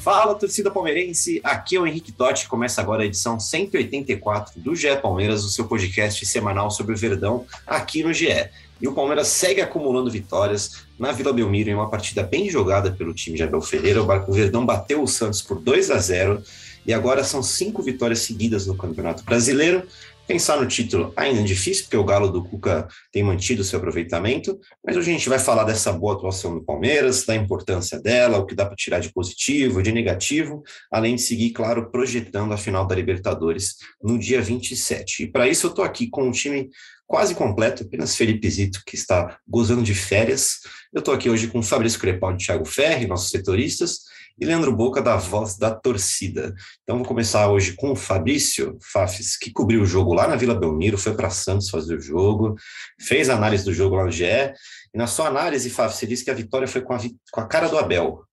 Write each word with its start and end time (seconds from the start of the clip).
Fala, 0.00 0.34
torcida 0.34 0.70
palmeirense! 0.70 1.42
Aqui 1.44 1.76
é 1.76 1.80
o 1.80 1.86
Henrique 1.86 2.10
Totti. 2.10 2.48
Começa 2.48 2.80
agora 2.80 3.02
a 3.02 3.06
edição 3.06 3.38
184 3.38 4.58
do 4.58 4.74
GE 4.74 4.96
Palmeiras, 4.96 5.44
o 5.44 5.50
seu 5.50 5.66
podcast 5.66 6.24
semanal 6.24 6.70
sobre 6.70 6.94
o 6.94 6.96
Verdão 6.96 7.44
aqui 7.66 8.02
no 8.02 8.10
GE. 8.10 8.48
E 8.80 8.88
o 8.88 8.94
Palmeiras 8.94 9.28
segue 9.28 9.60
acumulando 9.60 10.10
vitórias 10.10 10.86
na 10.98 11.12
Vila 11.12 11.34
Belmiro 11.34 11.68
em 11.68 11.74
uma 11.74 11.90
partida 11.90 12.22
bem 12.22 12.48
jogada 12.48 12.90
pelo 12.90 13.12
time 13.12 13.36
de 13.36 13.42
Abel 13.42 13.60
Ferreira. 13.60 14.02
O 14.02 14.32
Verdão 14.32 14.64
bateu 14.64 15.02
o 15.02 15.06
Santos 15.06 15.42
por 15.42 15.60
2 15.60 15.90
a 15.90 15.98
0 15.98 16.42
e 16.86 16.94
agora 16.94 17.22
são 17.22 17.42
cinco 17.42 17.82
vitórias 17.82 18.20
seguidas 18.20 18.66
no 18.66 18.74
Campeonato 18.74 19.22
Brasileiro. 19.22 19.86
Pensar 20.30 20.60
no 20.60 20.68
título 20.68 21.12
ainda 21.16 21.40
é 21.40 21.42
difícil, 21.42 21.82
porque 21.86 21.96
o 21.96 22.04
Galo 22.04 22.30
do 22.30 22.44
Cuca 22.44 22.86
tem 23.10 23.20
mantido 23.20 23.64
seu 23.64 23.80
aproveitamento, 23.80 24.60
mas 24.86 24.96
hoje 24.96 25.10
a 25.10 25.12
gente 25.12 25.28
vai 25.28 25.40
falar 25.40 25.64
dessa 25.64 25.92
boa 25.92 26.14
atuação 26.14 26.54
do 26.54 26.64
Palmeiras, 26.64 27.24
da 27.24 27.34
importância 27.34 28.00
dela, 28.00 28.38
o 28.38 28.46
que 28.46 28.54
dá 28.54 28.64
para 28.64 28.76
tirar 28.76 29.00
de 29.00 29.12
positivo, 29.12 29.82
de 29.82 29.90
negativo, 29.90 30.62
além 30.88 31.16
de 31.16 31.22
seguir, 31.22 31.50
claro, 31.50 31.90
projetando 31.90 32.52
a 32.52 32.56
final 32.56 32.86
da 32.86 32.94
Libertadores 32.94 33.74
no 34.00 34.16
dia 34.16 34.40
27. 34.40 35.24
E 35.24 35.26
para 35.26 35.48
isso 35.48 35.66
eu 35.66 35.70
estou 35.70 35.84
aqui 35.84 36.08
com 36.08 36.28
um 36.28 36.30
time 36.30 36.70
quase 37.08 37.34
completo, 37.34 37.82
apenas 37.82 38.14
Felipe 38.14 38.48
Zito, 38.48 38.82
que 38.86 38.94
está 38.94 39.36
gozando 39.48 39.82
de 39.82 39.96
férias. 39.96 40.60
Eu 40.92 41.00
estou 41.00 41.12
aqui 41.12 41.28
hoje 41.28 41.48
com 41.48 41.60
Fabrício 41.60 41.98
Crepaldi 41.98 42.44
e 42.44 42.46
Thiago 42.46 42.64
Ferri, 42.64 43.08
nossos 43.08 43.30
setoristas, 43.30 44.02
e 44.40 44.46
Leandro 44.46 44.74
Boca, 44.74 45.02
da 45.02 45.16
Voz 45.16 45.58
da 45.58 45.70
Torcida. 45.70 46.54
Então, 46.82 46.96
vou 46.96 47.06
começar 47.06 47.50
hoje 47.50 47.74
com 47.76 47.92
o 47.92 47.96
Fabrício 47.96 48.78
Fafis, 48.80 49.36
que 49.36 49.52
cobriu 49.52 49.82
o 49.82 49.86
jogo 49.86 50.14
lá 50.14 50.26
na 50.26 50.34
Vila 50.34 50.54
Belmiro, 50.54 50.96
foi 50.96 51.14
para 51.14 51.28
Santos 51.28 51.68
fazer 51.68 51.96
o 51.96 52.00
jogo, 52.00 52.54
fez 52.98 53.28
a 53.28 53.34
análise 53.34 53.64
do 53.64 53.74
jogo 53.74 53.96
lá 53.96 54.04
no 54.04 54.10
GE, 54.10 54.24
e 54.24 54.98
na 54.98 55.06
sua 55.06 55.28
análise, 55.28 55.68
Fafis, 55.68 55.98
você 55.98 56.06
disse 56.06 56.24
que 56.24 56.30
a 56.30 56.34
vitória 56.34 56.66
foi 56.66 56.80
com 56.80 56.94
a, 56.94 56.98
com 57.30 57.40
a 57.40 57.46
cara 57.46 57.68
do 57.68 57.78
Abel. 57.78 58.24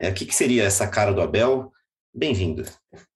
É, 0.00 0.10
o 0.10 0.14
que, 0.14 0.24
que 0.24 0.34
seria 0.34 0.62
essa 0.62 0.86
cara 0.86 1.12
do 1.12 1.20
Abel? 1.20 1.72
Bem-vindo. 2.14 2.64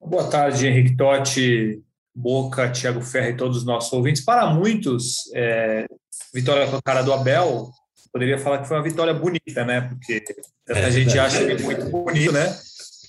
Boa 0.01 0.29
tarde, 0.29 0.67
Henrique 0.67 0.97
Totti, 0.97 1.81
Boca, 2.15 2.71
Thiago 2.71 3.01
Ferre 3.01 3.31
e 3.31 3.37
todos 3.37 3.59
os 3.59 3.65
nossos 3.65 3.93
ouvintes. 3.93 4.25
Para 4.25 4.47
muitos, 4.47 5.31
é, 5.35 5.87
vitória 6.35 6.67
com 6.67 6.77
a 6.77 6.83
cara 6.83 7.03
do 7.03 7.13
Abel 7.13 7.71
poderia 8.13 8.39
falar 8.39 8.59
que 8.59 8.69
foi 8.69 8.77
uma 8.77 8.83
vitória 8.83 9.15
bonita, 9.15 9.65
né? 9.65 9.81
Porque 9.81 10.23
é, 10.69 10.85
a 10.85 10.91
gente 10.91 11.19
acha 11.19 11.41
ele 11.41 11.63
muito 11.63 11.87
bonito, 11.87 12.33
né? 12.33 12.59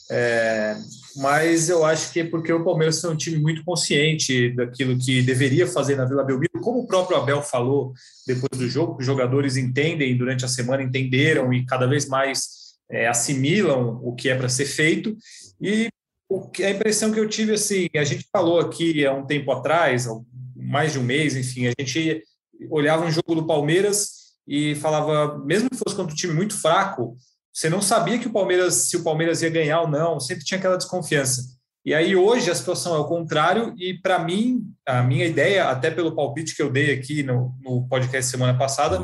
É, 0.10 0.78
mas 1.18 1.70
eu 1.70 1.86
acho 1.86 2.12
que 2.12 2.22
é 2.22 2.24
porque 2.24 2.52
o 2.52 2.64
Palmeiras 2.64 3.04
é 3.04 3.10
um 3.10 3.16
time 3.16 3.38
muito 3.38 3.64
consciente 3.64 4.50
daquilo 4.56 4.98
que 4.98 5.22
deveria 5.22 5.68
fazer 5.68 5.96
na 5.96 6.06
Vila 6.06 6.24
Belmiro, 6.24 6.60
como 6.62 6.80
o 6.80 6.88
próprio 6.88 7.18
Abel 7.18 7.42
falou 7.42 7.94
depois 8.26 8.60
do 8.60 8.68
jogo, 8.68 8.98
os 9.00 9.06
jogadores 9.06 9.58
entendem 9.58 10.16
durante 10.18 10.46
a 10.46 10.48
semana, 10.48 10.84
entenderam 10.84 11.54
e 11.54 11.66
cada 11.66 11.86
vez 11.86 12.08
mais 12.08 12.64
é, 12.90 13.08
assimilam 13.08 14.00
o 14.04 14.14
que 14.14 14.30
é 14.30 14.36
para 14.36 14.50
ser 14.50 14.66
feito. 14.66 15.16
E 15.62 15.88
o 16.30 16.50
que, 16.50 16.64
a 16.64 16.72
impressão 16.72 17.12
que 17.12 17.20
eu 17.20 17.30
tive, 17.30 17.54
assim, 17.54 17.88
a 17.96 18.04
gente 18.04 18.28
falou 18.32 18.60
aqui 18.60 19.06
há 19.06 19.14
um 19.14 19.26
tempo 19.26 19.52
atrás, 19.52 20.08
mais 20.56 20.94
de 20.94 21.00
um 21.00 21.04
mês, 21.04 21.36
enfim, 21.36 21.68
a 21.68 21.74
gente 21.80 22.24
olhava 22.70 23.06
um 23.06 23.12
jogo 23.12 23.36
do 23.36 23.46
Palmeiras 23.46 24.23
e 24.48 24.76
falava, 24.76 25.38
mesmo 25.40 25.70
que 25.70 25.78
fosse 25.78 25.96
contra 25.96 26.14
um 26.14 26.18
time 26.18 26.34
muito 26.34 26.60
fraco, 26.60 27.16
você 27.52 27.70
não 27.70 27.82
sabia 27.82 28.18
que 28.18 28.28
o 28.28 28.34
Palmeiras, 28.34 28.74
se 28.74 28.98
o 28.98 29.04
Palmeiras 29.04 29.42
ia 29.42 29.50
ganhar 29.50 29.82
ou 29.82 29.88
não, 29.88 30.20
sempre 30.20 30.44
tinha 30.44 30.58
aquela 30.58 30.78
desconfiança. 30.78 31.44
E 31.86 31.94
aí 31.94 32.16
hoje 32.16 32.50
a 32.50 32.56
situação 32.56 32.96
é 32.96 33.00
o 33.00 33.08
contrário, 33.08 33.76
e 33.78 33.94
para 33.94 34.18
mim, 34.20 34.64
a 34.88 35.04
minha 35.04 35.26
ideia, 35.26 35.70
até 35.70 35.92
pelo 35.92 36.16
palpite 36.16 36.56
que 36.56 36.62
eu 36.62 36.72
dei 36.72 36.94
aqui 36.94 37.24
no, 37.24 37.54
no 37.62 37.88
podcast 37.88 38.32
semana 38.32 38.58
passada, 38.58 39.04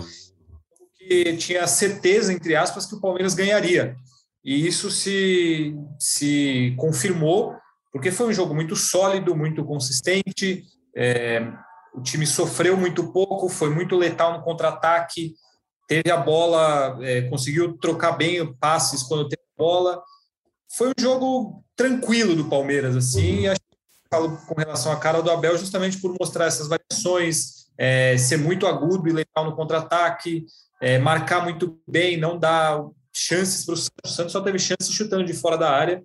que 0.98 1.36
tinha 1.38 1.68
certeza, 1.68 2.34
entre 2.34 2.56
aspas, 2.56 2.86
que 2.86 2.96
o 2.96 3.02
Palmeiras 3.02 3.34
ganharia. 3.34 3.96
E 4.44 4.66
isso 4.66 4.90
se, 4.90 5.76
se 6.00 6.74
confirmou, 6.78 7.54
porque 7.92 8.12
foi 8.12 8.28
um 8.28 8.34
jogo 8.34 8.56
muito 8.56 8.76
sólido, 8.76 9.36
muito 9.36 9.64
consistente, 9.66 10.64
é, 10.96 11.52
o 11.94 12.02
time 12.02 12.26
sofreu 12.26 12.78
muito 12.78 13.12
pouco, 13.12 13.50
foi 13.50 13.70
muito 13.70 13.96
letal 13.96 14.34
no 14.34 14.44
contra-ataque, 14.44 15.34
teve 15.88 16.12
a 16.12 16.18
bola, 16.18 16.98
é, 17.02 17.22
conseguiu 17.24 17.78
trocar 17.78 18.14
bem 18.14 18.54
passes 18.56 19.04
quando 19.04 19.28
teve 19.28 19.42
a 19.42 19.62
bola. 19.62 20.04
Foi 20.78 20.90
um 20.90 21.02
jogo 21.02 21.64
tranquilo 21.76 22.36
do 22.36 22.46
Palmeiras, 22.46 22.96
assim, 22.96 23.44
que 23.44 23.56
falo 24.12 24.38
com 24.46 24.56
relação 24.56 24.92
à 24.92 24.98
cara 24.98 25.22
do 25.22 25.32
Abel 25.32 25.58
justamente 25.58 26.00
por 26.00 26.16
mostrar 26.20 26.46
essas 26.46 26.68
variações, 26.68 27.68
é, 27.78 28.18
ser 28.18 28.38
muito 28.38 28.68
agudo 28.68 29.08
e 29.08 29.14
letal 29.14 29.46
no 29.46 29.56
contra-ataque, 29.56 30.46
é, 30.82 31.00
marcar 31.00 31.44
muito 31.44 31.80
bem, 31.88 32.18
não 32.18 32.38
dar 32.38 32.84
chances 33.14 33.66
para 33.66 33.74
o 33.74 33.78
Santos. 33.78 34.12
O 34.12 34.16
Santos 34.16 34.32
só 34.32 34.42
teve 34.42 34.60
chances 34.60 34.92
chutando 34.92 35.26
de 35.26 35.34
fora 35.34 35.58
da 35.58 35.72
área. 35.72 36.04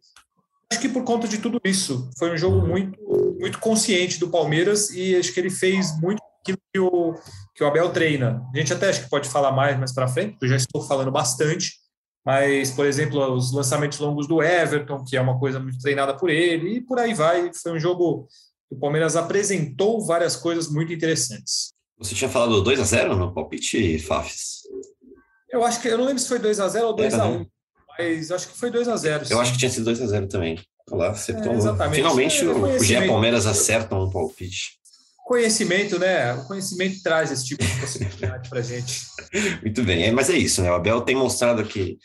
Acho 0.75 0.81
que 0.81 0.89
por 0.89 1.05
conta 1.05 1.29
de 1.29 1.39
tudo 1.39 1.61
isso, 1.65 2.11
foi 2.19 2.33
um 2.33 2.37
jogo 2.37 2.67
muito 2.67 2.99
muito 3.39 3.61
consciente 3.61 4.19
do 4.19 4.29
Palmeiras 4.29 4.91
e 4.91 5.15
acho 5.15 5.33
que 5.33 5.39
ele 5.39 5.51
fez 5.51 5.97
muito 6.01 6.21
aquilo 6.41 6.59
que 6.73 6.81
o, 6.81 7.15
que 7.55 7.63
o 7.63 7.67
Abel 7.69 7.93
treina. 7.93 8.43
A 8.53 8.59
gente 8.59 8.73
até 8.73 8.89
acho 8.89 9.05
que 9.05 9.09
pode 9.09 9.29
falar 9.29 9.53
mais 9.53 9.79
mais 9.79 9.93
para 9.93 10.09
frente, 10.09 10.37
eu 10.43 10.49
já 10.49 10.57
estou 10.57 10.83
falando 10.83 11.13
bastante, 11.13 11.75
mas, 12.27 12.73
por 12.73 12.87
exemplo, 12.87 13.21
os 13.35 13.53
lançamentos 13.53 14.01
longos 14.01 14.27
do 14.27 14.43
Everton, 14.43 15.05
que 15.05 15.17
é 15.17 15.21
uma 15.21 15.39
coisa 15.39 15.61
muito 15.61 15.79
treinada 15.79 16.17
por 16.17 16.29
ele, 16.29 16.79
e 16.79 16.81
por 16.81 16.99
aí 16.99 17.15
vai. 17.15 17.53
Foi 17.55 17.71
um 17.71 17.79
jogo 17.79 18.27
que 18.69 18.75
o 18.75 18.81
Palmeiras 18.81 19.15
apresentou 19.15 20.05
várias 20.05 20.35
coisas 20.35 20.69
muito 20.69 20.93
interessantes. 20.93 21.73
Você 21.99 22.17
tinha 22.17 22.29
falado 22.29 22.63
2 22.63 22.81
a 22.81 22.85
0 22.85 23.15
no 23.15 23.33
palpite, 23.33 24.01
Fafs? 24.01 24.63
Eu 25.49 25.65
acho 25.65 25.81
que 25.81 25.87
eu 25.87 25.99
não 25.99 26.07
lembro 26.07 26.21
se 26.21 26.27
foi 26.27 26.41
2 26.41 26.59
a 26.59 26.67
0 26.67 26.89
ou 26.89 26.97
2 26.97 27.15
a 27.15 27.27
1, 27.27 27.39
né? 27.39 27.47
Mas 27.99 28.31
acho 28.31 28.49
que 28.49 28.59
foi 28.59 28.71
2 28.71 28.89
a 28.89 28.97
0. 28.97 29.27
Eu 29.31 29.41
acho 29.41 29.53
que 29.53 29.59
tinha 29.59 29.71
sido 29.71 29.85
2 29.85 30.01
a 30.03 30.07
0 30.07 30.29
também. 30.29 30.59
Lá, 30.91 31.11
acertou. 31.11 31.53
É, 31.53 31.91
Finalmente 31.91 32.45
é, 32.45 32.49
o 32.49 32.83
GE 32.83 33.07
Palmeiras 33.07 33.47
acerta 33.47 33.95
um 33.97 34.11
palpite. 34.11 34.79
Conhecimento, 35.25 35.99
né? 35.99 36.35
O 36.35 36.47
conhecimento 36.47 37.03
traz 37.03 37.31
esse 37.31 37.47
tipo 37.47 37.65
de 37.65 37.81
possibilidade 37.81 38.49
para 38.51 38.61
gente. 38.61 39.01
Muito 39.63 39.83
bem, 39.83 40.05
é, 40.05 40.13
mas 40.13 40.29
é 40.29 40.37
isso, 40.37 40.61
né? 40.61 40.71
O 40.71 40.75
Abel 40.75 41.01
tem 41.01 41.17
mostrado 41.17 41.65
que, 41.65 41.97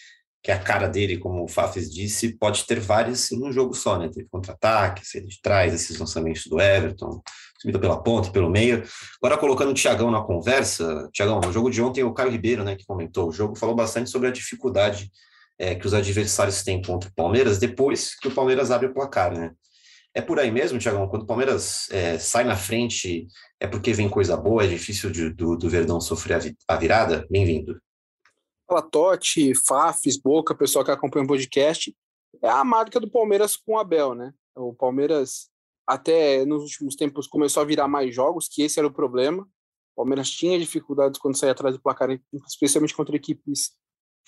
que 0.42 0.52
a 0.52 0.58
cara 0.58 0.88
dele, 0.88 1.18
como 1.18 1.44
o 1.44 1.48
Fafes 1.48 1.94
disse, 1.94 2.38
pode 2.38 2.64
ter 2.64 2.80
várias 2.80 3.30
em 3.34 3.44
um 3.44 3.52
jogo 3.52 3.74
só, 3.74 4.00
né? 4.00 4.08
Teve 4.08 4.30
contra-ataque, 4.32 5.04
ele 5.14 5.28
traz 5.44 5.74
esses 5.74 6.00
lançamentos 6.00 6.46
do 6.46 6.62
Everton, 6.62 7.22
subida 7.60 7.78
pela 7.78 8.02
ponta, 8.02 8.32
pelo 8.32 8.50
meio. 8.50 8.86
Agora 9.22 9.38
colocando 9.38 9.72
o 9.72 9.74
Tiagão 9.74 10.10
na 10.10 10.22
conversa, 10.22 11.10
Tiagão, 11.12 11.42
no 11.42 11.52
jogo 11.52 11.70
de 11.70 11.82
ontem 11.82 12.06
o 12.06 12.14
Caio 12.14 12.32
Ribeiro, 12.32 12.64
né, 12.64 12.78
que 12.78 12.86
comentou 12.86 13.28
o 13.28 13.34
jogo, 13.34 13.58
falou 13.58 13.76
bastante 13.76 14.10
sobre 14.10 14.30
a 14.30 14.32
dificuldade 14.32 15.12
é, 15.60 15.76
que 15.76 15.86
os 15.86 15.94
adversários 15.94 16.64
têm 16.64 16.82
contra 16.82 17.10
o 17.10 17.14
Palmeiras 17.14 17.60
depois 17.60 18.16
que 18.16 18.30
o 18.30 18.34
Palmeiras 18.34 18.72
abre 18.72 18.88
o 18.88 18.94
placar, 18.94 19.38
né? 19.38 19.54
É 20.14 20.22
por 20.22 20.40
aí 20.40 20.50
mesmo, 20.50 20.80
Tiagão? 20.80 21.08
Quando 21.08 21.24
o 21.24 21.28
Palmeiras 21.28 21.88
é, 21.92 22.18
sai 22.18 22.44
na 22.44 22.56
frente, 22.56 23.28
é 23.60 23.68
porque 23.68 23.94
vem 23.94 24.10
coisa 24.10 24.36
boa, 24.36 24.64
é 24.64 24.68
difícil 24.68 25.12
de, 25.12 25.30
do, 25.30 25.56
do 25.56 25.70
Verdão 25.70 26.02
sofrer 26.02 26.34
a, 26.36 26.40
vi, 26.40 26.58
a 26.68 26.76
virada? 26.78 27.28
Bem-vindo. 27.30 27.80
Fala, 28.68 28.82
Totti, 28.82 29.54
Fafs, 29.68 30.18
Boca, 30.18 30.56
pessoal 30.56 30.84
que 30.84 30.92
acompanha 30.92 31.26
o 31.26 31.28
podcast. 31.28 31.96
É 32.42 32.50
a 32.50 32.64
marca 32.64 33.00
do 33.00 33.10
Palmeiras 33.10 33.56
com 33.56 33.74
o 33.74 33.78
Abel, 33.78 34.16
né? 34.16 34.34
O 34.56 34.74
Palmeiras, 34.74 35.50
até 35.86 36.44
nos 36.46 36.64
últimos 36.64 36.96
tempos, 36.96 37.28
começou 37.28 37.62
a 37.62 37.66
virar 37.66 37.88
mais 37.88 38.14
jogos, 38.14 38.48
que 38.48 38.64
esse 38.64 38.80
era 38.80 38.88
o 38.88 38.94
problema. 38.94 39.44
O 39.94 40.02
Palmeiras 40.02 40.30
tinha 40.30 40.58
dificuldades 40.58 41.20
quando 41.20 41.38
saía 41.38 41.52
atrás 41.52 41.76
do 41.76 41.82
placar, 41.82 42.10
especialmente 42.48 42.96
contra 42.96 43.16
equipes 43.16 43.72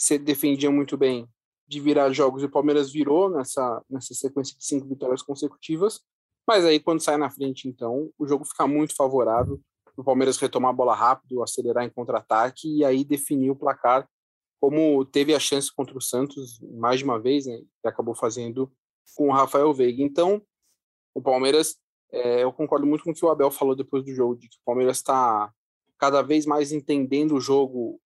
se 0.01 0.18
defendia 0.18 0.71
muito 0.71 0.98
bem 0.98 1.30
de 1.68 1.80
virar 1.80 2.12
jogos 2.12 2.42
e 2.42 2.48
o 2.48 2.50
Palmeiras 2.50 2.92
virou 2.92 3.30
nessa, 3.30 3.86
nessa 3.88 4.15
sequência 4.15 4.57
de 4.57 4.65
cinco 4.65 4.88
vitórias 4.88 5.21
consecutivas. 5.21 6.01
Mas 6.48 6.65
aí, 6.65 6.80
quando 6.80 7.01
sai 7.01 7.18
na 7.18 7.30
frente, 7.30 7.68
então, 7.68 8.12
o 8.18 8.25
jogo 8.25 8.44
fica 8.44 8.65
muito 8.65 8.95
favorável. 8.95 9.62
O 9.95 10.03
Palmeiras 10.03 10.39
retomar 10.39 10.71
a 10.71 10.74
bola 10.74 10.95
rápido, 10.95 11.44
acelerar 11.44 11.86
em 11.86 11.89
contra-ataque 11.92 12.77
e 12.77 12.83
aí 12.83 13.03
definir 13.03 13.51
o 13.51 13.56
placar, 13.56 14.09
como 14.59 15.06
teve 15.06 15.36
a 15.36 15.39
chance 15.39 15.71
contra 15.71 15.95
o 15.95 16.01
Santos 16.01 16.59
mais 16.62 16.98
de 16.98 17.06
uma 17.06 17.19
vez, 17.19 17.45
né? 17.45 17.62
E 17.86 17.88
acabou 17.88 18.15
fazendo 18.15 18.71
com 19.15 19.27
o 19.27 19.31
Rafael 19.31 19.71
Veiga. 19.71 20.01
Então, 20.01 20.42
o 21.13 21.21
Palmeiras, 21.21 21.77
é, 22.12 22.44
eu 22.44 22.51
concordo 22.51 22.88
muito 22.88 23.03
com 23.03 23.12
o 23.12 23.13
que 23.13 23.24
o 23.24 23.30
Abel 23.30 23.51
falou 23.51 23.75
depois 23.75 24.03
do 24.03 24.15
jogo, 24.15 24.36
de 24.36 24.50
que 24.50 24.57
o 24.57 24.65
Palmeiras 24.65 24.98
está 24.98 25.53
cada 26.00 26.24
vez 26.24 26.48
mais 26.48 26.71
entendendo 26.71 27.36
o 27.36 27.39
jogo 27.39 28.01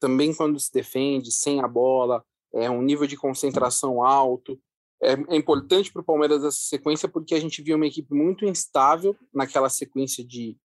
também 0.00 0.34
quando 0.34 0.58
se 0.58 0.72
defende, 0.72 1.30
sem 1.30 1.60
a 1.60 1.68
bola, 1.68 2.24
é 2.52 2.68
um 2.70 2.82
nível 2.82 3.06
de 3.06 3.16
concentração 3.16 4.02
alto. 4.02 4.60
é, 5.02 5.12
é 5.12 5.36
importante 5.36 5.92
para 5.92 6.02
o 6.02 6.04
Palmeiras 6.04 6.42
essa 6.42 6.58
sequência 6.58 7.08
porque 7.08 7.34
a 7.34 7.40
gente 7.40 7.62
viu 7.62 7.76
uma 7.76 7.86
equipe 7.86 8.12
muito 8.12 8.44
instável 8.44 9.16
naquela 9.32 9.68
sequência 9.68 10.24
de 10.24 10.56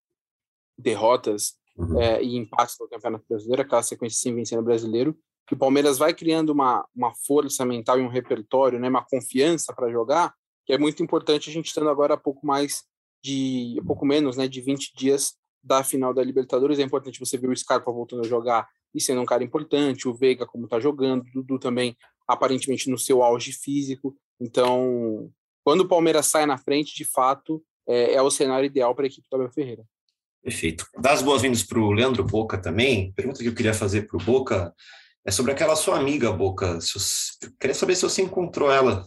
derrotas 0.76 1.54
uhum. 1.76 2.00
é, 2.00 2.22
e 2.22 2.36
empates 2.36 2.76
no 2.80 2.88
Campeonato 2.88 3.24
Brasileiro, 3.28 3.62
aquela 3.62 3.82
sequência 3.82 4.18
sem 4.18 4.34
vencer 4.34 4.58
no 4.58 4.64
Brasileiro, 4.64 5.16
que 5.46 5.54
o 5.54 5.58
Palmeiras 5.58 5.96
vai 5.96 6.12
criando 6.12 6.50
uma, 6.50 6.86
uma 6.94 7.14
força 7.14 7.64
mental 7.64 7.98
e 7.98 8.02
um 8.02 8.08
repertório, 8.08 8.80
né, 8.80 8.88
uma 8.88 9.04
confiança 9.04 9.72
para 9.72 9.90
jogar, 9.90 10.34
que 10.66 10.72
é 10.72 10.78
muito 10.78 11.02
importante 11.02 11.48
a 11.48 11.52
gente 11.52 11.66
estando 11.66 11.88
agora 11.88 12.14
a 12.14 12.18
pouco 12.18 12.44
mais 12.44 12.84
de, 13.22 13.80
pouco 13.86 14.04
menos, 14.04 14.36
né, 14.36 14.48
de 14.48 14.60
20 14.60 14.94
dias 14.96 15.34
da 15.62 15.84
final 15.84 16.12
da 16.12 16.22
Libertadores. 16.22 16.78
É 16.78 16.82
importante 16.82 17.20
você 17.20 17.38
ver 17.38 17.48
o 17.48 17.56
Scarpa 17.56 17.90
voltando 17.92 18.22
a 18.22 18.28
jogar 18.28 18.68
e 18.96 19.00
sendo 19.00 19.20
um 19.20 19.26
cara 19.26 19.44
importante, 19.44 20.08
o 20.08 20.14
Veiga 20.14 20.46
como 20.46 20.64
está 20.64 20.80
jogando, 20.80 21.22
o 21.22 21.30
Dudu 21.30 21.58
também 21.58 21.94
aparentemente 22.26 22.90
no 22.90 22.98
seu 22.98 23.22
auge 23.22 23.52
físico. 23.52 24.16
Então, 24.40 25.30
quando 25.62 25.82
o 25.82 25.88
Palmeiras 25.88 26.26
sai 26.26 26.46
na 26.46 26.56
frente, 26.56 26.96
de 26.96 27.04
fato, 27.04 27.62
é, 27.86 28.14
é 28.14 28.22
o 28.22 28.30
cenário 28.30 28.66
ideal 28.66 28.94
para 28.94 29.04
a 29.04 29.08
equipe 29.08 29.26
do 29.30 29.36
Abel 29.36 29.52
Ferreira. 29.52 29.84
Perfeito. 30.42 30.86
Dá 30.98 31.12
as 31.12 31.22
boas-vindas 31.22 31.62
para 31.62 31.78
o 31.78 31.92
Leandro 31.92 32.24
Boca 32.24 32.56
também. 32.56 33.12
Pergunta 33.12 33.40
que 33.40 33.48
eu 33.48 33.54
queria 33.54 33.74
fazer 33.74 34.06
para 34.06 34.16
o 34.16 34.24
Boca 34.24 34.74
é 35.24 35.30
sobre 35.30 35.52
aquela 35.52 35.76
sua 35.76 35.98
amiga, 35.98 36.32
Boca. 36.32 36.78
Eu 37.42 37.50
queria 37.60 37.74
saber 37.74 37.96
se 37.96 38.02
você 38.02 38.22
encontrou 38.22 38.70
ela 38.70 39.04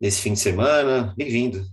nesse 0.00 0.20
fim 0.20 0.34
de 0.34 0.38
semana. 0.40 1.12
Bem-vindo. 1.16 1.64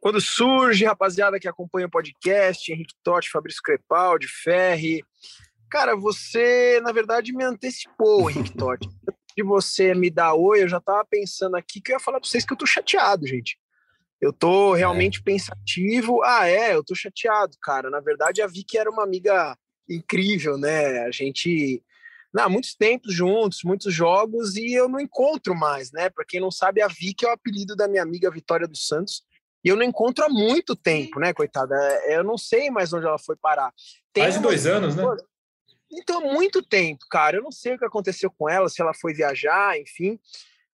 Quando 0.00 0.20
surge, 0.20 0.84
rapaziada 0.84 1.38
que 1.38 1.48
acompanha 1.48 1.86
o 1.86 1.90
podcast, 1.90 2.72
Henrique 2.72 2.94
Totti, 3.02 3.30
Fabrício 3.30 3.60
Crepaldi, 3.62 4.26
Ferri. 4.28 5.04
Cara, 5.70 5.96
você, 5.96 6.80
na 6.82 6.92
verdade, 6.92 7.32
me 7.32 7.44
antecipou, 7.44 8.30
Henrique 8.30 8.56
Totti. 8.56 8.88
De 9.36 9.42
você 9.42 9.94
me 9.94 10.08
dar 10.08 10.32
oi, 10.32 10.62
eu 10.62 10.68
já 10.68 10.80
tava 10.80 11.04
pensando 11.04 11.56
aqui 11.56 11.78
que 11.78 11.92
eu 11.92 11.96
ia 11.96 12.00
falar 12.00 12.18
para 12.18 12.26
vocês 12.26 12.42
que 12.42 12.54
eu 12.54 12.56
tô 12.56 12.64
chateado, 12.64 13.26
gente. 13.26 13.58
Eu 14.18 14.32
tô 14.32 14.72
realmente 14.72 15.18
é. 15.18 15.22
pensativo. 15.22 16.22
Ah, 16.24 16.48
é, 16.48 16.74
eu 16.74 16.82
tô 16.82 16.94
chateado, 16.94 17.54
cara. 17.60 17.90
Na 17.90 18.00
verdade, 18.00 18.40
a 18.40 18.46
Vicky 18.46 18.78
era 18.78 18.90
uma 18.90 19.02
amiga 19.02 19.54
incrível, 19.86 20.56
né? 20.56 21.00
A 21.00 21.10
gente 21.10 21.82
não, 22.36 22.50
muitos 22.50 22.74
tempos 22.74 23.14
juntos, 23.14 23.60
muitos 23.64 23.94
jogos, 23.94 24.56
e 24.56 24.74
eu 24.74 24.90
não 24.90 25.00
encontro 25.00 25.54
mais, 25.54 25.90
né? 25.90 26.10
Para 26.10 26.22
quem 26.22 26.38
não 26.38 26.50
sabe, 26.50 26.82
a 26.82 26.86
Vicky 26.86 27.24
é 27.24 27.28
o 27.30 27.32
apelido 27.32 27.74
da 27.74 27.88
minha 27.88 28.02
amiga 28.02 28.30
Vitória 28.30 28.68
dos 28.68 28.86
Santos, 28.86 29.22
e 29.64 29.68
eu 29.68 29.76
não 29.76 29.82
encontro 29.82 30.22
há 30.22 30.28
muito 30.28 30.76
tempo, 30.76 31.18
né, 31.18 31.32
coitada? 31.32 31.74
Eu 32.06 32.22
não 32.22 32.36
sei 32.36 32.70
mais 32.70 32.92
onde 32.92 33.06
ela 33.06 33.18
foi 33.18 33.36
parar. 33.36 33.72
Tem 34.12 34.24
mais 34.24 34.34
de 34.34 34.40
dois 34.40 34.66
anos, 34.66 34.94
né? 34.94 35.02
Então, 35.90 36.20
muito 36.32 36.62
tempo, 36.62 37.04
cara. 37.10 37.36
Eu 37.36 37.42
não 37.42 37.52
sei 37.52 37.74
o 37.74 37.78
que 37.78 37.84
aconteceu 37.84 38.30
com 38.30 38.48
ela, 38.48 38.68
se 38.68 38.80
ela 38.80 38.94
foi 38.94 39.14
viajar, 39.14 39.78
enfim. 39.78 40.18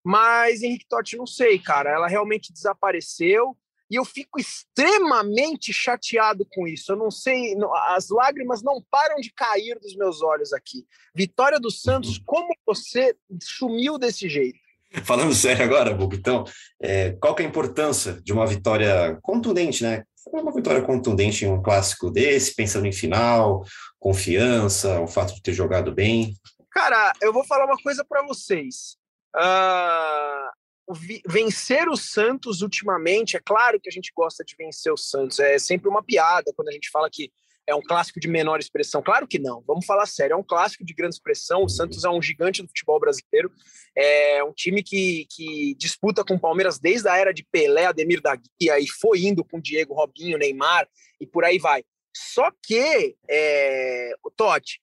Mas 0.04 0.62
Henrique 0.62 0.86
Totti, 0.88 1.16
não 1.16 1.26
sei, 1.26 1.58
cara. 1.58 1.90
Ela 1.90 2.08
realmente 2.08 2.52
desapareceu 2.52 3.56
e 3.92 3.96
eu 3.96 4.06
fico 4.06 4.40
extremamente 4.40 5.70
chateado 5.70 6.46
com 6.50 6.66
isso. 6.66 6.92
Eu 6.92 6.96
não 6.96 7.10
sei, 7.10 7.54
as 7.88 8.08
lágrimas 8.08 8.62
não 8.62 8.82
param 8.90 9.16
de 9.16 9.30
cair 9.30 9.78
dos 9.78 9.94
meus 9.94 10.22
olhos 10.22 10.54
aqui. 10.54 10.86
Vitória 11.14 11.60
do 11.60 11.70
Santos, 11.70 12.16
uhum. 12.16 12.24
como 12.24 12.54
você 12.66 13.14
sumiu 13.42 13.98
desse 13.98 14.30
jeito? 14.30 14.58
Falando 15.04 15.34
sério 15.36 15.62
agora, 15.62 15.92
Bobo, 15.92 16.14
então, 16.14 16.44
é, 16.80 17.10
qual 17.20 17.34
que 17.34 17.42
é 17.42 17.46
a 17.46 17.48
importância 17.48 18.18
de 18.22 18.32
uma 18.32 18.46
vitória 18.46 19.18
contundente, 19.20 19.82
né? 19.82 20.04
Uma 20.26 20.54
vitória 20.54 20.80
contundente 20.80 21.44
em 21.44 21.48
um 21.48 21.60
clássico 21.60 22.10
desse, 22.10 22.54
pensando 22.54 22.86
em 22.86 22.92
final, 22.92 23.62
confiança, 24.02 25.00
o 25.00 25.06
fato 25.06 25.32
de 25.32 25.40
ter 25.40 25.52
jogado 25.52 25.92
bem? 25.92 26.34
Cara, 26.72 27.12
eu 27.22 27.32
vou 27.32 27.44
falar 27.44 27.66
uma 27.66 27.80
coisa 27.80 28.04
para 28.04 28.26
vocês. 28.26 28.96
Uh, 29.36 30.92
vencer 31.24 31.88
o 31.88 31.96
Santos 31.96 32.62
ultimamente, 32.62 33.36
é 33.36 33.40
claro 33.40 33.80
que 33.80 33.88
a 33.88 33.92
gente 33.92 34.12
gosta 34.14 34.44
de 34.44 34.56
vencer 34.58 34.92
o 34.92 34.96
Santos, 34.96 35.38
é 35.38 35.56
sempre 35.56 35.88
uma 35.88 36.02
piada 36.02 36.52
quando 36.56 36.68
a 36.68 36.72
gente 36.72 36.90
fala 36.90 37.08
que 37.08 37.30
é 37.64 37.72
um 37.76 37.80
clássico 37.80 38.18
de 38.18 38.26
menor 38.26 38.58
expressão. 38.58 39.00
Claro 39.00 39.28
que 39.28 39.38
não, 39.38 39.62
vamos 39.64 39.86
falar 39.86 40.06
sério, 40.06 40.34
é 40.34 40.36
um 40.36 40.42
clássico 40.42 40.84
de 40.84 40.92
grande 40.92 41.14
expressão. 41.14 41.62
O 41.62 41.68
Santos 41.68 42.02
é 42.02 42.10
um 42.10 42.20
gigante 42.20 42.60
do 42.60 42.66
futebol 42.66 42.98
brasileiro, 42.98 43.52
é 43.96 44.42
um 44.42 44.52
time 44.52 44.82
que, 44.82 45.28
que 45.30 45.76
disputa 45.78 46.24
com 46.24 46.34
o 46.34 46.40
Palmeiras 46.40 46.80
desde 46.80 47.08
a 47.08 47.16
era 47.16 47.32
de 47.32 47.46
Pelé, 47.52 47.86
Ademir 47.86 48.20
da 48.20 48.34
Guia, 48.34 48.80
e 48.80 48.88
foi 48.88 49.20
indo 49.20 49.44
com 49.44 49.60
Diego, 49.60 49.94
Robinho, 49.94 50.38
Neymar 50.38 50.88
e 51.20 51.26
por 51.26 51.44
aí 51.44 51.56
vai. 51.56 51.84
Só 52.14 52.50
que, 52.62 53.16
é, 53.28 54.14
Totti, 54.36 54.80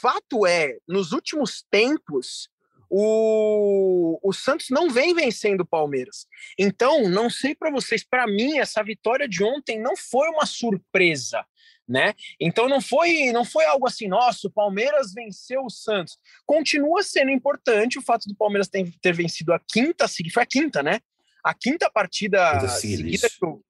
fato 0.00 0.46
é, 0.46 0.78
nos 0.86 1.12
últimos 1.12 1.64
tempos, 1.70 2.48
o, 2.94 4.18
o 4.22 4.32
Santos 4.34 4.66
não 4.68 4.90
vem 4.90 5.14
vencendo 5.14 5.62
o 5.62 5.66
Palmeiras. 5.66 6.26
Então, 6.58 7.08
não 7.08 7.30
sei 7.30 7.54
para 7.54 7.70
vocês, 7.70 8.04
para 8.04 8.26
mim, 8.26 8.58
essa 8.58 8.82
vitória 8.82 9.26
de 9.26 9.42
ontem 9.42 9.80
não 9.80 9.96
foi 9.96 10.28
uma 10.28 10.44
surpresa. 10.44 11.42
Né? 11.88 12.14
Então 12.40 12.68
não 12.68 12.80
foi 12.80 13.32
não 13.32 13.44
foi 13.44 13.66
algo 13.66 13.86
assim, 13.88 14.06
nossa, 14.06 14.46
o 14.46 14.50
Palmeiras 14.50 15.12
venceu 15.12 15.64
o 15.64 15.68
Santos. 15.68 16.16
Continua 16.46 17.02
sendo 17.02 17.30
importante 17.32 17.98
o 17.98 18.02
fato 18.02 18.28
do 18.28 18.36
Palmeiras 18.36 18.68
ter, 18.68 18.88
ter 19.02 19.12
vencido 19.12 19.52
a 19.52 19.58
quinta, 19.58 20.06
foi 20.32 20.42
a 20.44 20.46
quinta, 20.46 20.82
né? 20.82 21.00
A 21.44 21.52
quinta 21.52 21.90
partida 21.90 22.60
seguida 22.68 23.28
que 23.28 23.44
o, 23.44 23.62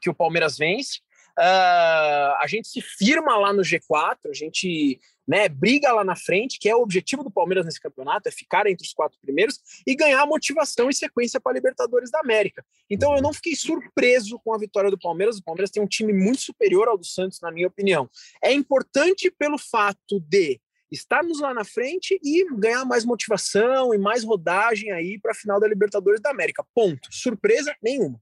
que 0.00 0.10
o 0.10 0.14
Palmeiras 0.14 0.58
vence. 0.58 1.00
Uh, 1.38 2.30
a 2.40 2.44
gente 2.46 2.68
se 2.68 2.80
firma 2.80 3.36
lá 3.36 3.52
no 3.52 3.62
G4, 3.62 4.18
a 4.30 4.32
gente 4.32 5.00
né, 5.26 5.48
briga 5.48 5.92
lá 5.92 6.04
na 6.04 6.14
frente, 6.14 6.58
que 6.58 6.68
é 6.68 6.76
o 6.76 6.82
objetivo 6.82 7.24
do 7.24 7.30
Palmeiras 7.30 7.64
nesse 7.64 7.80
campeonato, 7.80 8.28
é 8.28 8.32
ficar 8.32 8.66
entre 8.66 8.86
os 8.86 8.92
quatro 8.92 9.18
primeiros 9.20 9.58
e 9.86 9.94
ganhar 9.96 10.24
motivação 10.26 10.88
e 10.88 10.94
sequência 10.94 11.40
para 11.40 11.52
a 11.52 11.54
Libertadores 11.54 12.10
da 12.10 12.20
América. 12.20 12.64
Então 12.88 13.16
eu 13.16 13.22
não 13.22 13.32
fiquei 13.32 13.56
surpreso 13.56 14.38
com 14.44 14.54
a 14.54 14.58
vitória 14.58 14.90
do 14.90 14.98
Palmeiras. 14.98 15.38
O 15.38 15.42
Palmeiras 15.42 15.70
tem 15.70 15.82
um 15.82 15.88
time 15.88 16.12
muito 16.12 16.40
superior 16.40 16.88
ao 16.88 16.98
do 16.98 17.06
Santos, 17.06 17.40
na 17.40 17.50
minha 17.50 17.66
opinião. 17.66 18.08
É 18.42 18.52
importante 18.52 19.30
pelo 19.30 19.58
fato 19.58 20.20
de 20.20 20.60
estarmos 20.90 21.40
lá 21.40 21.52
na 21.52 21.64
frente 21.64 22.18
e 22.22 22.46
ganhar 22.56 22.84
mais 22.84 23.04
motivação 23.04 23.92
e 23.92 23.98
mais 23.98 24.22
rodagem 24.22 24.92
aí 24.92 25.18
para 25.18 25.32
a 25.32 25.34
final 25.34 25.58
da 25.58 25.66
Libertadores 25.66 26.20
da 26.20 26.30
América. 26.30 26.64
Ponto. 26.74 27.08
Surpresa 27.10 27.74
nenhuma. 27.82 28.20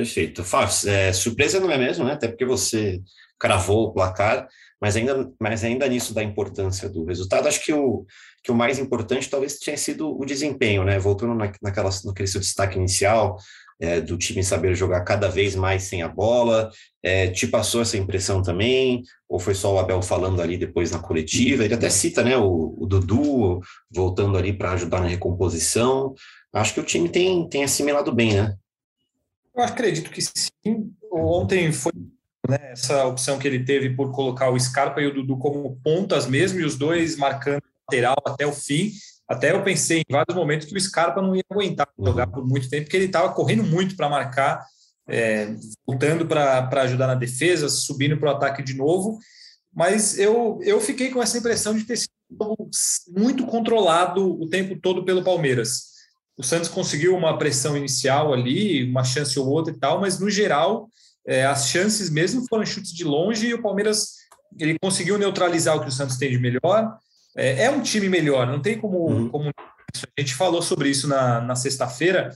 Perfeito. 0.00 0.42
Fábio, 0.42 0.72
é, 0.88 1.12
surpresa 1.12 1.60
não 1.60 1.70
é 1.70 1.76
mesmo, 1.76 2.06
né? 2.06 2.12
Até 2.14 2.26
porque 2.26 2.46
você 2.46 3.02
cravou 3.38 3.88
o 3.88 3.92
placar, 3.92 4.48
mas 4.80 4.96
ainda, 4.96 5.30
mas 5.38 5.62
ainda 5.62 5.86
nisso 5.86 6.14
da 6.14 6.22
importância 6.22 6.88
do 6.88 7.04
resultado, 7.04 7.46
acho 7.46 7.62
que 7.62 7.70
o, 7.70 8.06
que 8.42 8.50
o 8.50 8.54
mais 8.54 8.78
importante 8.78 9.28
talvez 9.28 9.58
tenha 9.58 9.76
sido 9.76 10.18
o 10.18 10.24
desempenho, 10.24 10.84
né? 10.84 10.98
Voltando 10.98 11.34
na, 11.34 11.52
naquela, 11.60 11.90
naquele 12.06 12.26
seu 12.26 12.40
destaque 12.40 12.78
inicial, 12.78 13.36
é, 13.78 14.00
do 14.00 14.16
time 14.16 14.42
saber 14.42 14.74
jogar 14.74 15.02
cada 15.02 15.28
vez 15.28 15.54
mais 15.54 15.82
sem 15.82 16.02
a 16.02 16.08
bola, 16.08 16.70
é, 17.02 17.28
te 17.28 17.46
passou 17.46 17.82
essa 17.82 17.98
impressão 17.98 18.40
também? 18.42 19.02
Ou 19.28 19.38
foi 19.38 19.54
só 19.54 19.74
o 19.74 19.78
Abel 19.78 20.00
falando 20.00 20.40
ali 20.40 20.56
depois 20.56 20.90
na 20.90 20.98
coletiva? 20.98 21.62
Ele 21.62 21.74
até 21.74 21.90
cita, 21.90 22.24
né, 22.24 22.38
o, 22.38 22.74
o 22.78 22.86
Dudu 22.86 23.60
voltando 23.90 24.38
ali 24.38 24.54
para 24.54 24.72
ajudar 24.72 25.02
na 25.02 25.08
recomposição. 25.08 26.14
Acho 26.54 26.72
que 26.72 26.80
o 26.80 26.84
time 26.84 27.10
tem, 27.10 27.46
tem 27.50 27.64
assimilado 27.64 28.10
bem, 28.14 28.32
né? 28.32 28.56
Eu 29.60 29.64
acredito 29.64 30.10
que 30.10 30.22
sim. 30.22 30.90
Ontem 31.12 31.70
foi 31.70 31.92
né, 32.48 32.72
essa 32.72 33.04
opção 33.04 33.38
que 33.38 33.46
ele 33.46 33.62
teve 33.62 33.90
por 33.90 34.10
colocar 34.10 34.48
o 34.48 34.58
Scarpa 34.58 35.02
e 35.02 35.06
o 35.06 35.12
Dudu 35.12 35.36
como 35.36 35.78
pontas 35.84 36.26
mesmo, 36.26 36.60
e 36.60 36.64
os 36.64 36.76
dois 36.76 37.16
marcando 37.16 37.62
lateral 37.86 38.16
até 38.26 38.46
o 38.46 38.52
fim. 38.52 38.90
Até 39.28 39.52
eu 39.52 39.62
pensei 39.62 40.00
em 40.00 40.12
vários 40.12 40.34
momentos 40.34 40.66
que 40.66 40.74
o 40.74 40.80
Scarpa 40.80 41.20
não 41.20 41.36
ia 41.36 41.44
aguentar 41.50 41.86
jogar 41.98 42.26
por 42.28 42.46
muito 42.46 42.70
tempo, 42.70 42.84
porque 42.84 42.96
ele 42.96 43.04
estava 43.04 43.34
correndo 43.34 43.62
muito 43.62 43.94
para 43.96 44.08
marcar, 44.08 44.64
é, 45.06 45.54
voltando 45.86 46.26
para 46.26 46.82
ajudar 46.82 47.06
na 47.06 47.14
defesa, 47.14 47.68
subindo 47.68 48.16
para 48.16 48.32
o 48.32 48.36
ataque 48.36 48.62
de 48.62 48.74
novo. 48.74 49.18
Mas 49.72 50.18
eu, 50.18 50.58
eu 50.62 50.80
fiquei 50.80 51.10
com 51.10 51.22
essa 51.22 51.36
impressão 51.36 51.76
de 51.76 51.84
ter 51.84 51.98
sido 51.98 52.10
muito 53.14 53.44
controlado 53.46 54.40
o 54.40 54.48
tempo 54.48 54.74
todo 54.80 55.04
pelo 55.04 55.22
Palmeiras. 55.22 55.89
O 56.40 56.42
Santos 56.42 56.70
conseguiu 56.70 57.14
uma 57.14 57.36
pressão 57.36 57.76
inicial 57.76 58.32
ali, 58.32 58.88
uma 58.88 59.04
chance 59.04 59.38
ou 59.38 59.46
outra 59.46 59.74
e 59.74 59.76
tal, 59.76 60.00
mas 60.00 60.18
no 60.18 60.30
geral 60.30 60.88
é, 61.26 61.44
as 61.44 61.68
chances 61.68 62.08
mesmo 62.08 62.46
foram 62.48 62.64
chutes 62.64 62.94
de 62.94 63.04
longe 63.04 63.48
e 63.48 63.52
o 63.52 63.60
Palmeiras 63.60 64.14
ele 64.58 64.78
conseguiu 64.82 65.18
neutralizar 65.18 65.76
o 65.76 65.82
que 65.82 65.88
o 65.88 65.92
Santos 65.92 66.16
tem 66.16 66.30
de 66.30 66.38
melhor. 66.38 66.96
É, 67.36 67.64
é 67.64 67.70
um 67.70 67.82
time 67.82 68.08
melhor, 68.08 68.46
não 68.46 68.58
tem 68.58 68.80
como, 68.80 69.06
uhum. 69.06 69.28
como. 69.28 69.50
A 70.16 70.20
gente 70.20 70.34
falou 70.34 70.62
sobre 70.62 70.88
isso 70.88 71.06
na, 71.06 71.42
na 71.42 71.54
sexta-feira. 71.54 72.32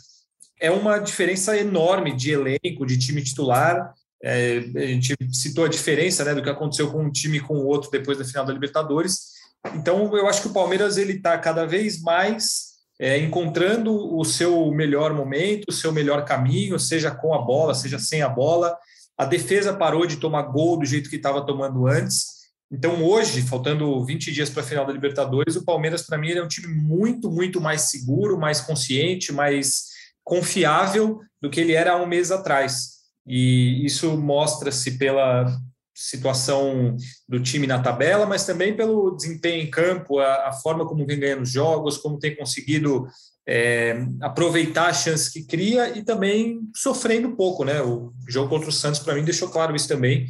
É 0.61 0.71
uma 0.71 0.99
diferença 0.99 1.57
enorme 1.57 2.15
de 2.15 2.31
elenco, 2.31 2.85
de 2.85 2.99
time 2.99 3.23
titular. 3.23 3.95
É, 4.23 4.59
a 4.77 4.87
gente 4.87 5.17
citou 5.33 5.65
a 5.65 5.69
diferença 5.69 6.23
né, 6.25 6.35
do 6.35 6.43
que 6.43 6.51
aconteceu 6.51 6.93
com 6.93 7.03
um 7.03 7.11
time 7.11 7.39
e 7.39 7.41
com 7.41 7.55
o 7.55 7.67
outro 7.67 7.91
depois 7.91 8.19
da 8.19 8.25
final 8.27 8.45
da 8.45 8.53
Libertadores. 8.53 9.33
Então, 9.75 10.15
eu 10.15 10.29
acho 10.29 10.43
que 10.43 10.49
o 10.49 10.53
Palmeiras 10.53 10.99
ele 10.99 11.15
está 11.15 11.39
cada 11.39 11.65
vez 11.65 12.03
mais 12.03 12.74
é, 12.99 13.19
encontrando 13.19 14.17
o 14.17 14.25
seu 14.25 14.71
melhor 14.71 15.13
momento, 15.13 15.67
o 15.69 15.73
seu 15.73 15.93
melhor 15.93 16.25
caminho, 16.25 16.79
seja 16.79 17.11
com 17.11 17.35
a 17.35 17.39
bola, 17.39 17.75
seja 17.75 17.99
sem 17.99 18.23
a 18.23 18.29
bola. 18.29 18.77
A 19.17 19.25
defesa 19.25 19.75
parou 19.75 20.07
de 20.07 20.17
tomar 20.17 20.43
gol 20.43 20.79
do 20.79 20.85
jeito 20.85 21.11
que 21.11 21.17
estava 21.17 21.45
tomando 21.45 21.87
antes. 21.87 22.35
Então, 22.71 23.05
hoje, 23.05 23.43
faltando 23.43 24.05
20 24.05 24.33
dias 24.33 24.51
para 24.51 24.63
a 24.63 24.67
final 24.67 24.87
da 24.87 24.93
Libertadores, 24.93 25.55
o 25.55 25.65
Palmeiras, 25.65 26.03
para 26.03 26.19
mim, 26.19 26.31
é 26.31 26.43
um 26.43 26.49
time 26.49 26.69
muito, 26.69 27.31
muito 27.31 27.61
mais 27.61 27.83
seguro, 27.83 28.39
mais 28.39 28.61
consciente, 28.61 29.33
mais 29.33 29.85
confiável 30.25 31.21
do 31.41 31.51
que 31.51 31.61
ele 31.61 31.75
era 31.75 31.93
há 31.93 32.03
um 32.03 32.07
mês 32.07 32.31
atrás. 32.31 32.95
E 33.27 33.85
isso 33.85 34.17
mostra-se 34.17 34.99
pela 34.99 35.47
situação 35.95 36.97
do 37.29 37.41
time 37.41 37.67
na 37.67 37.81
tabela, 37.81 38.27
mas 38.27 38.45
também 38.45 38.77
pelo 38.77 39.13
desempenho 39.13 39.63
em 39.63 39.71
campo, 39.71 40.19
a, 40.19 40.49
a 40.49 40.53
forma 40.53 40.87
como 40.87 41.07
vem 41.07 41.19
ganhando 41.19 41.43
os 41.43 41.51
jogos, 41.51 41.99
como 41.99 42.19
tem 42.19 42.35
conseguido 42.35 43.07
é, 43.47 44.05
aproveitar 44.21 44.89
as 44.89 45.03
chances 45.03 45.29
que 45.29 45.45
cria 45.45 45.97
e 45.97 46.03
também 46.03 46.61
sofrendo 46.75 47.29
um 47.29 47.37
pouco, 47.37 47.65
né? 47.65 47.81
O 47.83 48.13
jogo 48.29 48.49
contra 48.49 48.69
o 48.69 48.73
Santos, 48.73 49.01
para 49.01 49.15
mim, 49.15 49.25
deixou 49.25 49.49
claro 49.49 49.77
isso 49.77 49.89
também. 49.89 50.27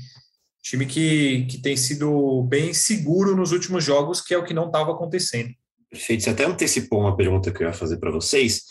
Time 0.62 0.86
que, 0.86 1.46
que 1.46 1.58
tem 1.58 1.76
sido 1.76 2.42
bem 2.44 2.74
seguro 2.74 3.36
nos 3.36 3.52
últimos 3.52 3.84
jogos, 3.84 4.20
que 4.20 4.34
é 4.34 4.38
o 4.38 4.44
que 4.44 4.54
não 4.54 4.66
estava 4.66 4.92
acontecendo. 4.92 5.50
Perfeito. 5.90 6.24
Você 6.24 6.30
até 6.30 6.44
antecipou 6.44 7.00
uma 7.00 7.16
pergunta 7.16 7.52
que 7.52 7.62
eu 7.62 7.68
ia 7.68 7.72
fazer 7.72 7.98
para 7.98 8.10
vocês, 8.10 8.62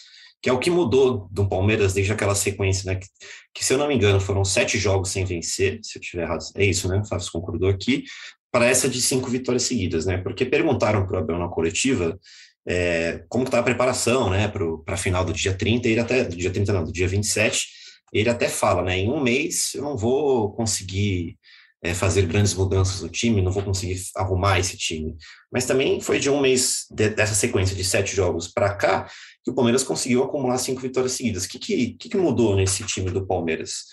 que 0.43 0.49
é 0.49 0.53
o 0.53 0.59
que 0.59 0.69
mudou 0.69 1.29
do 1.31 1.47
Palmeiras 1.47 1.93
desde 1.93 2.11
aquela 2.11 2.35
sequência, 2.35 2.91
né? 2.91 2.99
Que, 2.99 3.07
que, 3.55 3.63
se 3.63 3.73
eu 3.73 3.77
não 3.77 3.87
me 3.87 3.95
engano, 3.95 4.19
foram 4.19 4.43
sete 4.43 4.77
jogos 4.77 5.09
sem 5.09 5.23
vencer, 5.23 5.79
se 5.81 5.97
eu 5.97 6.01
estiver 6.01 6.23
errado. 6.23 6.43
É 6.57 6.65
isso, 6.65 6.89
né? 6.89 6.99
O 6.99 7.07
Fábio 7.07 7.25
concordou 7.31 7.69
aqui, 7.69 8.03
para 8.51 8.65
essa 8.67 8.89
de 8.89 9.01
cinco 9.01 9.29
vitórias 9.29 9.63
seguidas, 9.63 10.05
né? 10.05 10.17
Porque 10.17 10.45
perguntaram 10.45 11.07
para 11.07 11.15
o 11.15 11.19
Abel 11.19 11.39
na 11.39 11.47
coletiva 11.47 12.19
é, 12.67 13.23
como 13.29 13.45
está 13.45 13.59
a 13.59 13.63
preparação, 13.63 14.29
né, 14.29 14.47
para 14.47 14.93
a 14.93 14.97
final 14.97 15.25
do 15.25 15.33
dia 15.33 15.53
30, 15.53 15.87
ele 15.87 15.99
até, 15.99 16.23
do 16.23 16.35
dia 16.35 16.51
30 16.51 16.71
não, 16.71 16.83
do 16.83 16.93
dia 16.93 17.07
27, 17.07 17.67
ele 18.13 18.29
até 18.29 18.47
fala, 18.47 18.81
né, 18.83 18.97
em 18.99 19.09
um 19.09 19.21
mês 19.21 19.73
eu 19.75 19.81
não 19.81 19.97
vou 19.97 20.53
conseguir 20.53 21.37
é, 21.81 21.93
fazer 21.93 22.25
grandes 22.25 22.53
mudanças 22.53 23.01
no 23.01 23.09
time, 23.09 23.41
não 23.41 23.51
vou 23.51 23.63
conseguir 23.63 24.01
arrumar 24.15 24.59
esse 24.59 24.77
time. 24.77 25.15
Mas 25.51 25.65
também 25.65 25.99
foi 25.99 26.19
de 26.19 26.29
um 26.29 26.39
mês 26.39 26.85
de, 26.89 27.09
dessa 27.09 27.35
sequência 27.35 27.75
de 27.75 27.83
sete 27.83 28.15
jogos 28.15 28.47
para 28.47 28.73
cá 28.73 29.09
que 29.43 29.51
o 29.51 29.53
Palmeiras 29.53 29.83
conseguiu 29.83 30.23
acumular 30.23 30.57
cinco 30.57 30.81
vitórias 30.81 31.13
seguidas. 31.13 31.45
O 31.45 31.49
que, 31.49 31.59
que, 31.59 32.09
que 32.09 32.17
mudou 32.17 32.55
nesse 32.55 32.83
time 32.85 33.11
do 33.11 33.25
Palmeiras? 33.25 33.85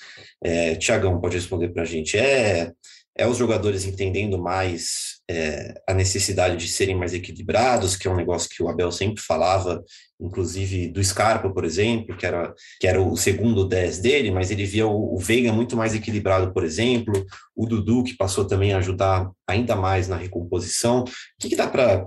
É, 0.43 0.77
Tiagão 0.77 1.21
pode 1.21 1.37
responder 1.37 1.69
para 1.71 1.83
a 1.83 1.87
gente. 1.87 2.17
É, 2.17 2.71
é 3.17 3.27
os 3.27 3.37
jogadores 3.37 3.85
entendendo 3.85 4.39
mais 4.39 5.21
é, 5.29 5.75
a 5.87 5.93
necessidade 5.93 6.57
de 6.57 6.69
serem 6.69 6.97
mais 6.97 7.13
equilibrados, 7.13 7.97
que 7.97 8.07
é 8.07 8.11
um 8.11 8.17
negócio 8.17 8.49
que 8.49 8.63
o 8.63 8.69
Abel 8.69 8.93
sempre 8.93 9.21
falava, 9.21 9.83
inclusive 10.21 10.89
do 10.89 11.03
Scarpa, 11.03 11.51
por 11.51 11.65
exemplo, 11.65 12.17
que 12.17 12.25
era, 12.25 12.55
que 12.81 12.87
era 12.87 13.03
o 13.03 13.17
segundo 13.17 13.67
10 13.67 13.99
dele, 13.99 14.31
mas 14.31 14.51
ele 14.51 14.65
via 14.65 14.87
o, 14.87 15.15
o 15.15 15.19
Veiga 15.19 15.53
muito 15.53 15.77
mais 15.77 15.95
equilibrado, 15.95 16.53
por 16.53 16.65
exemplo, 16.65 17.27
o 17.55 17.67
Dudu, 17.67 18.05
que 18.05 18.17
passou 18.17 18.47
também 18.47 18.73
a 18.73 18.79
ajudar 18.79 19.31
ainda 19.47 19.75
mais 19.75 20.07
na 20.07 20.17
recomposição. 20.17 21.03
O 21.03 21.07
que, 21.41 21.49
que 21.49 21.57
dá 21.57 21.67
para 21.67 22.07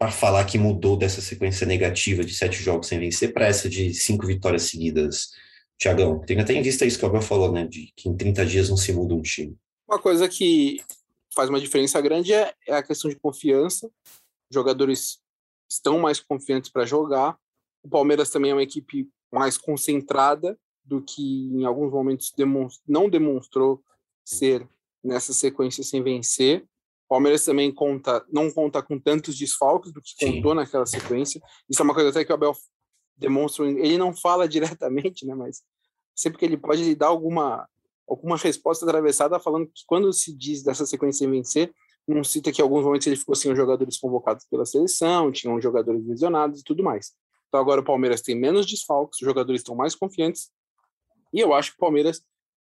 para 0.00 0.10
falar 0.10 0.46
que 0.46 0.56
mudou 0.56 0.96
dessa 0.96 1.20
sequência 1.20 1.66
negativa 1.66 2.24
de 2.24 2.34
sete 2.34 2.56
jogos 2.62 2.88
sem 2.88 2.98
vencer 2.98 3.34
para 3.34 3.46
essa 3.46 3.68
de 3.68 3.92
cinco 3.92 4.26
vitórias 4.26 4.62
seguidas, 4.62 5.28
Tiagão? 5.76 6.20
Tem 6.20 6.40
até 6.40 6.54
em 6.54 6.62
vista 6.62 6.86
isso 6.86 6.98
que 6.98 7.04
o 7.04 7.08
Abel 7.08 7.20
falou, 7.20 7.52
né? 7.52 7.66
De 7.66 7.92
que 7.94 8.08
em 8.08 8.16
30 8.16 8.46
dias 8.46 8.70
não 8.70 8.78
se 8.78 8.94
muda 8.94 9.14
um 9.14 9.20
time. 9.20 9.58
Uma 9.86 9.98
coisa 9.98 10.26
que 10.26 10.82
faz 11.34 11.50
uma 11.50 11.60
diferença 11.60 12.00
grande 12.00 12.32
é, 12.32 12.54
é 12.66 12.76
a 12.76 12.82
questão 12.82 13.10
de 13.10 13.16
confiança. 13.16 13.88
Os 14.48 14.54
jogadores 14.54 15.18
estão 15.70 15.98
mais 15.98 16.18
confiantes 16.18 16.70
para 16.70 16.86
jogar. 16.86 17.36
O 17.82 17.88
Palmeiras 17.90 18.30
também 18.30 18.52
é 18.52 18.54
uma 18.54 18.62
equipe 18.62 19.06
mais 19.30 19.58
concentrada 19.58 20.58
do 20.82 21.02
que 21.02 21.50
em 21.52 21.66
alguns 21.66 21.92
momentos 21.92 22.32
não 22.88 23.06
demonstrou 23.06 23.84
ser 24.24 24.66
nessa 25.04 25.34
sequência 25.34 25.84
sem 25.84 26.02
vencer. 26.02 26.64
O 27.10 27.14
Palmeiras 27.14 27.44
também 27.44 27.74
conta, 27.74 28.24
não 28.32 28.48
conta 28.52 28.80
com 28.80 28.96
tantos 28.96 29.36
desfalques 29.36 29.92
do 29.92 30.00
que 30.00 30.10
Sim. 30.16 30.36
contou 30.36 30.54
naquela 30.54 30.86
sequência. 30.86 31.42
Isso 31.68 31.82
é 31.82 31.84
uma 31.84 31.92
coisa 31.92 32.10
até 32.10 32.24
que 32.24 32.30
o 32.30 32.34
Abel 32.34 32.54
demonstra. 33.16 33.66
Ele 33.66 33.98
não 33.98 34.14
fala 34.14 34.46
diretamente, 34.48 35.26
né? 35.26 35.34
Mas 35.34 35.60
sempre 36.14 36.38
que 36.38 36.44
ele 36.44 36.56
pode, 36.56 36.82
ele 36.82 36.94
dá 36.94 37.08
alguma 37.08 37.68
alguma 38.06 38.36
resposta 38.36 38.84
atravessada 38.84 39.38
falando 39.40 39.66
que 39.66 39.82
quando 39.86 40.12
se 40.12 40.36
diz 40.36 40.62
dessa 40.62 40.86
sequência 40.86 41.20
sem 41.20 41.30
vencer, 41.30 41.72
não 42.06 42.22
cita 42.22 42.52
que 42.52 42.60
em 42.60 42.64
alguns 42.64 42.84
momentos 42.84 43.06
ele 43.06 43.16
ficou 43.16 43.34
sem 43.34 43.50
os 43.50 43.56
jogadores 43.56 43.98
convocados 43.98 44.44
pela 44.50 44.64
seleção, 44.64 45.32
tinham 45.32 45.60
jogadores 45.60 46.04
lesionados 46.06 46.60
e 46.60 46.64
tudo 46.64 46.82
mais. 46.82 47.12
Então 47.48 47.60
agora 47.60 47.80
o 47.80 47.84
Palmeiras 47.84 48.20
tem 48.20 48.36
menos 48.36 48.66
desfalques, 48.66 49.20
os 49.20 49.26
jogadores 49.26 49.60
estão 49.60 49.74
mais 49.74 49.94
confiantes, 49.94 50.50
e 51.32 51.40
eu 51.40 51.52
acho 51.54 51.70
que 51.70 51.76
o 51.76 51.80
Palmeiras 51.80 52.22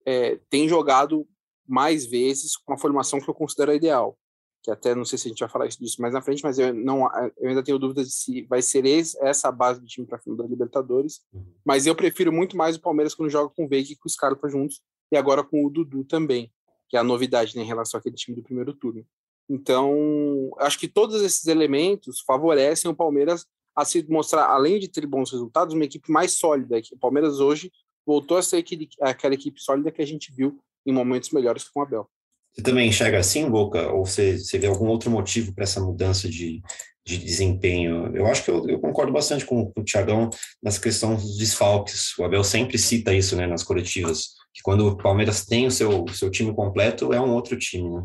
é, 0.04 0.40
tem 0.48 0.68
jogado 0.68 1.28
mais 1.66 2.06
vezes 2.06 2.56
com 2.56 2.72
a 2.72 2.78
formação 2.78 3.20
que 3.20 3.28
eu 3.28 3.34
considero 3.34 3.72
ideal. 3.72 4.18
Que 4.62 4.70
até 4.70 4.94
não 4.94 5.04
sei 5.04 5.18
se 5.18 5.26
a 5.26 5.30
gente 5.30 5.40
vai 5.40 5.48
falar 5.48 5.66
disso 5.68 6.02
mais 6.02 6.12
na 6.12 6.20
frente, 6.20 6.42
mas 6.42 6.58
eu, 6.58 6.74
não, 6.74 7.08
eu 7.38 7.48
ainda 7.48 7.62
tenho 7.62 7.78
dúvidas 7.78 8.08
de 8.08 8.14
se 8.14 8.42
vai 8.42 8.60
ser 8.60 8.84
esse, 8.84 9.18
essa 9.22 9.48
a 9.48 9.52
base 9.52 9.80
do 9.80 9.86
time 9.86 10.06
para 10.06 10.18
final 10.18 10.36
da 10.36 10.44
Libertadores. 10.44 11.22
Uhum. 11.32 11.46
Mas 11.64 11.86
eu 11.86 11.94
prefiro 11.94 12.32
muito 12.32 12.56
mais 12.56 12.76
o 12.76 12.80
Palmeiras 12.80 13.14
quando 13.14 13.30
joga 13.30 13.52
com 13.54 13.64
o 13.64 13.68
Veiga 13.68 13.92
e 13.92 13.96
com 13.96 14.06
o 14.06 14.10
Scarpa 14.10 14.48
juntos, 14.48 14.82
e 15.10 15.16
agora 15.16 15.42
com 15.42 15.64
o 15.64 15.70
Dudu 15.70 16.04
também, 16.04 16.52
que 16.88 16.96
é 16.96 17.00
a 17.00 17.04
novidade 17.04 17.56
né, 17.56 17.62
em 17.62 17.66
relação 17.66 17.98
àquele 17.98 18.16
time 18.16 18.36
do 18.36 18.42
primeiro 18.42 18.74
turno. 18.74 19.04
Então, 19.48 20.50
acho 20.58 20.78
que 20.78 20.86
todos 20.86 21.20
esses 21.22 21.46
elementos 21.46 22.20
favorecem 22.20 22.88
o 22.90 22.94
Palmeiras 22.94 23.46
a 23.74 23.84
se 23.84 24.04
mostrar, 24.08 24.46
além 24.46 24.78
de 24.78 24.88
ter 24.88 25.06
bons 25.06 25.32
resultados, 25.32 25.74
uma 25.74 25.84
equipe 25.84 26.10
mais 26.10 26.32
sólida. 26.32 26.80
O 26.92 26.98
Palmeiras 26.98 27.40
hoje 27.40 27.72
voltou 28.06 28.36
a 28.36 28.42
ser 28.42 28.58
aquele, 28.58 28.88
aquela 29.00 29.34
equipe 29.34 29.60
sólida 29.60 29.90
que 29.90 30.02
a 30.02 30.06
gente 30.06 30.32
viu 30.32 30.60
em 30.86 30.92
momentos 30.92 31.30
melhores 31.30 31.68
com 31.68 31.80
o 31.80 31.82
Abel. 31.82 32.08
Você 32.52 32.62
também 32.62 32.88
enxerga 32.88 33.18
assim, 33.18 33.48
Boca? 33.48 33.92
Ou 33.92 34.04
você, 34.04 34.38
você 34.38 34.58
vê 34.58 34.66
algum 34.66 34.86
outro 34.88 35.10
motivo 35.10 35.54
para 35.54 35.64
essa 35.64 35.80
mudança 35.80 36.28
de, 36.28 36.60
de 37.04 37.18
desempenho? 37.18 38.14
Eu 38.14 38.26
acho 38.26 38.44
que 38.44 38.50
eu, 38.50 38.68
eu 38.68 38.80
concordo 38.80 39.12
bastante 39.12 39.44
com, 39.44 39.70
com 39.70 39.80
o 39.80 39.84
Tiagão 39.84 40.28
nessa 40.62 40.80
questão 40.80 41.14
dos 41.14 41.36
desfalques. 41.36 42.16
O 42.18 42.24
Abel 42.24 42.42
sempre 42.44 42.78
cita 42.78 43.14
isso 43.14 43.36
né, 43.36 43.46
nas 43.46 43.62
coletivas 43.62 44.40
que 44.52 44.62
quando 44.62 44.88
o 44.88 44.96
Palmeiras 44.96 45.46
tem 45.46 45.66
o 45.66 45.70
seu, 45.70 46.06
seu 46.08 46.30
time 46.30 46.54
completo, 46.54 47.12
é 47.12 47.20
um 47.20 47.32
outro 47.32 47.58
time, 47.58 47.88
né? 47.88 48.04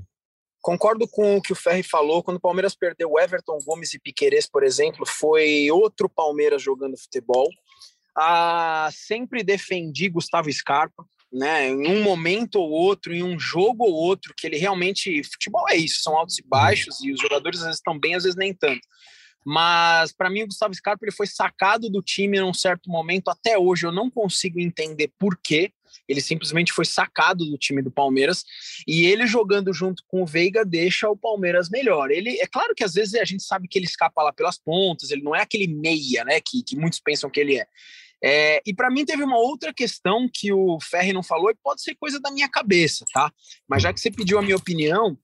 Concordo 0.61 1.07
com 1.07 1.37
o 1.37 1.41
que 1.41 1.53
o 1.53 1.55
Ferri 1.55 1.83
falou. 1.83 2.23
Quando 2.23 2.37
o 2.37 2.41
Palmeiras 2.41 2.75
perdeu 2.75 3.19
Everton 3.19 3.59
Gomes 3.63 3.93
e 3.93 3.99
Piquerez, 3.99 4.49
por 4.49 4.63
exemplo, 4.63 5.05
foi 5.05 5.69
outro 5.69 6.09
Palmeiras 6.09 6.61
jogando 6.61 6.97
futebol. 6.97 7.47
Ah, 8.17 8.89
sempre 8.91 9.43
defendi 9.43 10.09
Gustavo 10.09 10.51
Scarpa, 10.51 11.05
né? 11.31 11.69
Em 11.69 11.87
um 11.87 12.03
momento 12.03 12.55
ou 12.55 12.69
outro, 12.69 13.13
em 13.13 13.23
um 13.23 13.37
jogo 13.39 13.83
ou 13.83 13.93
outro, 13.93 14.33
que 14.35 14.47
ele 14.47 14.57
realmente. 14.57 15.23
Futebol 15.23 15.67
é 15.69 15.75
isso, 15.75 16.01
são 16.01 16.17
altos 16.17 16.39
e 16.39 16.43
baixos, 16.47 17.03
e 17.03 17.11
os 17.11 17.19
jogadores 17.19 17.59
às 17.59 17.65
vezes 17.65 17.79
estão 17.79 17.99
bem, 17.99 18.15
às 18.15 18.23
vezes 18.23 18.37
nem 18.37 18.53
tanto. 18.53 18.81
Mas 19.45 20.11
para 20.11 20.29
mim 20.29 20.41
o 20.41 20.47
Gustavo 20.47 20.73
Scarpa 20.73 21.05
ele 21.05 21.11
foi 21.11 21.27
sacado 21.27 21.87
do 21.87 22.01
time 22.01 22.39
num 22.39 22.53
certo 22.53 22.89
momento. 22.89 23.29
Até 23.29 23.57
hoje 23.59 23.85
eu 23.85 23.91
não 23.91 24.09
consigo 24.09 24.59
entender 24.59 25.11
por 25.19 25.37
quê. 25.37 25.71
Ele 26.09 26.19
simplesmente 26.19 26.73
foi 26.73 26.83
sacado 26.83 27.45
do 27.45 27.57
time 27.57 27.81
do 27.81 27.91
Palmeiras 27.91 28.43
e 28.87 29.05
ele 29.05 29.27
jogando 29.27 29.71
junto 29.71 30.03
com 30.07 30.23
o 30.23 30.25
Veiga 30.25 30.65
deixa 30.65 31.07
o 31.07 31.15
Palmeiras 31.15 31.69
melhor. 31.69 32.09
Ele 32.09 32.39
é 32.39 32.47
claro 32.47 32.73
que 32.75 32.83
às 32.83 32.93
vezes 32.93 33.13
a 33.13 33.23
gente 33.23 33.43
sabe 33.43 33.67
que 33.67 33.77
ele 33.77 33.85
escapa 33.85 34.23
lá 34.23 34.33
pelas 34.33 34.57
pontas, 34.57 35.11
ele 35.11 35.21
não 35.21 35.35
é 35.35 35.41
aquele 35.41 35.67
meia, 35.67 36.23
né, 36.25 36.41
que, 36.41 36.63
que 36.63 36.75
muitos 36.75 36.99
pensam 36.99 37.29
que 37.29 37.39
ele 37.39 37.57
é. 37.57 37.67
É, 38.27 38.59
e 38.65 38.73
para 38.73 38.89
mim 38.89 39.05
teve 39.05 39.23
uma 39.23 39.37
outra 39.37 39.71
questão 39.71 40.27
que 40.27 40.51
o 40.51 40.79
Ferri 40.81 41.13
não 41.13 41.21
falou 41.21 41.51
e 41.51 41.55
pode 41.55 41.83
ser 41.83 41.93
coisa 41.93 42.19
da 42.19 42.31
minha 42.31 42.49
cabeça, 42.49 43.05
tá? 43.13 43.31
Mas 43.67 43.83
já 43.83 43.93
que 43.93 43.99
você 43.99 44.09
pediu 44.09 44.39
a 44.39 44.41
minha 44.41 44.55
opinião, 44.55 45.15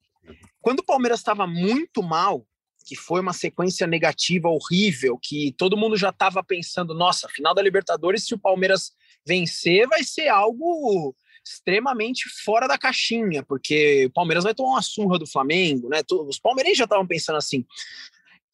quando 0.62 0.81
o 0.81 0.86
Palmeiras 0.86 1.20
estava 1.20 1.48
muito 1.48 2.03
mal, 2.03 2.46
que 2.86 2.96
foi 2.96 3.20
uma 3.20 3.34
sequência 3.34 3.88
negativa 3.88 4.50
horrível, 4.50 5.17
que 5.20 5.51
todo 5.58 5.75
mundo 5.75 5.98
já 5.98 6.10
estava 6.10 6.43
pensando, 6.43 6.93
nossa, 6.93 7.27
final 7.29 7.55
da 7.55 7.62
Libertadores, 7.63 8.24
se 8.27 8.36
o 8.36 8.39
Palmeiras 8.39 8.91
vencer, 9.25 9.88
vai 9.88 10.03
ser 10.03 10.27
algo 10.27 11.15
extremamente 11.43 12.29
fora 12.46 12.67
da 12.67 12.77
caixinha, 12.77 13.41
porque 13.41 14.05
o 14.05 14.12
Palmeiras 14.12 14.43
vai 14.43 14.53
tomar 14.53 14.74
uma 14.74 14.81
surra 14.84 15.17
do 15.17 15.25
Flamengo, 15.25 15.89
né? 15.89 16.01
Os 16.27 16.39
palmeirenses 16.39 16.77
já 16.77 16.84
estavam 16.84 17.08
pensando 17.08 17.38
assim. 17.38 17.65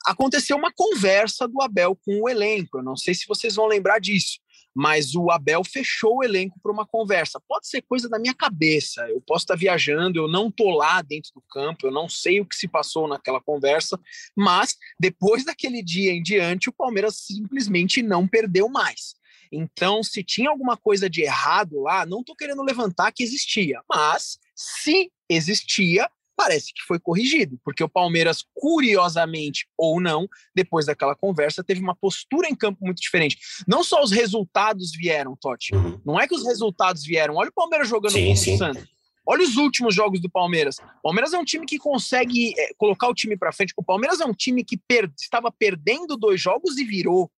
Aconteceu 0.07 0.57
uma 0.57 0.71
conversa 0.71 1.47
do 1.47 1.61
Abel 1.61 1.95
com 1.95 2.21
o 2.21 2.29
elenco, 2.29 2.79
eu 2.79 2.83
não 2.83 2.95
sei 2.95 3.13
se 3.13 3.27
vocês 3.27 3.55
vão 3.55 3.67
lembrar 3.67 3.99
disso 3.99 4.39
mas 4.77 5.15
o 5.15 5.31
Abel 5.31 5.63
fechou 5.63 6.17
o 6.17 6.23
elenco 6.23 6.59
para 6.61 6.71
uma 6.71 6.85
conversa. 6.85 7.41
Pode 7.47 7.67
ser 7.67 7.81
coisa 7.81 8.07
da 8.07 8.19
minha 8.19 8.35
cabeça, 8.35 9.09
eu 9.09 9.19
posso 9.19 9.41
estar 9.41 9.55
viajando, 9.55 10.19
eu 10.19 10.27
não 10.27 10.49
estou 10.49 10.69
lá 10.69 11.01
dentro 11.01 11.31
do 11.33 11.41
campo, 11.49 11.87
eu 11.87 11.91
não 11.91 12.07
sei 12.07 12.39
o 12.39 12.45
que 12.45 12.55
se 12.55 12.67
passou 12.67 13.07
naquela 13.07 13.41
conversa, 13.41 13.99
mas 14.35 14.75
depois 14.99 15.43
daquele 15.43 15.81
dia 15.81 16.11
em 16.11 16.21
diante, 16.21 16.69
o 16.69 16.73
Palmeiras 16.73 17.15
simplesmente 17.25 18.03
não 18.03 18.27
perdeu 18.27 18.69
mais. 18.69 19.15
Então, 19.51 20.03
se 20.03 20.23
tinha 20.23 20.51
alguma 20.51 20.77
coisa 20.77 21.09
de 21.09 21.23
errado 21.23 21.81
lá, 21.81 22.05
não 22.05 22.19
estou 22.19 22.35
querendo 22.35 22.61
levantar 22.61 23.11
que 23.11 23.23
existia, 23.23 23.81
mas 23.89 24.37
se 24.55 25.11
existia, 25.27 26.07
parece 26.37 26.71
que 26.71 26.83
foi 26.83 26.99
corrigido, 26.99 27.59
porque 27.65 27.83
o 27.83 27.89
Palmeiras, 27.89 28.45
curiosamente 28.53 29.67
ou 29.75 29.99
não, 29.99 30.27
depois 30.55 30.85
daquela 30.85 31.15
conversa, 31.15 31.63
teve 31.63 31.81
uma 31.81 31.95
postura 31.95 32.47
em 32.47 32.55
campo 32.55 32.85
muito 32.85 33.01
diferente. 33.01 33.37
Não 33.67 33.83
só 33.83 34.03
os 34.03 34.11
resultados 34.11 34.91
vieram, 34.95 35.35
Totti. 35.35 35.75
Uhum. 35.75 35.99
Não 36.05 36.19
é 36.19 36.27
que 36.27 36.35
os 36.35 36.45
resultados 36.45 37.03
vieram. 37.03 37.35
Olha 37.35 37.49
o 37.49 37.53
Palmeiras 37.53 37.89
jogando 37.89 38.13
sim, 38.13 38.27
contra 38.27 38.53
o 38.53 38.57
Santos. 38.57 38.97
Olha 39.29 39.43
os 39.43 39.57
últimos 39.57 39.93
jogos 39.93 40.21
do 40.21 40.29
Palmeiras. 40.29 40.77
O 40.99 41.01
Palmeiras 41.03 41.33
é 41.33 41.37
um 41.37 41.43
time 41.43 41.65
que 41.65 41.77
consegue 41.77 42.53
é, 42.57 42.73
colocar 42.77 43.09
o 43.09 43.13
time 43.13 43.35
para 43.35 43.51
frente. 43.51 43.73
O 43.75 43.83
Palmeiras 43.83 44.21
é 44.21 44.25
um 44.25 44.33
time 44.33 44.63
que 44.63 44.77
per 44.77 45.11
estava 45.19 45.51
perdendo 45.51 46.15
dois 46.15 46.39
jogos 46.39 46.77
e 46.77 46.85
virou. 46.85 47.29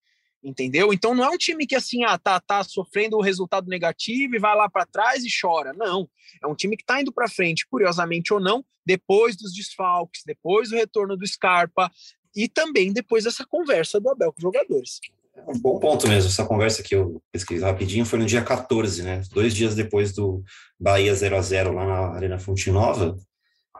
Entendeu? 0.42 0.92
Então 0.92 1.14
não 1.14 1.24
é 1.24 1.30
um 1.30 1.36
time 1.36 1.66
que 1.66 1.74
assim, 1.74 2.04
ah, 2.04 2.18
tá, 2.18 2.40
tá 2.40 2.62
sofrendo 2.62 3.16
o 3.16 3.22
resultado 3.22 3.68
negativo 3.68 4.34
e 4.34 4.38
vai 4.38 4.54
lá 4.56 4.68
para 4.68 4.86
trás 4.86 5.24
e 5.24 5.28
chora. 5.28 5.72
Não, 5.74 6.08
é 6.42 6.46
um 6.46 6.54
time 6.54 6.76
que 6.76 6.82
está 6.82 7.00
indo 7.00 7.12
para 7.12 7.28
frente, 7.28 7.66
curiosamente 7.68 8.32
ou 8.32 8.40
não, 8.40 8.64
depois 8.84 9.36
dos 9.36 9.52
desfalques, 9.52 10.22
depois 10.24 10.70
do 10.70 10.76
retorno 10.76 11.16
do 11.16 11.26
Scarpa 11.26 11.90
e 12.34 12.48
também 12.48 12.92
depois 12.92 13.24
dessa 13.24 13.44
conversa 13.44 14.00
do 14.00 14.08
Abel 14.08 14.32
com 14.32 14.38
os 14.38 14.42
jogadores. 14.42 15.00
É 15.34 15.50
um 15.50 15.58
bom 15.58 15.78
ponto 15.78 16.08
mesmo, 16.08 16.28
essa 16.28 16.44
conversa 16.44 16.82
que 16.82 16.94
eu 16.94 17.22
pesquisei 17.30 17.64
rapidinho 17.64 18.04
foi 18.04 18.18
no 18.18 18.26
dia 18.26 18.42
14, 18.42 19.02
né? 19.02 19.22
Dois 19.32 19.54
dias 19.54 19.74
depois 19.74 20.12
do 20.12 20.42
Bahia 20.78 21.14
0 21.14 21.36
a 21.36 21.40
0 21.40 21.72
lá 21.72 21.86
na 21.86 22.14
Arena 22.14 22.38
Fonte 22.38 22.70
Nova. 22.70 23.16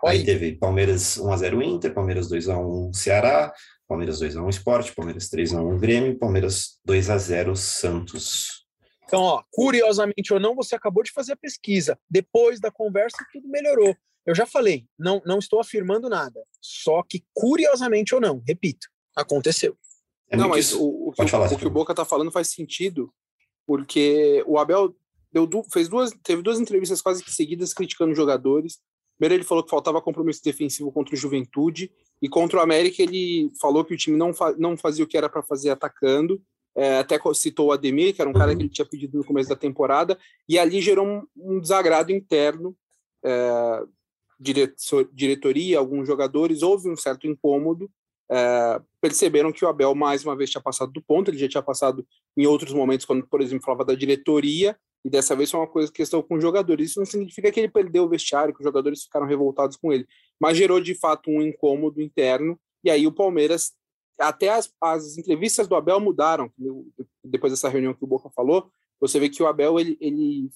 Aí 0.05 0.25
teve 0.25 0.53
Palmeiras 0.53 1.19
1x0 1.19 1.63
Inter, 1.65 1.93
Palmeiras 1.93 2.31
2x1 2.31 2.95
Ceará, 2.95 3.53
Palmeiras 3.89 4.21
2x1 4.21 4.51
Sport, 4.51 4.95
Palmeiras 4.95 5.31
3x1 5.31 5.79
Grêmio, 5.79 6.19
Palmeiras 6.19 6.79
2x0 6.87 7.57
Santos. 7.57 8.67
Então, 9.05 9.23
ó, 9.23 9.43
curiosamente 9.51 10.35
ou 10.35 10.39
não, 10.39 10.55
você 10.55 10.75
acabou 10.75 11.03
de 11.03 11.11
fazer 11.11 11.33
a 11.33 11.37
pesquisa. 11.37 11.99
Depois 12.09 12.61
da 12.61 12.71
conversa, 12.71 13.17
tudo 13.33 13.49
melhorou. 13.49 13.97
Eu 14.27 14.35
já 14.35 14.45
falei, 14.45 14.87
não, 14.99 15.23
não 15.25 15.39
estou 15.39 15.59
afirmando 15.59 16.11
nada. 16.11 16.45
Só 16.61 17.03
que, 17.03 17.25
curiosamente 17.33 18.15
ou 18.15 18.21
não, 18.21 18.43
repito, 18.47 18.87
aconteceu. 19.17 19.75
É 20.29 20.37
não, 20.37 20.51
mas 20.51 20.75
o, 20.75 21.09
o, 21.09 21.13
que, 21.13 21.27
falar, 21.27 21.51
o, 21.51 21.57
que 21.57 21.67
o 21.67 21.71
Boca 21.71 21.95
está 21.95 22.05
falando 22.05 22.31
faz 22.31 22.49
sentido, 22.49 23.11
porque 23.67 24.45
o 24.47 24.59
Abel 24.59 24.95
deu, 25.33 25.49
fez 25.73 25.89
duas, 25.89 26.13
teve 26.23 26.43
duas 26.43 26.61
entrevistas 26.61 27.01
quase 27.01 27.25
que 27.25 27.31
seguidas 27.31 27.73
criticando 27.73 28.15
jogadores. 28.15 28.79
Primeiro 29.19 29.41
ele 29.41 29.49
falou 29.49 29.65
que 29.65 29.71
faltava 29.71 30.03
compromisso 30.03 30.45
defensivo 30.45 30.93
contra 30.93 31.15
o 31.15 31.19
Juventude 31.19 31.91
e 32.21 32.29
contra 32.29 32.59
o 32.59 32.63
América 32.63 33.03
ele 33.03 33.51
falou 33.61 33.85
que 33.85 33.95
o 33.95 33.97
time 33.97 34.17
não, 34.17 34.35
fa 34.35 34.53
não 34.59 34.77
fazia 34.77 35.05
o 35.05 35.09
que 35.09 35.17
era 35.17 35.29
para 35.29 35.43
fazer 35.43 35.71
atacando. 35.71 36.41
É, 36.77 36.99
até 36.99 37.19
citou 37.35 37.69
o 37.69 37.73
Ademir, 37.73 38.15
que 38.15 38.21
era 38.21 38.31
um 38.31 38.33
cara 38.33 38.55
que 38.55 38.63
ele 38.63 38.69
tinha 38.69 38.87
pedido 38.87 39.19
no 39.19 39.25
começo 39.25 39.49
da 39.49 39.57
temporada, 39.57 40.17
e 40.49 40.59
ali 40.59 40.81
gerou 40.81 41.05
um, 41.05 41.27
um 41.37 41.61
desagrado 41.61 42.13
interno. 42.13 42.77
É, 43.25 43.83
diretoria, 45.13 45.79
alguns 45.79 46.07
jogadores, 46.07 46.63
houve 46.63 46.89
um 46.89 46.97
certo 46.97 47.27
incômodo. 47.27 47.91
É, 48.31 48.81
perceberam 49.01 49.51
que 49.51 49.65
o 49.65 49.69
Abel 49.69 49.95
mais 49.95 50.25
uma 50.25 50.37
vez 50.37 50.51
tinha 50.51 50.63
passado 50.63 50.93
do 50.93 51.03
ponto, 51.03 51.31
ele 51.31 51.39
já 51.39 51.49
tinha 51.49 51.63
passado 51.63 52.07
em 52.37 52.47
outros 52.47 52.73
momentos, 52.73 53.07
quando, 53.07 53.27
por 53.27 53.41
exemplo, 53.41 53.65
falava 53.65 53.85
da 53.85 53.95
diretoria, 53.95 54.79
e 55.05 55.11
dessa 55.11 55.37
vez 55.37 55.51
foi 55.51 55.61
uma 55.61 55.67
coisa 55.67 55.93
questão 55.93 56.23
com 56.23 56.37
os 56.37 56.43
jogadores. 56.43 56.91
Isso 56.91 56.99
não 56.99 57.07
significa 57.07 57.51
que 57.51 57.61
ele 57.61 57.69
perdeu 57.69 58.05
o 58.05 58.09
vestiário, 58.09 58.53
que 58.53 58.61
os 58.61 58.65
jogadores 58.65 59.05
ficaram 59.05 59.27
revoltados 59.27 59.77
com 59.77 59.93
ele, 59.93 60.07
mas 60.41 60.57
gerou 60.57 60.81
de 60.81 60.95
fato 60.95 61.31
um 61.31 61.41
incômodo 61.41 62.01
interno. 62.03 62.59
E 62.83 62.91
aí 62.91 63.07
o 63.07 63.13
Palmeiras, 63.13 63.73
até 64.19 64.49
as, 64.49 64.73
as 64.81 65.17
entrevistas 65.17 65.69
do 65.69 65.77
Abel 65.77 66.01
mudaram. 66.01 66.51
Depois 67.25 67.53
dessa 67.53 67.69
reunião 67.69 67.95
que 67.95 68.05
o 68.05 68.09
Boca 68.09 68.29
falou, 68.31 68.71
você 69.01 69.21
vê 69.21 69.29
que 69.29 69.43
o 69.43 69.47
Abel 69.47 69.79
ele, 69.79 69.97
ele, 70.01 70.51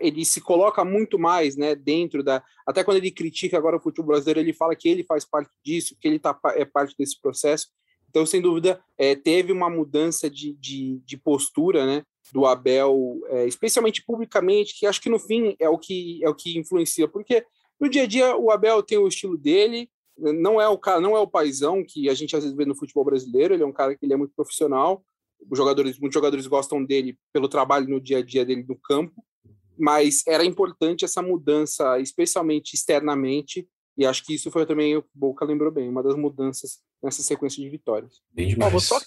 ele 0.00 0.24
se 0.24 0.40
coloca 0.40 0.84
muito 0.84 1.18
mais 1.18 1.56
né, 1.56 1.74
dentro 1.74 2.22
da. 2.22 2.42
Até 2.66 2.82
quando 2.82 2.96
ele 2.96 3.10
critica 3.10 3.58
agora 3.58 3.76
o 3.76 3.80
futebol 3.80 4.08
brasileiro, 4.08 4.40
ele 4.40 4.54
fala 4.54 4.74
que 4.74 4.88
ele 4.88 5.04
faz 5.04 5.24
parte 5.24 5.50
disso, 5.64 5.96
que 6.00 6.08
ele 6.08 6.18
tá, 6.18 6.38
é 6.54 6.64
parte 6.64 6.94
desse 6.98 7.20
processo. 7.20 7.68
Então, 8.08 8.26
sem 8.26 8.42
dúvida, 8.42 8.82
é, 8.98 9.14
teve 9.14 9.52
uma 9.52 9.70
mudança 9.70 10.28
de, 10.28 10.54
de, 10.54 11.00
de 11.04 11.16
postura, 11.16 11.86
né? 11.86 12.04
Do 12.32 12.46
Abel, 12.46 13.20
é, 13.28 13.46
especialmente 13.46 14.02
publicamente, 14.04 14.74
que 14.78 14.86
acho 14.86 15.00
que 15.00 15.10
no 15.10 15.18
fim 15.18 15.54
é 15.60 15.68
o 15.68 15.78
que 15.78 16.24
é 16.24 16.28
o 16.28 16.34
que 16.34 16.58
influencia, 16.58 17.06
porque 17.06 17.44
no 17.78 17.88
dia 17.88 18.04
a 18.04 18.06
dia 18.06 18.36
o 18.36 18.50
Abel 18.50 18.82
tem 18.82 18.96
o 18.96 19.06
estilo 19.06 19.36
dele, 19.36 19.90
não 20.16 20.60
é 20.60 20.66
o 20.68 20.78
cara, 20.78 21.00
não 21.00 21.16
é 21.16 21.20
o 21.20 21.26
paizão 21.26 21.84
que 21.86 22.08
a 22.08 22.14
gente 22.14 22.34
às 22.34 22.42
vezes 22.42 22.56
vê 22.56 22.64
no 22.64 22.74
futebol 22.74 23.04
brasileiro, 23.04 23.54
ele 23.54 23.62
é 23.62 23.66
um 23.66 23.72
cara 23.72 23.94
que 23.94 24.04
ele 24.04 24.14
é 24.14 24.16
muito 24.16 24.34
profissional. 24.34 25.04
Os 25.50 25.58
jogadores, 25.58 25.98
muitos 25.98 26.14
jogadores 26.14 26.46
gostam 26.46 26.84
dele 26.84 27.18
pelo 27.32 27.48
trabalho 27.48 27.88
no 27.88 28.00
dia 28.00 28.18
a 28.18 28.22
dia 28.22 28.44
dele 28.44 28.64
no 28.66 28.76
campo, 28.76 29.22
mas 29.76 30.22
era 30.26 30.44
importante 30.44 31.04
essa 31.04 31.20
mudança, 31.20 31.98
especialmente 31.98 32.74
externamente, 32.74 33.68
e 33.96 34.06
acho 34.06 34.24
que 34.24 34.34
isso 34.34 34.50
foi 34.50 34.66
também 34.66 34.96
o 34.96 35.04
Boca 35.14 35.44
lembrou 35.44 35.70
bem, 35.70 35.88
uma 35.88 36.02
das 36.02 36.16
mudanças 36.16 36.80
nessa 37.02 37.22
sequência 37.22 37.62
de 37.62 37.68
vitórias. 37.68 38.20
Bem 38.32 38.48
demais. 38.48 38.72
vou 38.72 38.80
só 38.80 38.98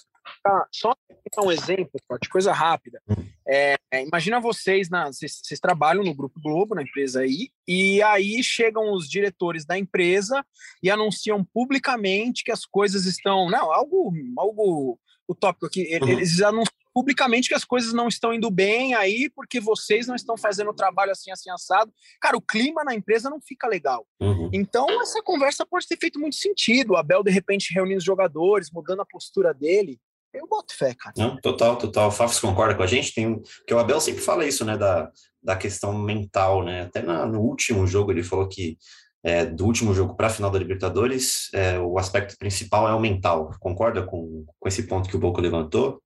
Tá, 0.42 0.66
só 0.72 0.94
um 1.42 1.52
exemplo, 1.52 2.00
de 2.20 2.28
coisa 2.28 2.52
rápida. 2.52 3.00
Hum. 3.08 3.24
É, 3.46 3.76
imagina 4.02 4.40
vocês, 4.40 4.88
na, 4.88 5.06
vocês, 5.06 5.40
vocês, 5.42 5.60
trabalham 5.60 6.04
no 6.04 6.14
Grupo 6.14 6.40
Globo, 6.40 6.74
na 6.74 6.82
empresa 6.82 7.20
aí, 7.20 7.50
e 7.66 8.02
aí 8.02 8.42
chegam 8.42 8.92
os 8.92 9.08
diretores 9.08 9.64
da 9.64 9.78
empresa 9.78 10.44
e 10.82 10.90
anunciam 10.90 11.44
publicamente 11.44 12.44
que 12.44 12.52
as 12.52 12.64
coisas 12.64 13.06
estão. 13.06 13.48
Não, 13.48 13.72
algo, 13.72 14.12
algo 14.36 14.98
utópico 15.28 15.66
aqui. 15.66 15.98
Uhum. 16.00 16.08
Eles 16.08 16.40
anunciam 16.40 16.75
publicamente 16.96 17.50
que 17.50 17.54
as 17.54 17.62
coisas 17.62 17.92
não 17.92 18.08
estão 18.08 18.32
indo 18.32 18.50
bem 18.50 18.94
aí 18.94 19.28
porque 19.28 19.60
vocês 19.60 20.06
não 20.06 20.14
estão 20.14 20.34
fazendo 20.34 20.70
o 20.70 20.74
trabalho 20.74 21.12
assim, 21.12 21.30
assim, 21.30 21.50
assado. 21.50 21.92
Cara, 22.18 22.38
o 22.38 22.40
clima 22.40 22.82
na 22.82 22.94
empresa 22.94 23.28
não 23.28 23.38
fica 23.38 23.68
legal. 23.68 24.06
Uhum. 24.18 24.48
Então, 24.50 24.86
essa 25.02 25.22
conversa 25.22 25.66
pode 25.66 25.86
ter 25.86 25.98
feito 25.98 26.18
muito 26.18 26.36
sentido. 26.36 26.94
O 26.94 26.96
Abel, 26.96 27.22
de 27.22 27.30
repente, 27.30 27.74
reunindo 27.74 27.98
os 27.98 28.04
jogadores, 28.04 28.70
mudando 28.72 29.02
a 29.02 29.04
postura 29.04 29.52
dele. 29.52 30.00
Eu 30.32 30.46
boto 30.46 30.74
fé, 30.74 30.94
cara. 30.98 31.12
Não, 31.18 31.36
total, 31.36 31.76
total. 31.76 32.08
O 32.08 32.10
Fafs 32.10 32.40
concorda 32.40 32.74
com 32.74 32.82
a 32.82 32.86
gente? 32.86 33.12
Tem 33.12 33.42
que 33.66 33.74
o 33.74 33.78
Abel 33.78 34.00
sempre 34.00 34.22
fala 34.22 34.46
isso, 34.46 34.64
né, 34.64 34.78
da, 34.78 35.10
da 35.42 35.54
questão 35.54 35.92
mental, 35.92 36.64
né? 36.64 36.84
Até 36.84 37.02
na, 37.02 37.26
no 37.26 37.42
último 37.42 37.86
jogo 37.86 38.10
ele 38.10 38.22
falou 38.22 38.48
que 38.48 38.78
é, 39.22 39.44
do 39.44 39.66
último 39.66 39.92
jogo 39.92 40.14
para 40.14 40.28
a 40.28 40.30
final 40.30 40.50
da 40.50 40.58
Libertadores, 40.58 41.50
é, 41.52 41.78
o 41.78 41.98
aspecto 41.98 42.38
principal 42.38 42.88
é 42.88 42.94
o 42.94 43.00
mental. 43.00 43.50
Concorda 43.60 44.02
com, 44.02 44.46
com 44.58 44.68
esse 44.68 44.84
ponto 44.84 45.10
que 45.10 45.16
o 45.16 45.20
Boco 45.20 45.42
levantou? 45.42 46.00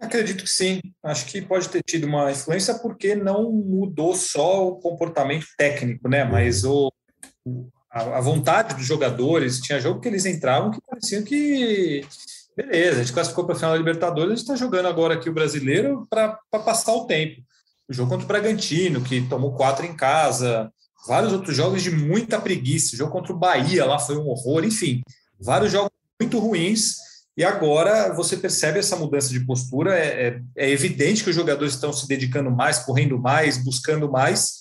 Acredito 0.00 0.44
que 0.44 0.50
sim. 0.50 0.80
Acho 1.02 1.26
que 1.26 1.42
pode 1.42 1.68
ter 1.68 1.82
tido 1.82 2.06
uma 2.06 2.30
influência 2.30 2.74
porque 2.78 3.14
não 3.14 3.52
mudou 3.52 4.14
só 4.14 4.66
o 4.66 4.76
comportamento 4.76 5.46
técnico, 5.58 6.08
né? 6.08 6.24
Mas 6.24 6.64
o, 6.64 6.90
a, 7.90 8.20
vontade 8.20 8.74
dos 8.74 8.86
jogadores. 8.86 9.60
Tinha 9.60 9.80
jogo 9.80 10.00
que 10.00 10.08
eles 10.08 10.24
entravam 10.24 10.70
que 10.70 10.80
pareciam 10.80 11.22
que 11.22 12.04
beleza, 12.56 13.00
a 13.00 13.02
gente 13.02 13.12
classificou 13.12 13.44
para 13.44 13.54
a 13.54 13.58
final 13.58 13.72
da 13.72 13.78
Libertadores, 13.78 14.32
a 14.32 14.36
gente 14.36 14.42
está 14.42 14.56
jogando 14.56 14.86
agora 14.86 15.14
aqui 15.14 15.30
o 15.30 15.34
brasileiro 15.34 16.06
para 16.10 16.38
passar 16.50 16.92
o 16.94 17.06
tempo. 17.06 17.40
O 17.88 17.92
jogo 17.92 18.10
contra 18.10 18.24
o 18.24 18.28
Bragantino, 18.28 19.02
que 19.02 19.22
tomou 19.28 19.54
quatro 19.54 19.84
em 19.84 19.94
casa, 19.94 20.70
vários 21.06 21.32
outros 21.32 21.56
jogos 21.56 21.82
de 21.82 21.90
muita 21.90 22.40
preguiça. 22.40 22.94
O 22.94 22.98
jogo 22.98 23.12
contra 23.12 23.32
o 23.32 23.38
Bahia 23.38 23.84
lá 23.84 23.98
foi 23.98 24.16
um 24.16 24.28
horror, 24.28 24.64
enfim, 24.64 25.00
vários 25.40 25.72
jogos 25.72 25.90
muito 26.20 26.38
ruins. 26.38 26.96
E 27.36 27.44
agora 27.44 28.12
você 28.12 28.36
percebe 28.36 28.78
essa 28.78 28.96
mudança 28.96 29.30
de 29.30 29.40
postura. 29.46 29.98
É, 29.98 30.28
é, 30.28 30.40
é 30.56 30.70
evidente 30.70 31.22
que 31.22 31.30
os 31.30 31.36
jogadores 31.36 31.74
estão 31.74 31.92
se 31.92 32.06
dedicando 32.06 32.50
mais, 32.50 32.80
correndo 32.80 33.18
mais, 33.18 33.56
buscando 33.56 34.10
mais. 34.10 34.60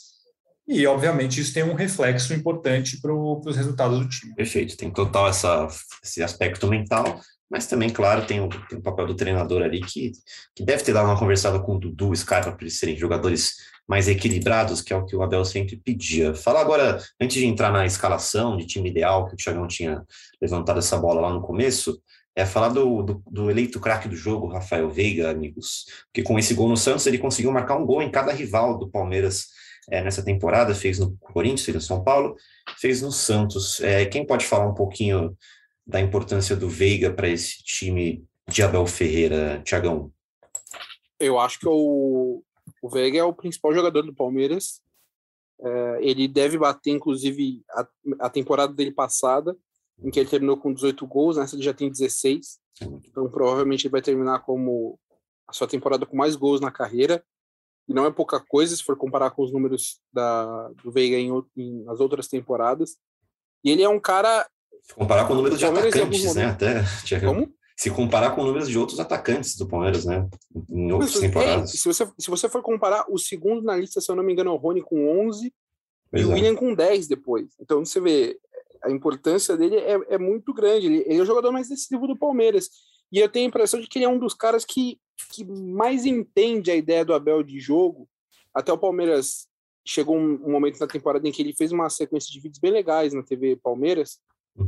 E, 0.67 0.85
obviamente, 0.85 1.41
isso 1.41 1.51
tem 1.51 1.63
um 1.63 1.73
reflexo 1.73 2.31
importante 2.31 3.01
para 3.01 3.11
os 3.11 3.57
resultados 3.57 3.99
do 3.99 4.07
time. 4.07 4.35
Perfeito, 4.35 4.77
tem 4.77 4.91
total 4.91 5.27
essa, 5.27 5.67
esse 6.03 6.21
aspecto 6.21 6.67
mental, 6.67 7.19
mas 7.49 7.65
também, 7.65 7.89
claro, 7.89 8.27
tem 8.27 8.39
o, 8.39 8.47
tem 8.47 8.77
o 8.77 8.81
papel 8.81 9.07
do 9.07 9.15
treinador 9.15 9.63
ali 9.63 9.81
que, 9.81 10.11
que 10.55 10.63
deve 10.63 10.83
ter 10.83 10.93
dado 10.93 11.07
uma 11.07 11.17
conversada 11.17 11.59
com 11.59 11.75
o 11.75 11.79
Dudu, 11.79 12.15
Scarpa, 12.15 12.51
para 12.51 12.61
eles 12.61 12.77
serem 12.77 12.95
jogadores 12.95 13.53
mais 13.87 14.07
equilibrados, 14.07 14.83
que 14.83 14.93
é 14.93 14.95
o 14.95 15.03
que 15.03 15.15
o 15.15 15.23
Abel 15.23 15.43
sempre 15.43 15.75
pedia. 15.75 16.35
Fala 16.35 16.61
agora, 16.61 17.03
antes 17.19 17.37
de 17.37 17.47
entrar 17.47 17.71
na 17.71 17.87
escalação 17.87 18.55
de 18.55 18.67
time 18.67 18.91
ideal, 18.91 19.25
que 19.25 19.33
o 19.33 19.37
Thiagão 19.37 19.67
tinha 19.67 20.03
levantado 20.39 20.77
essa 20.77 20.99
bola 20.99 21.21
lá 21.21 21.33
no 21.33 21.41
começo, 21.41 21.99
é 22.35 22.45
falar 22.45 22.69
do, 22.69 23.03
do, 23.03 23.23
do 23.29 23.49
eleito 23.49 23.79
craque 23.79 24.07
do 24.07 24.15
jogo, 24.15 24.47
Rafael 24.47 24.89
Veiga, 24.89 25.29
amigos, 25.29 25.85
porque 26.05 26.23
com 26.23 26.37
esse 26.39 26.53
gol 26.53 26.69
no 26.69 26.77
Santos 26.77 27.05
ele 27.05 27.17
conseguiu 27.17 27.51
marcar 27.51 27.77
um 27.77 27.85
gol 27.85 28.01
em 28.01 28.11
cada 28.11 28.31
rival 28.31 28.77
do 28.77 28.89
Palmeiras 28.89 29.47
é, 29.89 30.03
nessa 30.03 30.23
temporada, 30.23 30.75
fez 30.75 30.99
no 30.99 31.17
Corinthians, 31.17 31.65
fez 31.65 31.75
no 31.75 31.81
São 31.81 32.03
Paulo, 32.03 32.35
fez 32.77 33.01
no 33.01 33.11
Santos. 33.11 33.81
É, 33.81 34.05
quem 34.05 34.25
pode 34.25 34.45
falar 34.45 34.67
um 34.67 34.73
pouquinho 34.73 35.35
da 35.85 35.99
importância 35.99 36.55
do 36.55 36.69
Veiga 36.69 37.11
para 37.11 37.27
esse 37.27 37.63
time 37.63 38.23
de 38.47 38.61
Abel 38.61 38.85
Ferreira, 38.85 39.61
Tiagão? 39.63 40.11
Eu 41.19 41.39
acho 41.39 41.59
que 41.59 41.67
o, 41.67 42.43
o 42.81 42.89
Veiga 42.89 43.17
é 43.17 43.23
o 43.23 43.33
principal 43.33 43.73
jogador 43.73 44.03
do 44.03 44.13
Palmeiras. 44.13 44.81
É, 45.61 45.99
ele 46.01 46.27
deve 46.27 46.57
bater, 46.57 46.91
inclusive, 46.91 47.61
a, 47.71 47.87
a, 48.21 48.29
temporada 48.29 48.73
dele 48.73 48.91
passada, 48.91 49.55
em 50.03 50.09
que 50.09 50.19
ele 50.19 50.29
terminou 50.29 50.57
com 50.57 50.73
18 50.73 51.05
gols, 51.05 51.37
nessa 51.37 51.55
ele 51.55 51.63
já 51.63 51.73
tem 51.73 51.89
16. 51.89 52.59
Então, 52.81 53.29
provavelmente, 53.29 53.85
ele 53.85 53.91
vai 53.91 54.01
terminar 54.01 54.39
como 54.39 54.97
a 55.47 55.53
sua 55.53 55.67
temporada 55.67 56.05
com 56.05 56.15
mais 56.15 56.35
gols 56.35 56.61
na 56.61 56.71
carreira. 56.71 57.23
E 57.87 57.93
não 57.93 58.05
é 58.05 58.11
pouca 58.11 58.39
coisa 58.39 58.75
se 58.75 58.83
for 58.83 58.95
comparar 58.95 59.31
com 59.31 59.43
os 59.43 59.51
números 59.51 59.99
da, 60.13 60.69
do 60.83 60.91
Veiga 60.91 61.17
em, 61.17 61.31
em 61.57 61.83
nas 61.83 61.99
outras 61.99 62.27
temporadas. 62.27 62.97
E 63.63 63.71
ele 63.71 63.81
é 63.81 63.89
um 63.89 63.99
cara 63.99 64.47
se 64.83 64.93
comparar 64.95 65.27
com 65.27 65.35
números 65.35 65.59
de 65.59 65.65
atacantes, 65.65 66.35
né? 66.35 66.45
Até, 66.45 66.83
Como? 67.23 67.53
Se 67.77 67.89
comparar 67.89 68.31
com 68.31 68.43
números 68.43 68.67
de 68.67 68.77
outros 68.77 68.99
atacantes 68.99 69.55
do 69.55 69.67
Palmeiras, 69.67 70.03
né? 70.05 70.27
Em 70.69 70.91
outras 70.91 71.13
Mas, 71.13 71.21
temporadas. 71.21 71.73
É, 71.73 71.77
se, 71.77 71.85
você, 71.85 72.09
se 72.17 72.29
você 72.29 72.49
for 72.49 72.61
comparar, 72.61 73.05
o 73.09 73.17
segundo 73.17 73.61
na 73.61 73.75
lista, 73.75 74.01
se 74.01 74.11
eu 74.11 74.15
não 74.15 74.23
me 74.23 74.33
engano, 74.33 74.49
é 74.49 74.53
o 74.53 74.57
Rony 74.57 74.81
com 74.81 75.27
11 75.27 75.53
pois 76.11 76.23
e 76.23 76.25
o 76.25 76.31
é. 76.31 76.33
William 76.33 76.55
com 76.55 76.73
10 76.73 77.07
depois. 77.07 77.47
Então 77.59 77.85
você 77.85 78.01
vê, 78.01 78.37
a 78.83 78.91
importância 78.91 79.57
dele 79.57 79.77
é, 79.77 79.99
é 80.09 80.17
muito 80.17 80.53
grande. 80.53 80.87
Ele, 80.87 81.03
ele, 81.05 81.19
é 81.19 81.21
o 81.21 81.25
jogador 81.25 81.51
mais 81.51 81.69
decisivo 81.69 82.07
do 82.07 82.17
Palmeiras. 82.17 82.69
E 83.11 83.19
eu 83.19 83.29
tenho 83.29 83.45
a 83.45 83.49
impressão 83.49 83.79
de 83.79 83.87
que 83.87 83.97
ele 83.97 84.05
é 84.05 84.09
um 84.09 84.19
dos 84.19 84.33
caras 84.33 84.63
que, 84.65 84.99
que 85.31 85.43
mais 85.45 86.05
entende 86.05 86.71
a 86.71 86.75
ideia 86.75 87.03
do 87.03 87.13
Abel 87.13 87.43
de 87.43 87.59
jogo. 87.59 88.07
Até 88.53 88.71
o 88.71 88.77
Palmeiras 88.77 89.47
chegou 89.85 90.17
um, 90.17 90.33
um 90.45 90.51
momento 90.51 90.79
na 90.79 90.87
temporada 90.87 91.27
em 91.27 91.31
que 91.31 91.41
ele 91.41 91.55
fez 91.55 91.71
uma 91.71 91.89
sequência 91.89 92.31
de 92.31 92.39
vídeos 92.39 92.59
bem 92.59 92.71
legais 92.71 93.13
na 93.13 93.23
TV 93.23 93.55
Palmeiras, 93.55 94.19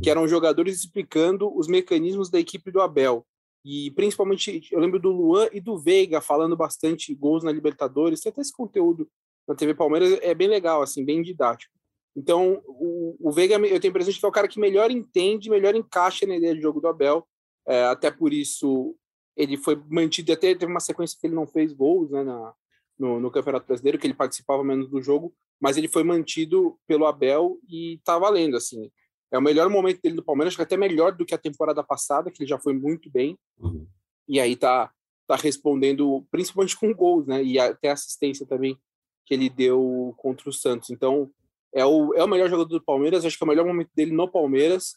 que 0.02 0.10
eram 0.10 0.26
jogadores 0.26 0.78
explicando 0.78 1.54
os 1.56 1.68
mecanismos 1.68 2.30
da 2.30 2.40
equipe 2.40 2.70
do 2.70 2.80
Abel. 2.80 3.24
E 3.64 3.92
principalmente, 3.92 4.68
eu 4.72 4.80
lembro 4.80 4.98
do 4.98 5.10
Luan 5.10 5.48
e 5.52 5.60
do 5.60 5.78
Veiga 5.78 6.20
falando 6.20 6.56
bastante 6.56 7.14
gols 7.14 7.44
na 7.44 7.52
Libertadores. 7.52 8.20
Tem 8.20 8.30
até 8.30 8.40
esse 8.40 8.52
conteúdo 8.52 9.08
na 9.46 9.54
TV 9.54 9.74
Palmeiras, 9.74 10.18
é 10.22 10.34
bem 10.34 10.48
legal, 10.48 10.82
assim, 10.82 11.04
bem 11.04 11.22
didático. 11.22 11.72
Então, 12.14 12.62
o, 12.66 13.16
o 13.20 13.32
Veiga, 13.32 13.54
eu 13.54 13.80
tenho 13.80 13.90
a 13.90 13.92
impressão 13.92 14.12
de 14.12 14.18
que 14.18 14.24
é 14.24 14.28
o 14.28 14.32
cara 14.32 14.48
que 14.48 14.60
melhor 14.60 14.90
entende, 14.90 15.50
melhor 15.50 15.74
encaixa 15.74 16.26
na 16.26 16.36
ideia 16.36 16.54
de 16.54 16.60
jogo 16.60 16.80
do 16.80 16.88
Abel. 16.88 17.26
É, 17.66 17.84
até 17.84 18.10
por 18.10 18.32
isso, 18.32 18.94
ele 19.36 19.56
foi 19.56 19.80
mantido, 19.88 20.32
até 20.32 20.54
teve 20.54 20.70
uma 20.70 20.80
sequência 20.80 21.16
que 21.18 21.26
ele 21.26 21.34
não 21.34 21.46
fez 21.46 21.72
gols 21.72 22.10
né, 22.10 22.22
na, 22.22 22.54
no, 22.98 23.20
no 23.20 23.30
Campeonato 23.30 23.66
Brasileiro, 23.66 23.98
que 23.98 24.06
ele 24.06 24.14
participava 24.14 24.62
menos 24.62 24.88
do 24.88 25.00
jogo, 25.00 25.34
mas 25.60 25.76
ele 25.76 25.88
foi 25.88 26.02
mantido 26.02 26.78
pelo 26.86 27.06
Abel 27.06 27.58
e 27.68 28.00
tá 28.04 28.18
valendo, 28.18 28.56
assim. 28.56 28.90
É 29.30 29.38
o 29.38 29.42
melhor 29.42 29.70
momento 29.70 30.00
dele 30.02 30.16
do 30.16 30.24
Palmeiras, 30.24 30.50
acho 30.50 30.58
que 30.58 30.62
até 30.62 30.76
melhor 30.76 31.12
do 31.12 31.24
que 31.24 31.34
a 31.34 31.38
temporada 31.38 31.82
passada, 31.82 32.30
que 32.30 32.42
ele 32.42 32.48
já 32.48 32.58
foi 32.58 32.74
muito 32.74 33.10
bem. 33.10 33.38
Uhum. 33.58 33.86
E 34.28 34.38
aí 34.38 34.54
tá, 34.54 34.92
tá 35.26 35.36
respondendo, 35.36 36.26
principalmente 36.30 36.76
com 36.76 36.92
gols, 36.92 37.26
né? 37.26 37.42
E 37.42 37.58
até 37.58 37.90
assistência 37.90 38.46
também 38.46 38.78
que 39.24 39.32
ele 39.32 39.48
deu 39.48 40.12
contra 40.18 40.50
o 40.50 40.52
Santos. 40.52 40.90
Então, 40.90 41.30
é 41.74 41.84
o, 41.84 42.14
é 42.14 42.22
o 42.22 42.28
melhor 42.28 42.48
jogador 42.48 42.68
do 42.68 42.84
Palmeiras, 42.84 43.24
acho 43.24 43.36
que 43.36 43.42
é 43.42 43.46
o 43.46 43.48
melhor 43.48 43.66
momento 43.66 43.90
dele 43.94 44.12
no 44.12 44.28
Palmeiras. 44.28 44.96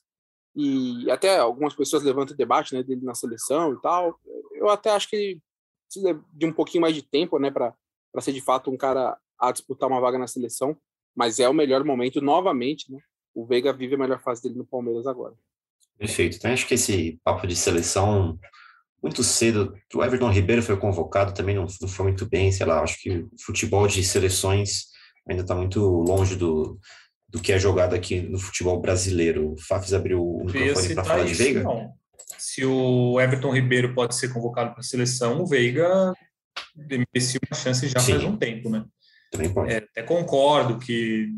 E 0.55 1.09
até 1.11 1.37
algumas 1.37 1.73
pessoas 1.73 2.03
levantam 2.03 2.35
debate 2.35 2.73
né, 2.73 2.81
dele 2.81 3.01
na 3.03 3.13
seleção 3.13 3.73
e 3.73 3.81
tal. 3.81 4.19
Eu 4.53 4.69
até 4.69 4.89
acho 4.91 5.09
que 5.09 5.15
ele 5.15 5.41
precisa 5.85 6.21
de 6.33 6.45
um 6.45 6.53
pouquinho 6.53 6.81
mais 6.81 6.95
de 6.95 7.01
tempo, 7.01 7.37
né, 7.39 7.51
para 7.51 7.73
ser 8.19 8.31
de 8.31 8.41
fato 8.41 8.71
um 8.71 8.77
cara 8.77 9.17
a 9.37 9.51
disputar 9.51 9.89
uma 9.89 9.99
vaga 9.99 10.17
na 10.17 10.27
seleção. 10.27 10.77
Mas 11.15 11.39
é 11.39 11.47
o 11.47 11.53
melhor 11.53 11.83
momento, 11.83 12.21
novamente, 12.21 12.91
né? 12.91 12.99
o 13.35 13.45
Veiga 13.45 13.73
vive 13.73 13.95
a 13.95 13.97
melhor 13.97 14.19
fase 14.21 14.41
dele 14.41 14.55
no 14.55 14.65
Palmeiras 14.65 15.05
agora. 15.05 15.33
Perfeito. 15.97 16.37
Então, 16.37 16.51
acho 16.51 16.67
que 16.67 16.73
esse 16.73 17.19
papo 17.23 17.45
de 17.45 17.55
seleção, 17.55 18.39
muito 19.03 19.23
cedo, 19.23 19.73
o 19.93 20.03
Everton 20.03 20.31
Ribeiro 20.31 20.63
foi 20.63 20.77
convocado, 20.77 21.33
também 21.33 21.55
não, 21.55 21.65
não 21.81 21.87
foi 21.87 22.05
muito 22.05 22.25
bem, 22.25 22.51
sei 22.51 22.65
lá, 22.65 22.81
acho 22.81 22.99
que 22.99 23.19
o 23.19 23.29
futebol 23.39 23.87
de 23.87 24.03
seleções 24.03 24.87
ainda 25.27 25.41
está 25.41 25.55
muito 25.55 25.79
longe 25.79 26.35
do, 26.35 26.79
do 27.29 27.41
que 27.41 27.51
é 27.51 27.59
jogado 27.59 27.95
aqui 27.95 28.21
no 28.21 28.39
futebol 28.39 28.79
brasileiro. 28.79 29.53
O 29.53 29.57
Fafis 29.57 29.93
abriu 29.93 30.23
o 30.23 30.45
microfone 30.45 30.93
para 30.93 31.03
falar 31.03 31.25
isso, 31.25 31.33
de 31.35 31.43
Veiga? 31.43 31.63
Não. 31.63 31.93
Se 32.37 32.65
o 32.65 33.19
Everton 33.19 33.53
Ribeiro 33.53 33.93
pode 33.93 34.15
ser 34.15 34.29
convocado 34.29 34.71
para 34.71 34.79
a 34.79 34.83
seleção, 34.83 35.41
o 35.41 35.45
Veiga 35.45 36.13
merecia 36.75 37.39
uma 37.49 37.57
chance 37.57 37.87
já 37.87 37.99
Sim. 37.99 38.13
faz 38.13 38.23
um 38.23 38.37
tempo, 38.37 38.69
né? 38.69 38.85
Também 39.31 39.53
pode. 39.53 39.73
É, 39.73 39.77
até 39.77 40.03
concordo 40.03 40.79
que 40.79 41.29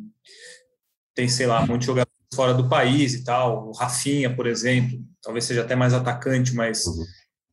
tem, 1.15 1.27
sei 1.27 1.47
lá, 1.47 1.65
muitos 1.65 1.87
jogadores 1.87 2.15
fora 2.33 2.53
do 2.53 2.69
país 2.69 3.13
e 3.13 3.23
tal. 3.23 3.69
O 3.69 3.71
Rafinha, 3.71 4.33
por 4.35 4.45
exemplo, 4.45 4.99
talvez 5.21 5.45
seja 5.45 5.61
até 5.61 5.75
mais 5.75 5.93
atacante, 5.93 6.53
mas 6.53 6.85
uhum. 6.85 7.05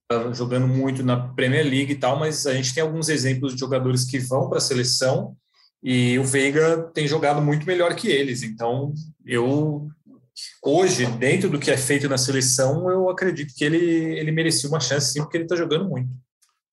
tá 0.09 0.33
jogando 0.33 0.67
muito 0.67 1.03
na 1.03 1.29
Premier 1.29 1.65
League 1.65 1.93
e 1.93 1.99
tal. 1.99 2.19
Mas 2.19 2.47
a 2.47 2.55
gente 2.55 2.75
tem 2.75 2.83
alguns 2.83 3.09
exemplos 3.09 3.55
de 3.55 3.61
jogadores 3.61 4.05
que 4.05 4.19
vão 4.19 4.49
para 4.49 4.59
a 4.59 4.61
seleção 4.61 5.37
e 5.85 6.19
o 6.19 6.25
Veiga 6.25 6.91
tem 6.95 7.07
jogado 7.07 7.43
muito 7.43 7.67
melhor 7.67 7.95
que 7.95 8.09
eles. 8.09 8.43
Então, 8.43 8.95
eu 9.23 9.87
hoje, 10.63 11.05
dentro 11.05 11.51
do 11.51 11.61
que 11.61 11.71
é 11.71 11.77
feito 11.77 12.09
na 12.09 12.17
seleção, 12.17 12.89
eu 12.91 13.11
acredito 13.11 13.55
que 13.55 13.63
ele, 13.63 14.19
ele 14.19 14.33
merecia 14.33 14.67
uma 14.67 14.81
chance 14.81 15.13
sim, 15.13 15.21
porque 15.21 15.37
ele 15.37 15.45
está 15.45 15.55
jogando 15.55 15.87
muito. 15.87 16.09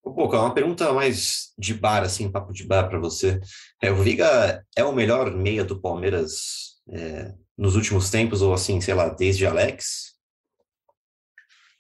Pô, 0.02 0.26
uma 0.28 0.54
pergunta 0.54 0.94
mais 0.94 1.54
de 1.58 1.74
bar, 1.74 2.04
assim, 2.04 2.32
papo 2.32 2.54
de 2.54 2.64
bar 2.64 2.88
para 2.88 3.00
você. 3.00 3.40
É, 3.82 3.92
o 3.92 4.02
Viga 4.02 4.66
é 4.78 4.84
o 4.84 4.94
melhor 4.94 5.36
meia 5.36 5.66
do 5.66 5.80
Palmeiras 5.80 6.80
é, 6.90 7.34
nos 7.58 7.76
últimos 7.76 8.10
tempos, 8.10 8.42
ou 8.42 8.54
assim, 8.54 8.80
sei 8.80 8.94
lá, 8.94 9.10
desde 9.10 9.46
Alex? 9.46 10.16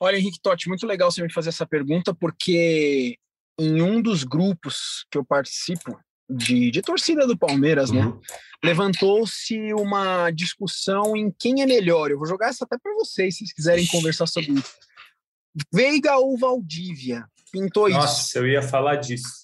Olha, 0.01 0.17
Henrique 0.17 0.41
Totti, 0.41 0.67
muito 0.67 0.85
legal 0.85 1.09
você 1.09 1.23
me 1.23 1.31
fazer 1.31 1.49
essa 1.49 1.65
pergunta, 1.65 2.13
porque 2.13 3.17
em 3.57 3.81
um 3.81 4.01
dos 4.01 4.25
grupos 4.25 5.05
que 5.09 5.17
eu 5.17 5.23
participo 5.23 5.97
de, 6.31 6.71
de 6.71 6.81
torcida 6.81 7.27
do 7.27 7.37
Palmeiras, 7.37 7.91
né, 7.91 8.05
uhum. 8.05 8.15
né? 8.15 8.21
Levantou-se 8.63 9.73
uma 9.73 10.29
discussão 10.29 11.15
em 11.15 11.31
quem 11.31 11.63
é 11.63 11.65
melhor. 11.65 12.11
Eu 12.11 12.17
vou 12.17 12.27
jogar 12.27 12.49
essa 12.49 12.63
até 12.63 12.77
para 12.77 12.93
vocês, 12.93 13.35
se 13.35 13.39
vocês 13.39 13.53
quiserem 13.53 13.87
conversar 13.87 14.27
sobre 14.27 14.51
isso. 14.51 14.75
Veiga 15.73 16.17
ou 16.17 16.37
Valdívia? 16.37 17.25
Pintou 17.51 17.89
Nossa, 17.89 18.05
isso. 18.05 18.17
Nossa, 18.17 18.37
eu 18.37 18.47
ia 18.47 18.61
falar 18.61 18.97
disso 18.97 19.41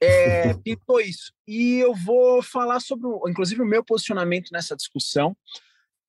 é, 0.00 0.54
pintou 0.54 1.00
isso. 1.00 1.32
E 1.46 1.78
eu 1.78 1.94
vou 1.94 2.42
falar 2.42 2.80
sobre, 2.80 3.08
inclusive, 3.28 3.62
o 3.62 3.66
meu 3.66 3.84
posicionamento 3.84 4.50
nessa 4.52 4.76
discussão. 4.76 5.36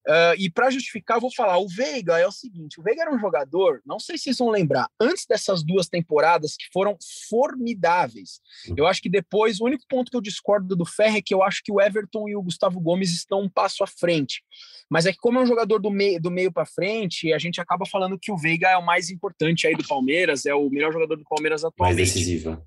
Uh, 0.07 0.39
e 0.39 0.49
para 0.49 0.69
justificar, 0.69 1.17
eu 1.17 1.21
vou 1.21 1.33
falar: 1.33 1.57
o 1.57 1.67
Veiga 1.67 2.17
é 2.17 2.25
o 2.25 2.31
seguinte: 2.31 2.79
o 2.79 2.83
Veiga 2.83 3.01
era 3.01 3.13
um 3.13 3.19
jogador, 3.19 3.81
não 3.85 3.99
sei 3.99 4.17
se 4.17 4.23
vocês 4.25 4.37
vão 4.37 4.49
lembrar, 4.49 4.89
antes 4.99 5.25
dessas 5.27 5.63
duas 5.63 5.89
temporadas 5.89 6.55
que 6.55 6.65
foram 6.71 6.97
formidáveis. 7.29 8.39
Eu 8.75 8.87
acho 8.87 9.01
que 9.01 9.09
depois, 9.09 9.59
o 9.59 9.65
único 9.65 9.83
ponto 9.89 10.09
que 10.09 10.15
eu 10.15 10.21
discordo 10.21 10.75
do 10.75 10.85
Ferre 10.85 11.17
é 11.17 11.21
que 11.21 11.33
eu 11.33 11.43
acho 11.43 11.61
que 11.61 11.71
o 11.71 11.81
Everton 11.81 12.29
e 12.29 12.35
o 12.37 12.41
Gustavo 12.41 12.79
Gomes 12.79 13.13
estão 13.13 13.41
um 13.41 13.49
passo 13.49 13.83
à 13.83 13.87
frente. 13.87 14.43
Mas 14.89 15.05
é 15.05 15.11
que, 15.11 15.17
como 15.17 15.39
é 15.39 15.41
um 15.41 15.47
jogador 15.47 15.79
do 15.79 15.91
meio, 15.91 16.21
do 16.21 16.31
meio 16.31 16.51
para 16.53 16.65
frente, 16.65 17.33
a 17.33 17.37
gente 17.37 17.59
acaba 17.59 17.85
falando 17.85 18.17
que 18.17 18.31
o 18.31 18.37
Veiga 18.37 18.69
é 18.69 18.77
o 18.77 18.85
mais 18.85 19.09
importante 19.09 19.67
aí 19.67 19.75
do 19.75 19.85
Palmeiras, 19.85 20.45
é 20.45 20.55
o 20.55 20.69
melhor 20.69 20.93
jogador 20.93 21.17
do 21.17 21.25
Palmeiras 21.25 21.65
atualmente. 21.65 21.97
Mais 21.97 22.13
decisivo 22.13 22.57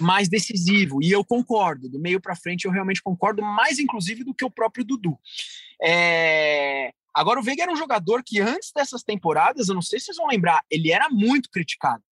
mais 0.00 0.28
decisivo. 0.28 1.02
E 1.02 1.10
eu 1.10 1.24
concordo, 1.24 1.88
do 1.88 1.98
meio 1.98 2.20
para 2.20 2.36
frente 2.36 2.64
eu 2.64 2.70
realmente 2.70 3.02
concordo, 3.02 3.42
mais 3.42 3.78
inclusive 3.78 4.24
do 4.24 4.34
que 4.34 4.44
o 4.44 4.50
próprio 4.50 4.84
Dudu. 4.84 5.18
É... 5.82 6.92
Agora, 7.14 7.40
o 7.40 7.42
Veiga 7.42 7.64
era 7.64 7.72
um 7.72 7.76
jogador 7.76 8.22
que 8.24 8.40
antes 8.40 8.70
dessas 8.72 9.02
temporadas, 9.02 9.68
eu 9.68 9.74
não 9.74 9.82
sei 9.82 9.98
se 9.98 10.06
vocês 10.06 10.16
vão 10.16 10.28
lembrar, 10.28 10.62
ele 10.70 10.92
era 10.92 11.08
muito 11.08 11.50
criticado. 11.50 12.02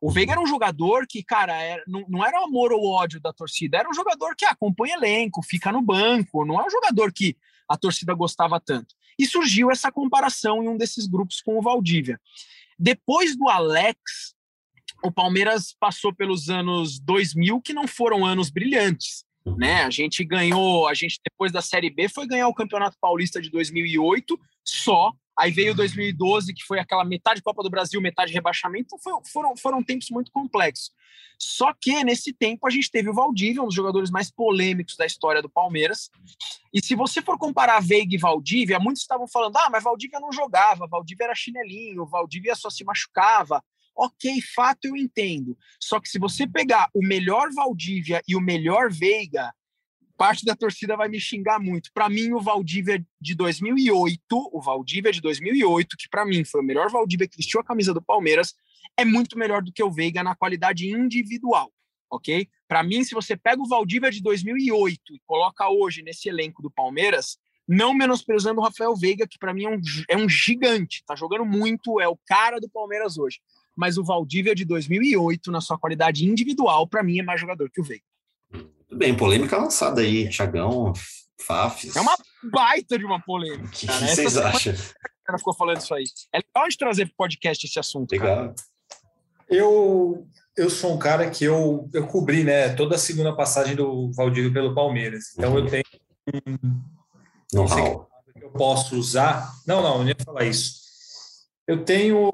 O 0.00 0.10
Veiga 0.10 0.32
era 0.32 0.40
um 0.40 0.46
jogador 0.46 1.06
que, 1.06 1.22
cara, 1.22 1.54
era, 1.60 1.82
não, 1.86 2.04
não 2.08 2.24
era 2.24 2.40
o 2.40 2.44
amor 2.44 2.72
ou 2.72 2.86
ódio 2.86 3.20
da 3.20 3.32
torcida, 3.32 3.78
era 3.78 3.88
um 3.88 3.94
jogador 3.94 4.34
que 4.36 4.44
acompanha 4.44 4.96
elenco, 4.96 5.42
fica 5.42 5.72
no 5.72 5.82
banco, 5.82 6.44
não 6.44 6.60
é 6.60 6.66
um 6.66 6.70
jogador 6.70 7.12
que 7.12 7.36
a 7.68 7.76
torcida 7.76 8.14
gostava 8.14 8.60
tanto. 8.60 8.94
E 9.18 9.26
surgiu 9.26 9.70
essa 9.70 9.90
comparação 9.90 10.62
em 10.62 10.68
um 10.68 10.76
desses 10.76 11.06
grupos 11.06 11.40
com 11.40 11.58
o 11.58 11.62
Valdívia. 11.62 12.20
Depois 12.78 13.36
do 13.36 13.48
Alex, 13.48 14.35
o 15.06 15.12
Palmeiras 15.12 15.74
passou 15.78 16.14
pelos 16.14 16.48
anos 16.48 16.98
2000 17.00 17.60
que 17.60 17.72
não 17.72 17.86
foram 17.86 18.24
anos 18.24 18.50
brilhantes. 18.50 19.24
Uhum. 19.44 19.56
Né? 19.56 19.84
A 19.84 19.90
gente 19.90 20.24
ganhou, 20.24 20.88
a 20.88 20.94
gente 20.94 21.20
depois 21.24 21.52
da 21.52 21.62
Série 21.62 21.90
B 21.90 22.08
foi 22.08 22.26
ganhar 22.26 22.48
o 22.48 22.54
Campeonato 22.54 22.96
Paulista 23.00 23.40
de 23.40 23.50
2008 23.50 24.38
só. 24.64 25.12
Aí 25.38 25.50
veio 25.50 25.74
2012, 25.74 26.54
que 26.54 26.64
foi 26.64 26.78
aquela 26.78 27.04
metade 27.04 27.42
Copa 27.42 27.62
do 27.62 27.68
Brasil, 27.68 28.00
metade 28.00 28.32
rebaixamento. 28.32 28.86
Então 28.86 28.98
foi, 28.98 29.12
foram, 29.30 29.56
foram 29.56 29.82
tempos 29.82 30.08
muito 30.10 30.32
complexos. 30.32 30.90
Só 31.38 31.74
que 31.78 32.02
nesse 32.02 32.32
tempo 32.32 32.66
a 32.66 32.70
gente 32.70 32.90
teve 32.90 33.10
o 33.10 33.14
Valdívia, 33.14 33.62
um 33.62 33.66
dos 33.66 33.74
jogadores 33.74 34.10
mais 34.10 34.30
polêmicos 34.30 34.96
da 34.96 35.04
história 35.04 35.42
do 35.42 35.50
Palmeiras. 35.50 36.10
E 36.72 36.82
se 36.82 36.94
você 36.94 37.20
for 37.20 37.38
comparar 37.38 37.80
Veiga 37.80 38.14
e 38.14 38.18
Valdívia, 38.18 38.78
muitos 38.78 39.02
estavam 39.02 39.28
falando: 39.28 39.56
ah, 39.58 39.68
mas 39.70 39.84
Valdívia 39.84 40.18
não 40.18 40.32
jogava, 40.32 40.86
Valdívia 40.86 41.24
era 41.24 41.34
chinelinho, 41.34 42.06
Valdívia 42.06 42.54
só 42.54 42.70
se 42.70 42.82
machucava. 42.82 43.62
Ok, 43.96 44.42
fato 44.54 44.84
eu 44.84 44.94
entendo. 44.94 45.56
Só 45.80 45.98
que 45.98 46.08
se 46.08 46.18
você 46.18 46.46
pegar 46.46 46.90
o 46.92 47.02
melhor 47.02 47.50
Valdívia 47.50 48.22
e 48.28 48.36
o 48.36 48.40
melhor 48.40 48.92
Veiga, 48.92 49.54
parte 50.18 50.44
da 50.44 50.54
torcida 50.54 50.96
vai 50.96 51.08
me 51.08 51.18
xingar 51.18 51.58
muito. 51.58 51.90
Para 51.94 52.08
mim, 52.10 52.32
o 52.32 52.40
Valdívia 52.40 53.02
de 53.18 53.34
2008, 53.34 54.20
o 54.52 54.60
Valdívia 54.60 55.10
de 55.10 55.22
2008, 55.22 55.96
que 55.96 56.08
para 56.10 56.26
mim 56.26 56.44
foi 56.44 56.60
o 56.60 56.64
melhor 56.64 56.90
Valdívia 56.90 57.26
que 57.26 57.38
vestiu 57.38 57.58
a 57.60 57.64
camisa 57.64 57.94
do 57.94 58.02
Palmeiras, 58.02 58.54
é 58.98 59.04
muito 59.04 59.38
melhor 59.38 59.62
do 59.62 59.72
que 59.72 59.82
o 59.82 59.90
Veiga 59.90 60.22
na 60.22 60.34
qualidade 60.34 60.88
individual, 60.90 61.72
ok? 62.10 62.48
Para 62.68 62.82
mim, 62.82 63.02
se 63.02 63.14
você 63.14 63.34
pega 63.34 63.62
o 63.62 63.68
Valdívia 63.68 64.10
de 64.10 64.22
2008 64.22 65.14
e 65.14 65.20
coloca 65.26 65.68
hoje 65.70 66.02
nesse 66.02 66.28
elenco 66.28 66.60
do 66.62 66.70
Palmeiras, 66.70 67.38
não 67.66 67.94
menosprezando 67.94 68.60
o 68.60 68.64
Rafael 68.64 68.94
Veiga, 68.94 69.26
que 69.26 69.38
para 69.38 69.52
mim 69.52 69.64
é 69.64 69.70
um, 69.70 69.80
é 70.10 70.16
um 70.16 70.28
gigante, 70.28 71.02
tá 71.04 71.16
jogando 71.16 71.44
muito, 71.44 72.00
é 72.00 72.08
o 72.08 72.18
cara 72.26 72.60
do 72.60 72.68
Palmeiras 72.68 73.18
hoje 73.18 73.40
mas 73.76 73.98
o 73.98 74.04
Valdívia 74.04 74.54
de 74.54 74.64
2008, 74.64 75.50
na 75.52 75.60
sua 75.60 75.78
qualidade 75.78 76.26
individual, 76.26 76.88
para 76.88 77.02
mim 77.02 77.18
é 77.18 77.22
mais 77.22 77.40
jogador 77.40 77.70
que 77.70 77.80
o 77.80 77.84
Veiga. 77.84 78.04
Tudo 78.50 78.98
bem, 78.98 79.14
polêmica 79.14 79.56
lançada 79.58 80.00
aí, 80.00 80.28
Thiagão, 80.28 80.92
Fafs. 81.40 81.94
É 81.94 82.00
uma 82.00 82.16
baita 82.50 82.98
de 82.98 83.04
uma 83.04 83.20
polêmica. 83.20 83.66
O 83.66 83.70
que, 83.70 83.86
que 83.86 83.92
vocês 83.92 84.36
acham? 84.36 84.74
Ela 85.28 85.38
ficou 85.38 85.54
falando 85.54 85.80
isso 85.80 85.92
aí. 85.92 86.04
É 86.32 86.38
legal 86.38 86.68
de 86.68 86.78
trazer 86.78 87.06
para 87.06 87.12
o 87.12 87.16
podcast 87.16 87.66
esse 87.66 87.78
assunto. 87.78 88.12
Legal. 88.12 88.54
Eu, 89.48 90.26
eu 90.56 90.70
sou 90.70 90.94
um 90.94 90.98
cara 90.98 91.28
que 91.28 91.44
eu, 91.44 91.90
eu 91.92 92.06
cobri 92.06 92.44
né, 92.44 92.70
toda 92.70 92.94
a 92.94 92.98
segunda 92.98 93.34
passagem 93.34 93.76
do 93.76 94.10
Valdívia 94.12 94.52
pelo 94.52 94.74
Palmeiras. 94.74 95.34
Então 95.36 95.52
uhum. 95.52 95.58
eu 95.58 95.66
tenho 95.66 95.84
um. 96.26 96.80
Não 97.52 97.68
sei 97.68 97.84
que 98.38 98.44
eu 98.44 98.50
posso 98.50 98.96
usar. 98.96 99.52
Não, 99.66 99.82
não, 99.82 99.94
eu 99.94 99.98
não 100.00 100.08
ia 100.08 100.16
falar 100.24 100.44
isso. 100.44 100.86
Eu 101.66 101.84
tenho 101.84 102.30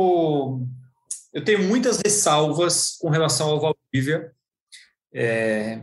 eu 1.33 1.45
tenho 1.45 1.63
muitas 1.65 1.99
ressalvas 2.05 2.97
com 3.01 3.09
relação 3.09 3.49
ao 3.49 3.61
Valdívia, 3.61 4.33
é, 5.15 5.83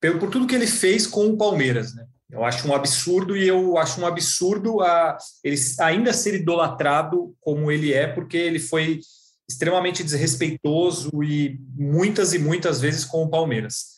por 0.00 0.30
tudo 0.30 0.46
que 0.46 0.54
ele 0.54 0.66
fez 0.66 1.06
com 1.06 1.28
o 1.28 1.36
Palmeiras. 1.36 1.94
Né? 1.94 2.06
Eu 2.30 2.44
acho 2.44 2.66
um 2.68 2.74
absurdo 2.74 3.36
e 3.36 3.46
eu 3.46 3.78
acho 3.78 4.00
um 4.00 4.06
absurdo 4.06 4.80
a, 4.80 5.16
ele 5.44 5.56
ainda 5.80 6.12
ser 6.12 6.34
idolatrado 6.34 7.34
como 7.40 7.70
ele 7.70 7.92
é, 7.92 8.06
porque 8.06 8.36
ele 8.36 8.58
foi 8.58 9.00
extremamente 9.48 10.02
desrespeitoso 10.02 11.10
e 11.22 11.58
muitas 11.74 12.32
e 12.32 12.38
muitas 12.38 12.80
vezes 12.80 13.04
com 13.04 13.22
o 13.22 13.30
Palmeiras. 13.30 13.92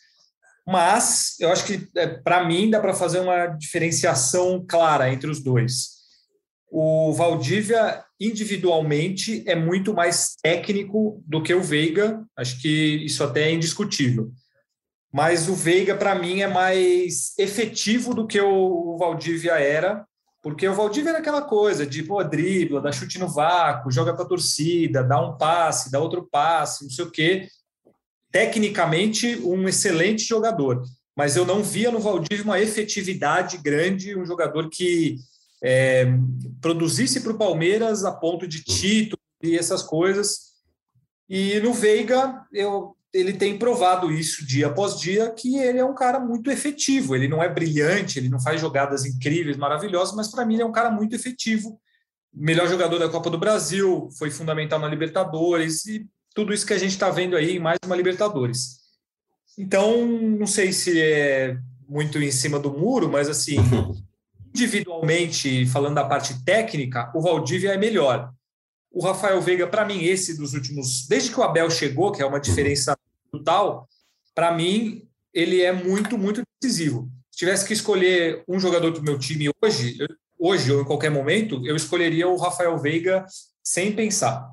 Mas 0.66 1.36
eu 1.38 1.50
acho 1.50 1.64
que, 1.64 1.88
é, 1.94 2.06
para 2.06 2.44
mim, 2.44 2.70
dá 2.70 2.80
para 2.80 2.94
fazer 2.94 3.20
uma 3.20 3.46
diferenciação 3.46 4.64
clara 4.66 5.12
entre 5.12 5.30
os 5.30 5.42
dois. 5.42 5.94
O 6.76 7.12
Valdívia, 7.12 8.04
individualmente, 8.18 9.44
é 9.46 9.54
muito 9.54 9.94
mais 9.94 10.34
técnico 10.42 11.22
do 11.24 11.40
que 11.40 11.54
o 11.54 11.62
Veiga, 11.62 12.26
acho 12.36 12.60
que 12.60 12.96
isso 13.04 13.22
até 13.22 13.44
é 13.44 13.52
indiscutível. 13.52 14.32
Mas 15.12 15.48
o 15.48 15.54
Veiga, 15.54 15.94
para 15.94 16.16
mim, 16.16 16.40
é 16.40 16.48
mais 16.48 17.32
efetivo 17.38 18.12
do 18.12 18.26
que 18.26 18.40
o 18.40 18.96
Valdívia 18.98 19.52
era, 19.52 20.04
porque 20.42 20.66
o 20.66 20.74
Valdívia 20.74 21.10
era 21.10 21.18
aquela 21.20 21.42
coisa 21.42 21.86
de 21.86 22.02
pô, 22.02 22.20
dribla, 22.24 22.80
dá 22.80 22.90
chute 22.90 23.20
no 23.20 23.28
vácuo, 23.28 23.92
joga 23.92 24.12
para 24.12 24.24
a 24.24 24.28
torcida, 24.28 25.04
dá 25.04 25.24
um 25.24 25.38
passe, 25.38 25.92
dá 25.92 26.00
outro 26.00 26.28
passe, 26.28 26.82
não 26.82 26.90
sei 26.90 27.04
o 27.04 27.10
quê. 27.12 27.46
Tecnicamente 28.32 29.40
um 29.44 29.68
excelente 29.68 30.24
jogador, 30.24 30.82
mas 31.16 31.36
eu 31.36 31.46
não 31.46 31.62
via 31.62 31.92
no 31.92 32.00
Valdívia 32.00 32.42
uma 32.42 32.60
efetividade 32.60 33.58
grande, 33.58 34.18
um 34.18 34.26
jogador 34.26 34.68
que 34.68 35.18
é, 35.66 36.06
produzisse 36.60 37.22
para 37.22 37.32
o 37.32 37.38
Palmeiras 37.38 38.04
a 38.04 38.12
ponto 38.12 38.46
de 38.46 38.62
título 38.62 39.18
e 39.42 39.56
essas 39.56 39.82
coisas. 39.82 40.52
E 41.26 41.58
no 41.60 41.72
Veiga, 41.72 42.44
eu, 42.52 42.94
ele 43.14 43.32
tem 43.32 43.58
provado 43.58 44.12
isso 44.12 44.46
dia 44.46 44.66
após 44.66 45.00
dia, 45.00 45.30
que 45.30 45.56
ele 45.56 45.78
é 45.78 45.84
um 45.84 45.94
cara 45.94 46.20
muito 46.20 46.50
efetivo. 46.50 47.16
Ele 47.16 47.26
não 47.26 47.42
é 47.42 47.48
brilhante, 47.48 48.18
ele 48.18 48.28
não 48.28 48.38
faz 48.38 48.60
jogadas 48.60 49.06
incríveis, 49.06 49.56
maravilhosas, 49.56 50.14
mas 50.14 50.30
para 50.30 50.44
mim 50.44 50.54
ele 50.54 50.64
é 50.64 50.66
um 50.66 50.72
cara 50.72 50.90
muito 50.90 51.16
efetivo. 51.16 51.80
Melhor 52.30 52.68
jogador 52.68 52.98
da 52.98 53.08
Copa 53.08 53.30
do 53.30 53.38
Brasil, 53.38 54.10
foi 54.18 54.30
fundamental 54.30 54.78
na 54.78 54.88
Libertadores 54.88 55.86
e 55.86 56.06
tudo 56.34 56.52
isso 56.52 56.66
que 56.66 56.74
a 56.74 56.78
gente 56.78 56.90
está 56.90 57.08
vendo 57.08 57.36
aí 57.36 57.56
em 57.56 57.60
mais 57.60 57.78
uma 57.86 57.96
Libertadores. 57.96 58.80
Então, 59.56 60.04
não 60.06 60.46
sei 60.46 60.72
se 60.72 61.00
é 61.00 61.56
muito 61.88 62.18
em 62.18 62.30
cima 62.30 62.58
do 62.58 62.70
muro, 62.70 63.08
mas 63.08 63.30
assim, 63.30 63.56
individualmente, 64.54 65.66
falando 65.66 65.96
da 65.96 66.04
parte 66.04 66.44
técnica, 66.44 67.10
o 67.14 67.20
Valdívia 67.20 67.70
é 67.74 67.76
melhor. 67.76 68.32
O 68.90 69.02
Rafael 69.02 69.40
Veiga, 69.40 69.66
para 69.66 69.84
mim, 69.84 70.04
esse 70.04 70.36
dos 70.36 70.54
últimos, 70.54 71.08
desde 71.08 71.32
que 71.32 71.40
o 71.40 71.42
Abel 71.42 71.68
chegou, 71.70 72.12
que 72.12 72.22
é 72.22 72.26
uma 72.26 72.38
diferença 72.38 72.96
brutal, 73.32 73.88
para 74.32 74.54
mim, 74.54 75.08
ele 75.32 75.60
é 75.60 75.72
muito, 75.72 76.16
muito 76.16 76.42
decisivo. 76.62 77.10
Se 77.32 77.38
tivesse 77.38 77.66
que 77.66 77.72
escolher 77.72 78.44
um 78.46 78.60
jogador 78.60 78.92
do 78.92 79.02
meu 79.02 79.18
time 79.18 79.50
hoje, 79.60 79.98
hoje 80.38 80.70
ou 80.70 80.82
em 80.82 80.84
qualquer 80.84 81.10
momento, 81.10 81.60
eu 81.66 81.74
escolheria 81.74 82.28
o 82.28 82.36
Rafael 82.36 82.78
Veiga 82.78 83.26
sem 83.62 83.92
pensar. 83.92 84.48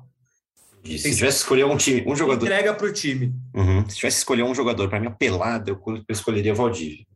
E 0.82 0.98
se 0.98 1.14
tivesse 1.14 1.38
que 1.38 1.42
escolher 1.44 1.64
um 1.64 1.76
time, 1.76 2.02
um 2.04 2.16
jogador. 2.16 2.44
Entrega 2.44 2.74
para 2.74 2.86
o 2.86 2.92
time. 2.92 3.32
Uhum. 3.54 3.88
Se 3.88 3.96
tivesse 3.96 4.16
que 4.16 4.22
escolher 4.22 4.42
um 4.42 4.52
jogador 4.52 4.88
para 4.88 4.98
mim 4.98 5.12
pelado, 5.16 5.70
eu, 5.70 5.94
eu 5.96 6.04
escolheria 6.08 6.52
o 6.52 6.56
Valdívia. 6.56 7.06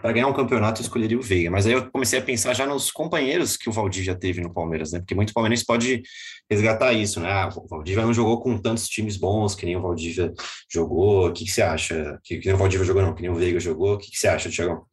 Para 0.00 0.12
ganhar 0.12 0.26
um 0.26 0.32
campeonato, 0.32 0.80
eu 0.80 0.84
escolheria 0.84 1.18
o 1.18 1.22
Veiga. 1.22 1.50
Mas 1.50 1.66
aí 1.66 1.72
eu 1.72 1.90
comecei 1.90 2.18
a 2.18 2.22
pensar 2.22 2.54
já 2.54 2.66
nos 2.66 2.90
companheiros 2.90 3.56
que 3.56 3.68
o 3.68 3.72
Valdívia 3.72 4.14
teve 4.14 4.40
no 4.40 4.52
Palmeiras, 4.52 4.92
né? 4.92 4.98
Porque 4.98 5.14
muito 5.14 5.32
palmeirense 5.32 5.64
pode 5.64 6.02
resgatar 6.50 6.92
isso, 6.92 7.20
né? 7.20 7.30
Ah, 7.30 7.48
o 7.56 7.66
Valdívia 7.66 8.04
não 8.04 8.14
jogou 8.14 8.40
com 8.40 8.58
tantos 8.58 8.88
times 8.88 9.16
bons 9.16 9.54
que 9.54 9.66
nem 9.66 9.76
o 9.76 9.82
Valdívia 9.82 10.32
jogou. 10.70 11.28
O 11.28 11.32
que, 11.32 11.44
que 11.44 11.50
você 11.50 11.62
acha? 11.62 12.18
Que, 12.22 12.38
que 12.38 12.46
nem 12.46 12.54
o 12.54 12.58
Valdívia 12.58 12.86
jogou, 12.86 13.02
não, 13.02 13.14
que 13.14 13.22
nem 13.22 13.30
o 13.30 13.34
Veiga 13.34 13.58
jogou. 13.58 13.94
O 13.94 13.98
que, 13.98 14.10
que 14.10 14.18
você 14.18 14.28
acha, 14.28 14.50
Tiagão? 14.50 14.86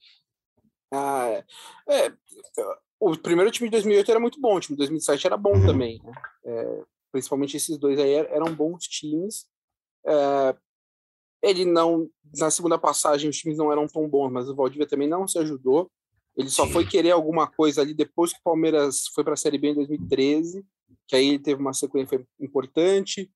Ah, 0.93 1.43
é, 1.89 2.13
o 2.99 3.17
primeiro 3.17 3.51
time 3.51 3.67
de 3.67 3.71
2008 3.71 4.11
era 4.11 4.19
muito 4.19 4.39
bom, 4.39 4.55
o 4.55 4.59
time 4.59 4.75
de 4.75 4.79
2007 4.79 5.27
era 5.27 5.35
bom 5.35 5.55
uhum. 5.55 5.65
também, 5.65 5.99
né? 6.03 6.13
É, 6.45 6.81
principalmente 7.11 7.57
esses 7.57 7.77
dois 7.77 7.99
aí 7.99 8.13
eram 8.13 8.55
bons 8.55 8.85
times. 8.87 9.45
É, 10.05 10.55
ele 11.43 11.65
não, 11.65 12.09
na 12.37 12.49
segunda 12.49 12.79
passagem, 12.79 13.29
os 13.29 13.37
times 13.37 13.57
não 13.57 13.71
eram 13.71 13.85
tão 13.85 14.07
bons, 14.07 14.31
mas 14.31 14.47
o 14.47 14.55
Valdívia 14.55 14.87
também 14.87 15.09
não 15.09 15.27
se 15.27 15.37
ajudou. 15.37 15.91
Ele 16.37 16.49
só 16.49 16.65
foi 16.65 16.87
querer 16.87 17.11
alguma 17.11 17.45
coisa 17.45 17.81
ali 17.81 17.93
depois 17.93 18.31
que 18.31 18.39
o 18.39 18.43
Palmeiras 18.43 19.07
foi 19.13 19.23
para 19.23 19.33
a 19.33 19.37
Série 19.37 19.57
B 19.57 19.69
em 19.69 19.75
2013, 19.75 20.65
que 21.05 21.15
aí 21.15 21.27
ele 21.27 21.39
teve 21.39 21.61
uma 21.61 21.73
sequência 21.73 22.25
importante. 22.39 23.29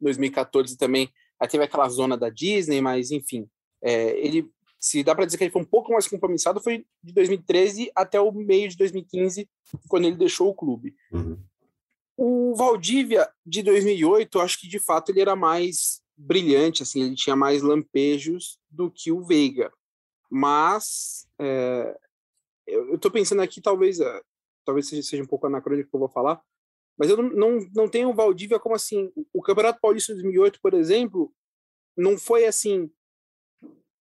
2014 0.00 0.76
também, 0.76 1.08
aí 1.40 1.48
teve 1.48 1.64
aquela 1.64 1.88
zona 1.88 2.16
da 2.16 2.28
Disney, 2.28 2.80
mas 2.80 3.10
enfim, 3.10 3.48
é, 3.82 4.18
ele, 4.18 4.48
se 4.78 5.02
dá 5.02 5.14
para 5.14 5.24
dizer 5.24 5.38
que 5.38 5.44
ele 5.44 5.50
foi 5.50 5.62
um 5.62 5.66
pouco 5.66 5.92
mais 5.92 6.06
compromissado, 6.06 6.60
foi 6.60 6.84
de 7.02 7.12
2013 7.12 7.90
até 7.94 8.20
o 8.20 8.30
meio 8.30 8.68
de 8.68 8.76
2015, 8.76 9.48
quando 9.88 10.06
ele 10.06 10.16
deixou 10.16 10.48
o 10.48 10.54
clube. 10.54 10.94
Uhum. 11.12 11.38
O 12.16 12.54
Valdívia 12.56 13.28
de 13.46 13.62
2008, 13.62 14.40
acho 14.40 14.60
que 14.60 14.68
de 14.68 14.78
fato 14.78 15.10
ele 15.10 15.20
era 15.20 15.36
mais 15.36 16.00
brilhante, 16.18 16.82
assim, 16.82 17.02
ele 17.02 17.14
tinha 17.14 17.36
mais 17.36 17.62
lampejos 17.62 18.58
do 18.68 18.90
que 18.90 19.12
o 19.12 19.22
Veiga. 19.22 19.72
Mas 20.28 21.28
é, 21.38 21.96
eu 22.66 22.96
estou 22.96 23.10
pensando 23.10 23.40
aqui, 23.40 23.60
talvez, 23.60 24.00
é, 24.00 24.22
talvez 24.64 24.88
seja, 24.88 25.02
seja 25.02 25.22
um 25.22 25.26
pouco 25.26 25.46
anacrônico 25.46 25.88
que 25.88 25.94
eu 25.94 26.00
vou 26.00 26.08
falar, 26.08 26.42
mas 26.98 27.08
eu 27.08 27.16
não, 27.16 27.30
não, 27.30 27.68
não 27.74 27.88
tenho 27.88 28.10
o 28.10 28.14
Valdívia 28.14 28.58
como 28.58 28.74
assim. 28.74 29.10
O 29.32 29.40
Campeonato 29.40 29.80
Paulista 29.80 30.12
de 30.12 30.22
2008, 30.22 30.58
por 30.60 30.74
exemplo, 30.74 31.32
não 31.96 32.18
foi 32.18 32.44
assim 32.44 32.90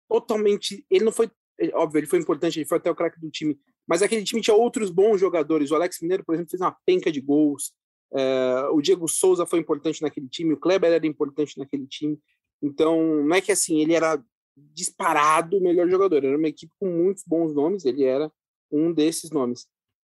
totalmente. 0.07 0.85
Ele 0.89 1.03
não 1.03 1.11
foi. 1.11 1.31
Óbvio, 1.73 1.99
ele 1.99 2.07
foi 2.07 2.19
importante, 2.19 2.59
ele 2.59 2.67
foi 2.67 2.77
até 2.77 2.91
o 2.91 2.95
craque 2.95 3.19
do 3.19 3.31
time, 3.31 3.59
mas 3.87 4.01
aquele 4.01 4.23
time 4.23 4.41
tinha 4.41 4.55
outros 4.55 4.91
bons 4.91 5.19
jogadores. 5.19 5.71
O 5.71 5.75
Alex 5.75 5.99
Mineiro, 6.01 6.23
por 6.23 6.35
exemplo, 6.35 6.51
fez 6.51 6.61
uma 6.61 6.77
penca 6.85 7.11
de 7.11 7.19
gols. 7.19 7.73
É, 8.15 8.67
o 8.71 8.81
Diego 8.81 9.07
Souza 9.07 9.45
foi 9.45 9.59
importante 9.59 10.01
naquele 10.01 10.27
time, 10.27 10.53
o 10.53 10.59
Kleber 10.59 10.91
era 10.91 11.07
importante 11.07 11.57
naquele 11.57 11.87
time. 11.87 12.19
Então, 12.61 13.23
não 13.23 13.35
é 13.35 13.41
que 13.41 13.51
assim, 13.51 13.81
ele 13.81 13.93
era 13.93 14.23
disparado 14.55 15.57
o 15.57 15.61
melhor 15.61 15.89
jogador, 15.89 16.23
era 16.23 16.37
uma 16.37 16.47
equipe 16.47 16.71
com 16.79 16.87
muitos 16.87 17.23
bons 17.25 17.53
nomes, 17.53 17.85
ele 17.85 18.03
era 18.03 18.31
um 18.71 18.93
desses 18.93 19.31
nomes. 19.31 19.67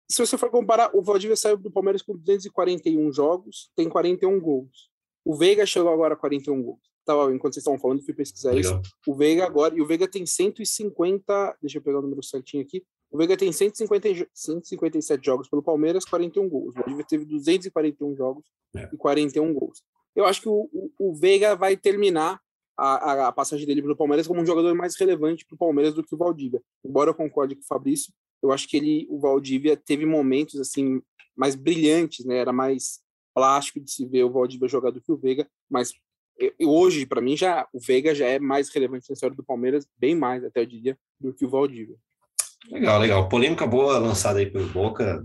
E 0.09 0.15
se 0.15 0.25
você 0.25 0.39
for 0.39 0.51
comparar, 0.51 0.91
o 0.95 1.03
Valdívia 1.03 1.37
saiu 1.37 1.57
do 1.57 1.71
Palmeiras 1.71 2.03
com 2.03 2.17
241 2.17 3.13
jogos, 3.13 3.71
tem 3.77 3.89
41 3.89 4.41
gols. 4.41 4.91
O 5.25 5.37
Veiga 5.37 5.67
chegou 5.67 5.93
agora 5.93 6.15
a 6.15 6.17
41 6.17 6.63
gols. 6.63 6.81
Tava, 7.05 7.35
enquanto 7.35 7.55
vocês 7.55 7.63
estavam 7.63 7.79
falando, 7.79 8.03
fui 8.03 8.15
pesquisar 8.15 8.53
Legal. 8.53 8.81
isso. 8.81 8.93
O 9.07 9.15
Veiga 9.15 9.45
agora, 9.45 9.75
e 9.77 9.83
o 9.83 9.87
Veiga 9.87 10.09
tem 10.09 10.25
150, 10.25 11.59
deixa 11.61 11.79
eu 11.79 11.83
pegar 11.83 11.99
o 11.99 12.03
número 12.03 12.23
certinho 12.23 12.63
aqui, 12.63 12.83
o 13.11 13.17
Veiga 13.17 13.37
tem 13.37 13.51
150, 13.51 14.29
157 14.33 15.25
jogos 15.25 15.49
pelo 15.49 15.63
Palmeiras, 15.63 16.05
41 16.05 16.49
gols. 16.49 16.75
O 16.75 16.79
Valdívia 16.81 17.05
teve 17.09 17.25
241 17.25 18.17
jogos 18.17 18.45
é. 18.77 18.89
e 18.93 18.97
41 18.97 19.53
gols. 19.55 19.83
Eu 20.15 20.25
acho 20.25 20.43
que 20.43 20.49
o, 20.49 20.69
o, 20.73 20.91
o 20.99 21.15
Veiga 21.15 21.57
vai 21.57 21.77
terminar 21.77 22.41
a, 22.77 23.29
a, 23.29 23.33
passagem 23.33 23.67
dele 23.67 23.83
pelo 23.83 23.97
Palmeiras 23.97 24.27
como 24.27 24.41
um 24.41 24.47
jogador 24.47 24.75
mais 24.75 24.97
relevante 24.97 25.45
para 25.45 25.55
o 25.55 25.59
Palmeiras 25.59 25.95
do 25.95 26.03
que 26.03 26.15
o 26.15 26.19
Valdívia. 26.19 26.63
Embora 26.85 27.11
eu 27.11 27.15
concorde 27.15 27.57
com 27.57 27.63
o 27.63 27.67
Fabrício, 27.67 28.13
eu 28.43 28.53
acho 28.53 28.69
que 28.69 28.77
ele, 28.77 29.07
o 29.11 29.19
Valdívia 29.19 29.77
teve 29.77 30.07
momentos 30.07 30.61
assim 30.61 31.03
mais 31.37 31.55
brilhantes, 31.55 32.25
né? 32.25 32.37
Era 32.37 32.53
mais 32.53 33.01
plástico 33.35 33.81
de 33.81 33.91
se 33.91 34.05
ver 34.05 34.25
o 34.25 34.31
Valdívia 34.31 34.69
jogar 34.69 34.91
do 34.91 35.01
que 35.01 35.11
o 35.11 35.17
Veiga, 35.17 35.49
mas 35.69 35.93
eu, 36.39 36.53
hoje, 36.71 37.05
para 37.05 37.21
mim, 37.21 37.37
já 37.37 37.69
o 37.73 37.81
Veiga 37.81 38.15
já 38.15 38.27
é 38.27 38.39
mais 38.39 38.69
relevante 38.69 39.09
na 39.09 39.15
história 39.15 39.35
do 39.35 39.45
Palmeiras, 39.45 39.87
bem 39.99 40.15
mais, 40.15 40.45
até 40.45 40.61
eu 40.61 40.67
diria, 40.67 40.99
do 41.21 41.33
que 41.33 41.45
o 41.45 41.51
Valdívia. 41.51 41.97
Legal, 42.71 43.01
legal. 43.01 43.29
Polêmica 43.29 43.67
boa 43.67 43.99
lançada 43.99 44.39
aí 44.39 44.47
pelo 44.47 44.69
Boca, 44.69 45.25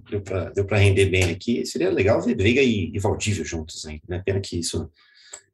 deu 0.55 0.65
para 0.65 0.77
render 0.77 1.07
bem 1.07 1.23
aqui. 1.25 1.65
Seria 1.65 1.89
legal 1.89 2.21
ver 2.21 2.35
Veiga 2.35 2.61
e, 2.61 2.91
e 2.93 2.99
Valdívia 2.99 3.43
juntos 3.43 3.85
ainda, 3.85 4.03
né? 4.07 4.21
Pena 4.25 4.39
que 4.39 4.59
isso, 4.59 4.89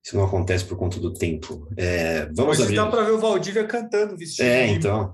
isso 0.03 0.15
não 0.15 0.25
acontece 0.25 0.65
por 0.65 0.77
conta 0.77 0.99
do 0.99 1.13
tempo. 1.13 1.67
É, 1.75 2.27
vamos 2.33 2.59
Hoje 2.59 2.63
abrir... 2.63 2.75
dá 2.75 2.87
para 2.87 3.03
ver 3.03 3.11
o 3.11 3.19
Valdívia 3.19 3.63
cantando 3.65 4.15
vestido. 4.15 4.45
É, 4.45 4.67
então. 4.67 5.13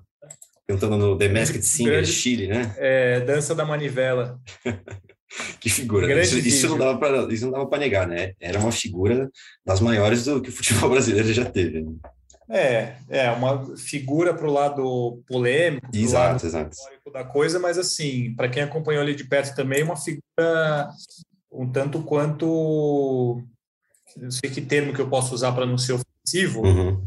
Cantando 0.67 0.97
no 0.97 1.17
The 1.17 1.30
Masked 1.30 1.63
Singer 1.63 2.01
de 2.01 2.12
Chile, 2.12 2.47
né? 2.47 2.75
É, 2.78 3.19
dança 3.21 3.54
da 3.54 3.63
manivela. 3.63 4.39
que 5.60 5.69
figura. 5.69 6.21
Isso, 6.21 6.38
isso, 6.39 6.69
não 6.69 6.78
dava 6.78 6.97
para 6.97 7.34
isso 7.34 7.45
não 7.45 7.51
dava 7.51 7.67
para 7.67 7.80
negar, 7.80 8.08
né? 8.08 8.34
Era 8.39 8.60
uma 8.60 8.71
figura 8.71 9.30
das 9.65 9.80
maiores 9.80 10.25
do 10.25 10.41
que 10.41 10.49
o 10.49 10.51
futebol 10.51 10.89
brasileiro 10.91 11.32
já 11.32 11.45
teve. 11.45 11.82
Né? 11.82 11.91
É, 12.49 12.97
é 13.10 13.31
uma 13.31 13.75
figura 13.75 14.34
para 14.34 14.47
o 14.47 14.51
lado 14.51 15.23
polêmico, 15.27 15.88
exato, 15.93 16.34
lado 16.34 16.45
exato. 16.45 16.77
da 17.12 17.23
coisa, 17.23 17.60
mas 17.60 17.77
assim, 17.77 18.36
para 18.36 18.49
quem 18.49 18.62
acompanhou 18.62 19.01
ali 19.01 19.15
de 19.15 19.23
perto 19.23 19.55
também, 19.55 19.84
uma 19.84 19.97
figura 19.97 20.89
um 21.51 21.71
tanto 21.71 22.03
quanto, 22.03 23.41
não 24.17 24.29
sei 24.29 24.49
que 24.49 24.62
termo 24.62 24.93
que 24.93 25.01
eu 25.01 25.10
posso 25.10 25.34
usar 25.34 25.53
para 25.53 25.65
não 25.65 25.77
ser 25.77 25.93
ofensivo, 25.93 26.62
uhum. 26.62 27.01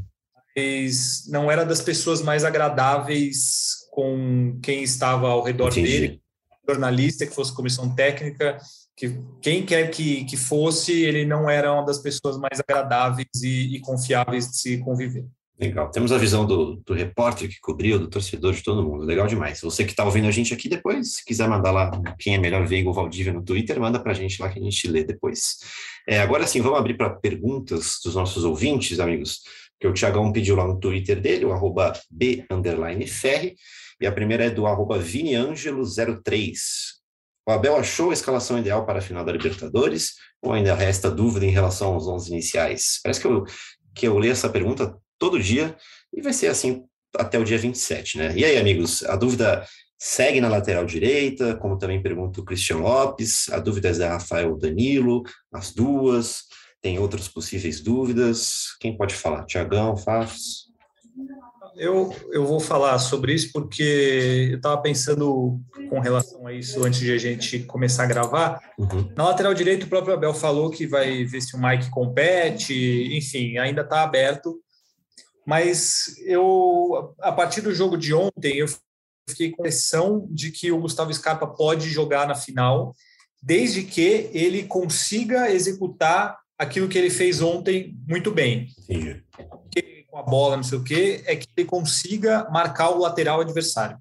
mas 0.57 1.27
não 1.29 1.51
era 1.51 1.65
das 1.65 1.81
pessoas 1.81 2.23
mais 2.23 2.45
agradáveis 2.45 3.87
com 3.91 4.59
quem 4.63 4.83
estava 4.83 5.29
ao 5.29 5.43
redor 5.43 5.69
Entendi. 5.69 5.89
dele, 5.89 6.23
jornalista 6.67 7.27
que 7.27 7.35
fosse 7.35 7.55
comissão 7.55 7.95
técnica, 7.95 8.59
que 8.99 9.17
quem 9.41 9.65
quer 9.65 9.91
que, 9.91 10.25
que 10.25 10.37
fosse, 10.37 11.05
ele 11.05 11.25
não 11.25 11.49
era 11.49 11.73
uma 11.73 11.87
das 11.87 11.99
pessoas 11.99 12.37
mais 12.37 12.59
agradáveis 12.59 13.29
e, 13.43 13.77
e 13.77 13.81
confiáveis 13.81 14.51
de 14.51 14.59
se 14.59 14.79
conviver. 14.79 15.25
Legal. 15.59 15.91
Temos 15.91 16.13
a 16.13 16.19
visão 16.19 16.45
do, 16.45 16.77
do 16.85 16.95
repórter 16.95 17.49
que 17.49 17.61
cobriu, 17.61 17.99
do 17.99 18.09
torcedor, 18.09 18.53
de 18.53 18.63
todo 18.63 18.83
mundo. 18.83 19.05
Legal 19.05 19.27
demais. 19.27 19.61
Você 19.61 19.85
que 19.85 19.91
está 19.91 20.05
ouvindo 20.05 20.29
a 20.29 20.31
gente 20.31 20.53
aqui 20.53 20.69
depois, 20.69 21.15
se 21.15 21.25
quiser 21.25 21.49
mandar 21.49 21.71
lá 21.71 21.91
quem 22.19 22.35
é 22.35 22.39
melhor 22.39 22.67
Veiga 22.67 22.89
ou 22.89 22.95
Valdívia 22.95 23.33
no 23.33 23.43
Twitter, 23.43 23.81
manda 23.81 24.01
para 24.01 24.13
a 24.13 24.15
gente 24.15 24.41
lá 24.41 24.49
que 24.49 24.59
a 24.59 24.63
gente 24.63 24.89
lê 24.89 25.03
depois. 25.03 25.59
É, 26.07 26.21
agora 26.21 26.47
sim, 26.47 26.61
vamos 26.61 26.79
abrir 26.79 26.97
para 26.97 27.11
perguntas 27.11 27.99
dos 28.05 28.15
nossos 28.15 28.45
ouvintes, 28.45 29.01
amigos, 29.01 29.41
que 29.81 29.87
o 29.87 29.93
Tiagão 29.93 30.33
pediu 30.33 30.57
lá 30.57 30.67
no 30.67 30.79
Twitter 30.79 31.21
dele, 31.21 31.45
o 31.45 31.53
arroba 31.53 31.93
B 32.11 32.45
Ferri, 33.09 33.57
e 34.01 34.07
a 34.07 34.13
primeira 34.13 34.45
é 34.45 34.51
do 34.51 34.67
arroba 34.67 34.99
ViniAngelo03. 34.99 36.98
O 37.49 37.51
Abel 37.51 37.77
achou 37.77 38.11
a 38.11 38.13
escalação 38.13 38.59
ideal 38.59 38.85
para 38.85 38.99
a 38.99 39.01
final 39.01 39.25
da 39.25 39.33
Libertadores 39.33 40.17
ou 40.43 40.53
ainda 40.53 40.75
resta 40.75 41.11
dúvida 41.11 41.47
em 41.47 41.51
relação 41.51 41.95
aos 41.95 42.07
11 42.07 42.31
iniciais? 42.31 43.01
Parece 43.03 43.23
que 43.23 43.27
eu, 43.27 43.45
que 43.95 44.07
eu 44.07 44.19
leio 44.19 44.33
essa 44.33 44.51
pergunta 44.51 44.95
todo 45.19 45.41
dia 45.41 45.75
e 46.13 46.21
vai 46.21 46.35
ser 46.35 46.49
assim 46.49 46.85
até 47.17 47.39
o 47.39 47.45
dia 47.45 47.57
27, 47.57 48.19
né? 48.19 48.35
E 48.37 48.45
aí, 48.45 48.59
amigos, 48.59 49.03
a 49.05 49.17
dúvida 49.17 49.65
segue 49.99 50.43
na 50.43 50.49
lateral 50.51 50.85
direita, 50.85 51.57
como 51.57 51.79
também 51.79 52.03
pergunta 52.03 52.39
o 52.39 52.45
Cristian 52.45 52.81
Lopes, 52.81 53.49
a 53.49 53.59
dúvida 53.59 53.89
é 53.89 53.93
da 53.95 54.11
Rafael 54.11 54.55
Danilo, 54.59 55.23
as 55.51 55.73
duas, 55.73 56.43
tem 56.83 56.99
outras 56.99 57.29
possíveis 57.29 57.81
dúvidas. 57.81 58.77
Quem 58.79 58.95
pode 58.95 59.15
falar? 59.15 59.47
Tiagão, 59.47 59.97
Fafs? 59.97 60.67
Eu, 61.79 62.13
eu 62.33 62.45
vou 62.45 62.59
falar 62.59 62.99
sobre 62.99 63.33
isso 63.33 63.53
porque 63.53 64.49
eu 64.51 64.57
estava 64.57 64.83
pensando 64.83 65.61
com 65.89 66.01
relação 66.01 66.45
a 66.45 66.53
isso 66.53 66.85
antes 66.85 66.99
de 66.99 67.13
a 67.13 67.19
gente 67.19 67.61
começar 67.61 68.03
a 68.03 68.07
gravar. 68.07 68.61
Uhum. 68.77 69.13
Na 69.17 69.27
lateral 69.27 69.55
direito, 69.55 69.85
o 69.85 69.89
próprio 69.89 70.15
Abel 70.15 70.35
falou 70.35 70.71
que 70.71 70.89
vai 70.89 71.25
ver 71.25 71.41
se 71.41 71.55
o 71.55 71.63
Mike 71.63 71.89
compete, 71.89 73.17
enfim, 73.17 73.59
ainda 73.59 73.83
está 73.83 74.03
aberto. 74.03 74.61
Mas 75.47 76.17
eu, 76.27 77.15
a 77.21 77.31
partir 77.31 77.61
do 77.61 77.73
jogo 77.73 77.97
de 77.97 78.13
ontem, 78.13 78.57
eu 78.57 78.67
fiquei 79.31 79.53
com 79.53 79.63
a 79.63 79.69
impressão 79.69 80.27
de 80.31 80.51
que 80.51 80.73
o 80.73 80.81
Gustavo 80.81 81.15
Scarpa 81.15 81.47
pode 81.47 81.89
jogar 81.89 82.27
na 82.27 82.35
final, 82.35 82.93
desde 83.41 83.85
que 83.85 84.29
ele 84.33 84.65
consiga 84.65 85.49
executar 85.49 86.37
aquilo 86.59 86.89
que 86.89 86.99
ele 86.99 87.09
fez 87.09 87.41
ontem 87.41 87.97
muito 88.09 88.33
bem. 88.33 88.67
Sim 88.81 89.23
com 90.09 90.19
a 90.19 90.23
bola, 90.23 90.57
não 90.57 90.63
sei 90.63 90.79
o 90.79 90.85
quê, 90.85 91.23
é 91.27 91.37
que 91.37 91.47
ele 91.57 91.67
consiga 91.67 92.49
marcar 92.51 92.91
o 92.91 92.99
lateral 92.99 93.41
adversário. 93.41 93.99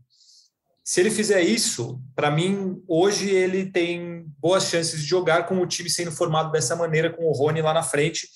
Se 0.83 1.01
ele 1.01 1.11
fizer 1.11 1.41
isso, 1.41 2.01
para 2.15 2.31
mim, 2.31 2.81
hoje 2.87 3.29
ele 3.29 3.69
tem 3.69 4.25
boas 4.39 4.69
chances 4.69 5.01
de 5.01 5.05
jogar 5.05 5.45
com 5.45 5.59
o 5.59 5.67
time 5.67 5.89
sendo 5.89 6.13
formado 6.13 6.49
dessa 6.49 6.77
maneira, 6.77 7.11
com 7.11 7.25
o 7.25 7.33
Rony 7.33 7.61
lá 7.61 7.73
na 7.73 7.83
frente, 7.83 8.27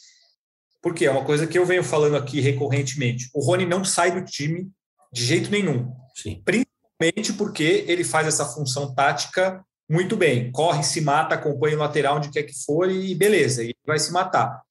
porque 0.81 1.05
é 1.05 1.11
uma 1.11 1.23
coisa 1.23 1.47
que 1.47 1.57
eu 1.57 1.65
venho 1.65 1.83
falando 1.83 2.17
aqui 2.17 2.41
recorrentemente. 2.41 3.29
O 3.33 3.39
Rony 3.39 3.65
não 3.65 3.85
sai 3.85 4.11
do 4.11 4.25
time 4.25 4.69
de 5.13 5.23
jeito 5.23 5.49
nenhum. 5.49 5.93
Sim. 6.13 6.43
Principalmente 6.43 7.33
porque 7.37 7.85
ele 7.87 8.03
faz 8.03 8.27
essa 8.27 8.45
função 8.45 8.93
tática 8.93 9.63
muito 9.89 10.17
bem. 10.17 10.51
Corre, 10.51 10.83
se 10.83 10.99
mata, 10.99 11.35
acompanha 11.35 11.77
o 11.77 11.79
lateral 11.79 12.17
onde 12.17 12.31
quer 12.31 12.43
que 12.43 12.65
for 12.65 12.89
e 12.89 13.15
beleza, 13.15 13.63
ele 13.63 13.75
vai 13.85 13.99
se 13.99 14.11
matar. 14.11 14.61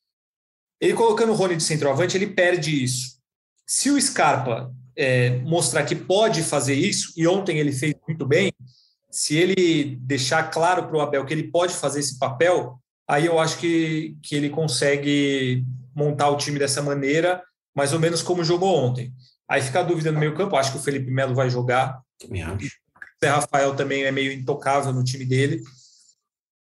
Ele 0.81 0.95
colocando 0.95 1.31
o 1.31 1.35
Rony 1.35 1.57
de 1.57 1.63
centroavante, 1.63 2.17
ele 2.17 2.29
perde 2.29 2.83
isso. 2.83 3.19
Se 3.67 3.91
o 3.91 4.01
Scarpa 4.01 4.73
é, 4.97 5.39
mostrar 5.39 5.85
que 5.85 5.95
pode 5.95 6.43
fazer 6.43 6.75
isso, 6.75 7.13
e 7.17 7.27
ontem 7.27 7.59
ele 7.59 7.73
fez 7.73 7.95
muito 8.09 8.27
bem, 8.27 8.53
se 9.11 9.37
ele 9.37 9.97
deixar 10.01 10.51
claro 10.51 10.87
para 10.87 10.97
o 10.97 11.01
Abel 11.01 11.25
que 11.27 11.35
ele 11.35 11.51
pode 11.51 11.75
fazer 11.75 12.01
esse 12.01 12.19
papel, 12.19 12.81
aí 13.09 13.27
eu 13.27 13.39
acho 13.39 13.59
que, 13.59 14.17
que 14.23 14.35
ele 14.35 14.49
consegue 14.49 15.65
montar 15.95 16.31
o 16.31 16.37
time 16.37 16.59
dessa 16.59 16.81
maneira, 16.81 17.43
mais 17.75 17.93
ou 17.93 17.99
menos 17.99 18.23
como 18.23 18.45
jogou 18.45 18.75
ontem. 18.77 19.13
Aí 19.49 19.61
fica 19.61 19.81
a 19.81 19.85
dúvida 19.85 20.13
no 20.13 20.21
meio 20.21 20.35
campo, 20.35 20.57
acho 20.57 20.73
que 20.73 20.79
o 20.79 20.83
Felipe 20.83 21.11
Melo 21.11 21.35
vai 21.35 21.51
jogar. 21.51 22.01
Acho. 22.55 22.67
O 22.67 23.25
Zé 23.25 23.31
Rafael 23.31 23.75
também 23.75 24.05
é 24.05 24.13
meio 24.13 24.33
intocável 24.33 24.93
no 24.93 25.05
time 25.05 25.25
dele. 25.25 25.61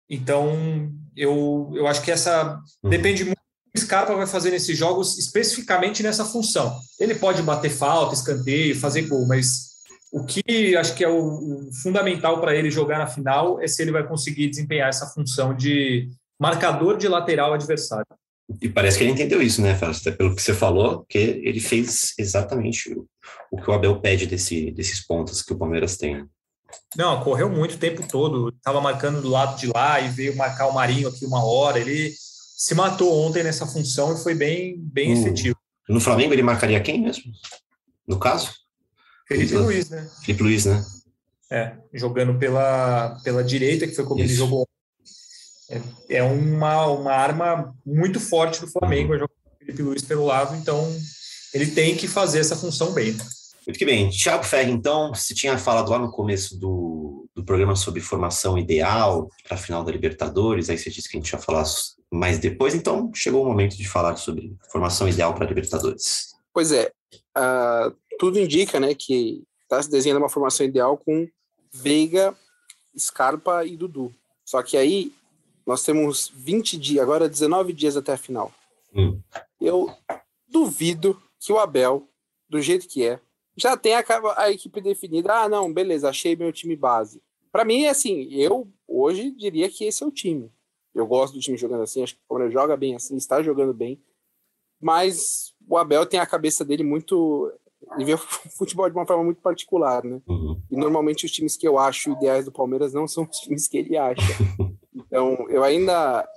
Então, 0.09 0.93
eu, 1.17 1.71
eu 1.75 1.87
acho 1.87 2.03
que 2.03 2.11
essa 2.11 2.61
uhum. 2.83 2.91
depende 2.91 3.25
muito 3.25 3.41
Scarpa 3.81 4.15
vai 4.15 4.27
fazer 4.27 4.51
nesses 4.51 4.77
jogos 4.77 5.19
especificamente 5.19 6.03
nessa 6.03 6.25
função. 6.25 6.79
Ele 6.99 7.15
pode 7.15 7.43
bater 7.43 7.71
falta, 7.71 8.15
escanteio, 8.15 8.79
fazer 8.79 9.03
gol, 9.03 9.27
mas 9.27 9.71
o 10.13 10.25
que 10.25 10.77
acho 10.77 10.95
que 10.95 11.05
é 11.05 11.09
o, 11.09 11.69
o 11.69 11.73
fundamental 11.83 12.41
para 12.41 12.55
ele 12.55 12.71
jogar 12.71 12.99
na 12.99 13.07
final 13.07 13.61
é 13.61 13.67
se 13.67 13.81
ele 13.81 13.93
vai 13.93 14.07
conseguir 14.07 14.49
desempenhar 14.49 14.89
essa 14.89 15.07
função 15.07 15.55
de 15.55 16.09
marcador 16.39 16.97
de 16.97 17.07
lateral 17.07 17.53
adversário. 17.53 18.07
E 18.61 18.69
parece 18.69 18.99
que 18.99 19.05
ele 19.05 19.13
entendeu 19.13 19.41
isso, 19.41 19.63
né, 19.63 19.77
Fausto? 19.77 20.09
Até 20.09 20.17
pelo 20.17 20.35
que 20.35 20.43
você 20.43 20.53
falou, 20.53 21.05
que 21.09 21.19
ele 21.19 21.61
fez 21.61 22.15
exatamente 22.19 22.93
o, 22.93 23.07
o 23.53 23.61
que 23.61 23.71
o 23.71 23.73
Abel 23.73 24.01
pede 24.01 24.27
desse, 24.27 24.73
desses 24.73 25.07
pontos 25.07 25.43
que 25.43 25.53
o 25.53 25.59
Palmeiras 25.59 25.97
tem. 25.97 26.25
Não, 26.97 27.23
correu 27.23 27.49
muito 27.49 27.75
o 27.75 27.79
tempo 27.79 28.07
todo, 28.07 28.49
estava 28.49 28.81
marcando 28.81 29.21
do 29.21 29.29
lado 29.29 29.59
de 29.59 29.67
lá 29.67 30.01
e 30.01 30.09
veio 30.09 30.37
marcar 30.37 30.67
o 30.67 30.75
Marinho 30.75 31.09
aqui 31.09 31.25
uma 31.25 31.45
hora. 31.45 31.79
Ele 31.79 32.13
se 32.61 32.75
matou 32.75 33.27
ontem 33.27 33.43
nessa 33.43 33.67
função 33.67 34.13
e 34.13 34.23
foi 34.23 34.35
bem, 34.35 34.77
bem 34.79 35.13
efetivo. 35.13 35.57
No 35.89 35.99
Flamengo 35.99 36.35
ele 36.35 36.43
marcaria 36.43 36.79
quem 36.79 37.01
mesmo? 37.01 37.33
No 38.07 38.19
caso? 38.19 38.53
Felipe 39.27 39.57
Luiz, 39.57 39.89
né? 39.89 40.11
Felipe 40.23 40.43
Luiz, 40.43 40.67
né? 40.67 40.85
É, 41.51 41.73
jogando 41.95 42.39
pela, 42.39 43.19
pela 43.25 43.43
direita, 43.43 43.87
que 43.87 43.95
foi 43.95 44.05
como 44.05 44.21
Isso. 44.21 44.29
ele 44.29 44.37
jogou. 44.37 44.69
É, 45.71 45.81
é, 46.17 46.23
uma, 46.23 46.87
uma 46.89 47.13
arma 47.13 47.75
muito 47.85 48.21
forte 48.21 48.61
do 48.61 48.71
Flamengo, 48.71 49.15
uhum. 49.15 49.25
o 49.25 49.59
Felipe 49.59 49.83
Luiz 49.83 50.03
pelo 50.03 50.27
lado, 50.27 50.55
então 50.55 50.87
ele 51.55 51.69
tem 51.69 51.97
que 51.97 52.07
fazer 52.07 52.41
essa 52.41 52.57
função 52.57 52.93
bem. 52.93 53.17
Muito 53.67 53.79
que 53.79 53.87
bem. 53.87 54.11
Thiago 54.11 54.45
Ferri, 54.45 54.71
então, 54.71 55.15
você 55.15 55.33
tinha 55.33 55.57
falado 55.57 55.91
lá 55.91 55.99
no 55.99 56.11
começo 56.11 56.59
do, 56.59 57.27
do 57.35 57.43
programa 57.43 57.75
sobre 57.75 58.03
formação 58.03 58.59
ideal 58.59 59.31
para 59.49 59.57
a 59.57 59.61
final 59.61 59.83
da 59.83 59.91
Libertadores, 59.91 60.69
aí 60.69 60.77
você 60.77 60.91
disse 60.91 61.09
que 61.09 61.17
a 61.17 61.21
gente 61.21 61.31
ia 61.31 61.39
falar 61.39 61.65
mais 62.11 62.39
depois, 62.39 62.75
então 62.75 63.11
chegou 63.15 63.43
o 63.43 63.47
momento 63.47 63.77
de 63.77 63.89
falar 63.89 64.17
sobre 64.17 64.57
formação 64.71 65.09
ideal 65.09 65.35
para 65.35 65.45
a 65.45 65.49
Libertadores. 65.49 66.35
Pois 66.53 66.73
é, 66.73 66.93
uh, 67.39 67.95
tudo 68.19 68.39
indica 68.39 68.81
né, 68.81 68.95
que 68.95 69.45
está 69.63 69.83
se 69.83 69.91
desenhando 69.91 70.19
uma 70.19 70.29
formação 70.29 70.67
ideal 70.67 70.99
com 70.99 71.29
Veiga, 71.73 72.37
Scarpa 72.99 73.65
e 73.65 73.77
Dudu. 73.77 74.13
Só 74.45 74.63
que 74.63 74.77
aí 74.77 75.13
nós 75.65 75.85
temos 75.85 76.33
20 76.35 76.77
dias, 76.77 77.03
agora 77.03 77.29
19 77.29 77.73
dias 77.73 77.97
até 77.97 78.13
a 78.13 78.19
final. 78.19 78.53
Hum. 78.93 79.21
Eu 79.61 79.95
duvido 80.49 81.21
que 81.39 81.53
o 81.53 81.59
Abel, 81.59 82.09
do 82.49 82.61
jeito 82.61 82.89
que 82.89 83.07
é, 83.07 83.21
já 83.57 83.77
tenha 83.77 84.01
a, 84.01 84.43
a 84.43 84.51
equipe 84.51 84.81
definida. 84.81 85.33
Ah, 85.33 85.49
não, 85.49 85.73
beleza, 85.73 86.09
achei 86.09 86.35
meu 86.35 86.53
time 86.53 86.75
base. 86.75 87.23
Para 87.53 87.65
mim, 87.65 87.87
assim, 87.87 88.29
eu 88.33 88.69
hoje 88.87 89.31
diria 89.31 89.69
que 89.69 89.85
esse 89.85 90.03
é 90.03 90.07
o 90.07 90.11
time. 90.11 90.51
Eu 90.95 91.07
gosto 91.07 91.35
do 91.35 91.41
time 91.41 91.57
jogando 91.57 91.83
assim, 91.83 92.03
acho 92.03 92.15
que 92.15 92.21
o 92.25 92.29
Palmeiras 92.29 92.53
joga 92.53 92.77
bem 92.77 92.95
assim, 92.95 93.17
está 93.17 93.43
jogando 93.43 93.73
bem. 93.73 94.03
Mas 94.81 95.55
o 95.69 95.77
Abel 95.77 96.07
tem 96.07 96.19
a 96.19 96.27
cabeça 96.27 96.65
dele 96.65 96.83
muito. 96.83 97.53
Ele 97.95 98.05
vê 98.05 98.15
o 98.15 98.19
futebol 98.59 98.89
de 98.89 98.97
uma 98.97 99.07
forma 99.07 99.25
muito 99.25 99.41
particular, 99.41 100.05
né? 100.05 100.21
Uhum. 100.27 100.61
E 100.71 100.77
normalmente 100.77 101.27
os 101.27 101.33
times 101.33 101.57
que 101.57 101.67
eu 101.67 101.79
acho 101.79 102.13
ideais 102.13 102.45
do 102.45 102.53
Palmeiras 102.53 102.93
não 102.93 103.07
são 103.07 103.29
os 103.31 103.39
times 103.39 103.69
que 103.69 103.79
ele 103.79 103.97
acha. 103.97 104.23
Então, 104.93 105.47
eu 105.49 105.63
ainda 105.63 106.29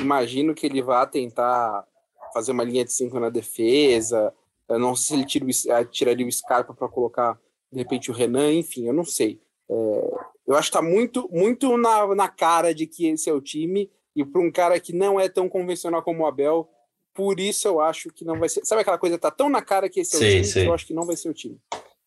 imagino 0.00 0.54
que 0.54 0.66
ele 0.66 0.82
vá 0.82 1.04
tentar 1.04 1.84
fazer 2.32 2.52
uma 2.52 2.64
linha 2.64 2.84
de 2.84 2.92
cinco 2.92 3.18
na 3.18 3.28
defesa. 3.28 4.32
Eu 4.68 4.78
não 4.78 4.94
sei 4.96 5.06
se 5.06 5.14
ele 5.14 5.26
tira 5.26 5.80
o, 5.80 5.84
tiraria 5.84 6.26
o 6.26 6.32
Scarpa 6.32 6.72
para 6.72 6.88
colocar, 6.88 7.38
de 7.70 7.78
repente, 7.78 8.10
o 8.10 8.14
Renan, 8.14 8.52
enfim, 8.52 8.86
eu 8.86 8.92
não 8.92 9.04
sei. 9.04 9.40
É, 9.68 10.20
eu 10.46 10.54
acho 10.56 10.70
que 10.70 10.76
está 10.76 10.82
muito, 10.82 11.28
muito 11.30 11.76
na, 11.76 12.14
na 12.14 12.28
cara 12.28 12.74
de 12.74 12.86
que 12.86 13.06
esse 13.06 13.28
é 13.28 13.32
o 13.32 13.40
time, 13.40 13.90
e 14.14 14.24
para 14.24 14.40
um 14.40 14.50
cara 14.50 14.78
que 14.78 14.92
não 14.92 15.18
é 15.18 15.28
tão 15.28 15.48
convencional 15.48 16.02
como 16.02 16.22
o 16.22 16.26
Abel, 16.26 16.68
por 17.14 17.38
isso 17.38 17.68
eu 17.68 17.80
acho 17.80 18.10
que 18.10 18.24
não 18.24 18.38
vai 18.38 18.48
ser. 18.48 18.64
Sabe 18.64 18.82
aquela 18.82 18.98
coisa, 18.98 19.18
tá 19.18 19.30
tão 19.30 19.48
na 19.48 19.62
cara 19.62 19.88
que 19.88 20.00
esse 20.00 20.16
é 20.16 20.18
o 20.18 20.42
time, 20.42 20.52
que 20.52 20.68
eu 20.68 20.74
acho 20.74 20.86
que 20.86 20.94
não 20.94 21.06
vai 21.06 21.16
ser 21.16 21.28
o 21.28 21.34
time. 21.34 21.58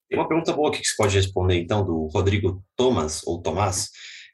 Tem 0.10 0.20
uma 0.20 0.28
pergunta 0.28 0.54
boa 0.54 0.70
aqui 0.70 0.82
que 0.82 0.88
você 0.88 0.96
pode 0.96 1.16
responder, 1.16 1.60
então, 1.60 1.84
do 1.84 2.08
Rodrigo 2.08 2.64
Thomas, 2.76 3.26
ou 3.26 3.42
Tomás. 3.42 3.90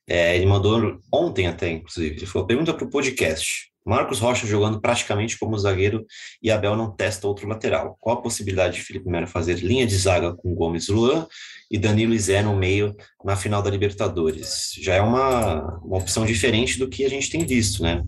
É, 0.08 0.36
ele 0.36 0.45
mandou 0.45 0.99
ontem 1.14 1.47
até, 1.47 1.70
inclusive. 1.70 2.16
Ele 2.16 2.26
falou: 2.26 2.47
pergunta 2.47 2.74
para 2.74 2.86
o 2.86 2.89
podcast. 2.89 3.71
Marcos 3.86 4.20
Rocha 4.20 4.46
jogando 4.46 4.80
praticamente 4.80 5.38
como 5.40 5.58
zagueiro 5.58 6.06
e 6.42 6.52
Abel 6.52 6.76
não 6.76 6.92
testa 6.92 7.28
outro 7.28 7.48
lateral. 7.48 7.98
Qual 8.00 8.18
a 8.18 8.22
possibilidade 8.22 8.76
de 8.76 8.84
Felipe 8.84 9.10
Melo 9.10 9.28
fazer 9.28 9.56
linha 9.56 9.86
de 9.88 9.98
zaga 9.98 10.34
com 10.34 10.54
Gomes 10.54 10.88
Luan 10.88 11.28
e 11.70 11.78
Danilo 11.78 12.14
e 12.14 12.20
Zé 12.20 12.42
no 12.42 12.56
meio 12.56 12.96
na 13.24 13.36
final 13.36 13.62
da 13.62 13.70
Libertadores? 13.70 14.74
Já 14.80 14.96
é 14.96 15.02
uma, 15.02 15.80
uma 15.84 15.98
opção 15.98 16.26
diferente 16.26 16.78
do 16.78 16.88
que 16.88 17.04
a 17.06 17.10
gente 17.10 17.30
tem 17.30 17.46
visto, 17.46 17.82
né? 17.82 18.04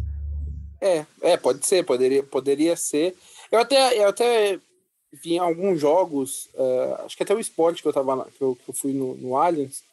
É, 0.79 1.05
é 1.21 1.37
pode 1.37 1.65
ser, 1.65 1.83
poderia, 1.83 2.21
poderia 2.21 2.75
ser. 2.75 3.15
Eu 3.51 3.59
até, 3.59 3.97
eu 3.97 4.07
até 4.09 4.59
vi 5.11 5.35
em 5.35 5.39
alguns 5.39 5.79
jogos, 5.79 6.49
uh, 6.55 7.05
acho 7.05 7.15
que 7.15 7.23
até 7.23 7.33
o 7.33 7.39
esporte 7.39 7.81
que 7.81 7.87
eu 7.87 7.93
tava 7.93 8.25
que 8.25 8.41
eu, 8.41 8.55
que 8.55 8.69
eu 8.69 8.73
fui 8.73 8.93
no, 8.93 9.15
no 9.15 9.37
Allianz, 9.37 9.83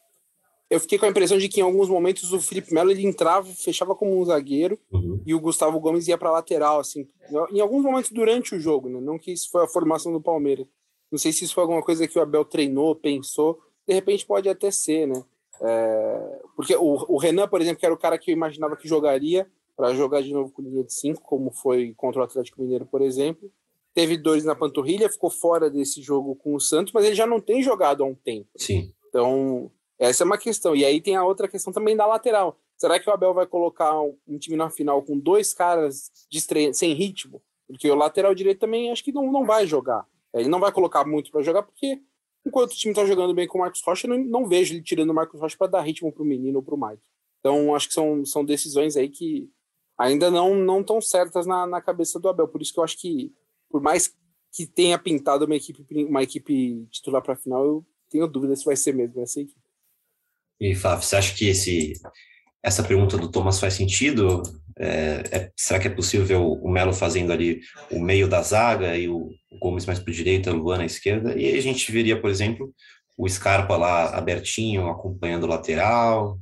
eu 0.70 0.78
fiquei 0.78 0.98
com 0.98 1.04
a 1.04 1.08
impressão 1.08 1.36
de 1.36 1.48
que 1.48 1.60
em 1.60 1.64
alguns 1.64 1.88
momentos 1.88 2.32
o 2.32 2.40
Felipe 2.40 2.72
Melo 2.72 2.90
ele 2.92 3.04
entrava, 3.04 3.46
fechava 3.48 3.94
como 3.94 4.18
um 4.18 4.24
zagueiro 4.24 4.78
Uhum. 4.92 5.20
e 5.26 5.34
o 5.34 5.40
Gustavo 5.40 5.80
Gomes 5.80 6.06
ia 6.06 6.16
para 6.16 6.30
lateral, 6.30 6.78
assim, 6.78 7.08
em 7.52 7.60
alguns 7.60 7.82
momentos 7.82 8.10
durante 8.10 8.54
o 8.54 8.60
jogo, 8.60 8.88
né? 8.88 9.00
Não 9.00 9.18
que 9.18 9.32
isso 9.32 9.50
foi 9.50 9.64
a 9.64 9.68
formação 9.68 10.12
do 10.12 10.20
Palmeiras. 10.20 10.66
Não 11.10 11.18
sei 11.18 11.32
se 11.32 11.44
isso 11.44 11.54
foi 11.54 11.62
alguma 11.62 11.82
coisa 11.82 12.06
que 12.06 12.18
o 12.18 12.22
Abel 12.22 12.44
treinou, 12.44 12.94
pensou. 12.94 13.60
De 13.86 13.92
repente 13.92 14.24
pode 14.24 14.48
até 14.48 14.70
ser, 14.70 15.06
né? 15.06 15.24
É, 15.60 16.38
porque 16.56 16.74
o, 16.76 17.04
o, 17.08 17.18
Renan, 17.18 17.48
por 17.48 17.60
exemplo, 17.60 17.80
que 17.80 17.84
era 17.86 17.94
o 17.94 17.98
cara 17.98 18.16
que 18.16 18.30
eu 18.30 18.32
imaginava 18.32 18.76
que 18.76 18.88
jogaria 18.88 19.46
para 19.76 19.92
jogar 19.94 20.22
de 20.22 20.32
novo 20.32 20.52
com 20.52 20.62
linha 20.62 20.84
de 20.84 20.92
5, 20.92 21.20
como 21.22 21.50
foi 21.50 21.92
contra 21.96 22.20
o 22.20 22.24
Atlético 22.24 22.62
Mineiro, 22.62 22.86
por 22.86 23.02
exemplo. 23.02 23.50
Teve 23.92 24.16
dois 24.16 24.44
na 24.44 24.54
panturrilha, 24.54 25.10
ficou 25.10 25.30
fora 25.30 25.68
desse 25.68 26.00
jogo 26.00 26.36
com 26.36 26.54
o 26.54 26.60
Santos, 26.60 26.92
mas 26.92 27.04
ele 27.04 27.14
já 27.14 27.26
não 27.26 27.40
tem 27.40 27.62
jogado 27.62 28.04
há 28.04 28.06
um 28.06 28.14
tempo. 28.14 28.48
Sim. 28.56 28.92
Então, 29.08 29.70
essa 30.00 30.24
é 30.24 30.26
uma 30.26 30.38
questão. 30.38 30.74
E 30.74 30.84
aí 30.84 31.00
tem 31.00 31.14
a 31.14 31.24
outra 31.24 31.46
questão 31.46 31.72
também 31.72 31.94
da 31.94 32.06
lateral. 32.06 32.58
Será 32.76 32.98
que 32.98 33.08
o 33.08 33.12
Abel 33.12 33.34
vai 33.34 33.46
colocar 33.46 34.00
um 34.00 34.38
time 34.38 34.56
na 34.56 34.70
final 34.70 35.02
com 35.02 35.18
dois 35.18 35.52
caras 35.52 36.10
sem 36.72 36.94
ritmo? 36.94 37.42
Porque 37.66 37.88
o 37.90 37.94
lateral 37.94 38.34
direito 38.34 38.60
também 38.60 38.90
acho 38.90 39.04
que 39.04 39.12
não, 39.12 39.30
não 39.30 39.44
vai 39.44 39.66
jogar. 39.66 40.06
Ele 40.32 40.48
não 40.48 40.58
vai 40.58 40.72
colocar 40.72 41.04
muito 41.04 41.30
para 41.30 41.42
jogar, 41.42 41.62
porque 41.62 42.00
enquanto 42.46 42.72
o 42.72 42.76
time 42.76 42.92
está 42.92 43.04
jogando 43.04 43.34
bem 43.34 43.46
com 43.46 43.58
o 43.58 43.60
Marcos 43.60 43.82
Rocha, 43.84 44.06
eu 44.06 44.16
não, 44.16 44.24
não 44.24 44.48
vejo 44.48 44.72
ele 44.72 44.82
tirando 44.82 45.10
o 45.10 45.14
Marcos 45.14 45.38
Rocha 45.38 45.56
para 45.58 45.66
dar 45.66 45.82
ritmo 45.82 46.10
para 46.10 46.22
o 46.22 46.26
menino 46.26 46.58
ou 46.58 46.62
para 46.62 46.74
o 46.74 46.80
Mike. 46.80 47.02
Então, 47.40 47.74
acho 47.74 47.88
que 47.88 47.94
são, 47.94 48.24
são 48.24 48.44
decisões 48.44 48.96
aí 48.96 49.08
que 49.10 49.50
ainda 49.98 50.30
não 50.30 50.54
não 50.54 50.80
estão 50.80 51.00
certas 51.00 51.46
na, 51.46 51.66
na 51.66 51.80
cabeça 51.82 52.18
do 52.18 52.28
Abel. 52.28 52.48
Por 52.48 52.62
isso 52.62 52.72
que 52.72 52.80
eu 52.80 52.84
acho 52.84 52.98
que, 52.98 53.34
por 53.68 53.82
mais 53.82 54.14
que 54.52 54.66
tenha 54.66 54.98
pintado 54.98 55.44
uma 55.44 55.56
equipe, 55.56 55.84
uma 56.04 56.22
equipe 56.22 56.86
titular 56.90 57.22
para 57.22 57.34
a 57.34 57.36
final, 57.36 57.64
eu 57.64 57.86
tenho 58.08 58.26
dúvida 58.26 58.56
se 58.56 58.64
vai 58.64 58.76
ser 58.76 58.94
mesmo 58.94 59.20
essa 59.20 59.40
equipe. 59.40 59.60
E, 60.60 60.74
Fábio, 60.74 61.04
você 61.04 61.16
acha 61.16 61.34
que 61.34 61.48
esse, 61.48 61.94
essa 62.62 62.82
pergunta 62.82 63.16
do 63.16 63.30
Thomas 63.30 63.58
faz 63.58 63.74
sentido? 63.74 64.42
É, 64.78 65.24
é, 65.30 65.50
será 65.56 65.78
que 65.78 65.88
é 65.88 65.90
possível 65.90 66.52
o, 66.52 66.70
Melo 66.70 66.92
fazendo 66.92 67.32
ali 67.32 67.60
o 67.90 68.00
meio 68.00 68.28
da 68.28 68.42
zaga 68.42 68.96
e 68.96 69.08
o, 69.08 69.30
o 69.50 69.58
Gomes 69.58 69.86
mais 69.86 69.98
para 69.98 70.12
a 70.12 70.16
direita, 70.16 70.52
o 70.52 70.56
Luan 70.56 70.78
na 70.78 70.86
esquerda? 70.86 71.34
E 71.38 71.46
aí 71.46 71.58
a 71.58 71.62
gente 71.62 71.90
veria, 71.90 72.20
por 72.20 72.30
exemplo, 72.30 72.72
o 73.16 73.28
Scarpa 73.28 73.76
lá 73.76 74.16
abertinho, 74.16 74.88
acompanhando 74.88 75.44
o 75.44 75.48
lateral. 75.48 76.38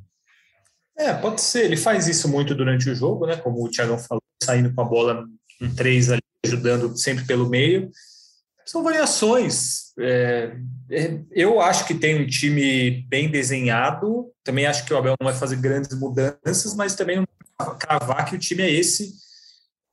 É, 0.96 1.14
pode 1.14 1.40
ser. 1.40 1.64
Ele 1.64 1.76
faz 1.76 2.08
isso 2.08 2.28
muito 2.28 2.54
durante 2.54 2.90
o 2.90 2.94
jogo, 2.94 3.26
né? 3.26 3.36
Como 3.36 3.64
o 3.64 3.70
Thiago 3.70 3.96
falou, 3.98 4.22
saindo 4.42 4.74
com 4.74 4.80
a 4.80 4.84
bola 4.84 5.24
em 5.60 5.72
três 5.74 6.10
ali, 6.10 6.22
ajudando 6.44 6.96
sempre 6.96 7.24
pelo 7.24 7.48
meio 7.48 7.90
são 8.68 8.82
variações. 8.82 9.87
É, 9.98 10.56
é, 10.90 11.20
eu 11.32 11.60
acho 11.60 11.86
que 11.86 11.94
tem 11.94 12.20
um 12.20 12.26
time 12.26 13.02
bem 13.08 13.30
desenhado. 13.30 14.30
Também 14.44 14.66
acho 14.66 14.84
que 14.84 14.94
o 14.94 14.96
Abel 14.96 15.14
não 15.20 15.28
vai 15.28 15.38
fazer 15.38 15.56
grandes 15.56 15.98
mudanças, 15.98 16.74
mas 16.74 16.94
também 16.94 17.16
não 17.16 17.26
cravar 17.78 18.24
que 18.24 18.36
o 18.36 18.38
time 18.38 18.62
é 18.62 18.70
esse, 18.70 19.12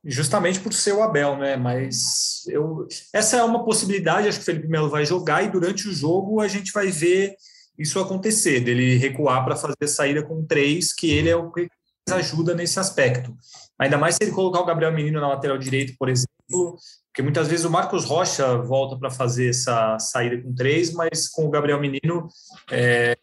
justamente 0.04 0.60
por 0.60 0.72
ser 0.72 0.92
o 0.92 1.02
Abel, 1.02 1.36
né? 1.36 1.56
Mas 1.56 2.44
eu, 2.48 2.86
essa 3.12 3.36
é 3.36 3.42
uma 3.42 3.64
possibilidade. 3.64 4.28
Acho 4.28 4.38
que 4.38 4.42
o 4.42 4.46
Felipe 4.46 4.68
Melo 4.68 4.88
vai 4.88 5.04
jogar 5.04 5.42
e 5.42 5.50
durante 5.50 5.88
o 5.88 5.92
jogo 5.92 6.40
a 6.40 6.48
gente 6.48 6.72
vai 6.72 6.88
ver 6.88 7.34
isso 7.78 8.00
acontecer, 8.00 8.60
dele 8.60 8.96
recuar 8.96 9.44
para 9.44 9.56
fazer 9.56 9.86
saída 9.86 10.22
com 10.22 10.46
três, 10.46 10.94
que 10.94 11.10
ele 11.10 11.28
é 11.28 11.36
o 11.36 11.50
que 11.50 11.68
ajuda 12.10 12.54
nesse 12.54 12.78
aspecto. 12.78 13.36
Ainda 13.78 13.98
mais 13.98 14.14
se 14.14 14.24
ele 14.24 14.32
colocar 14.32 14.60
o 14.60 14.64
Gabriel 14.64 14.92
Menino 14.92 15.20
na 15.20 15.28
lateral 15.28 15.58
direito, 15.58 15.94
por 15.98 16.08
exemplo, 16.08 16.78
porque 17.16 17.22
muitas 17.22 17.48
vezes 17.48 17.64
o 17.64 17.70
Marcos 17.70 18.04
Rocha 18.04 18.58
volta 18.58 18.94
para 18.94 19.10
fazer 19.10 19.48
essa 19.48 19.98
saída 19.98 20.38
com 20.42 20.54
três, 20.54 20.92
mas 20.92 21.26
com 21.26 21.46
o 21.46 21.50
Gabriel 21.50 21.80
Menino 21.80 22.28
é, 22.70 23.16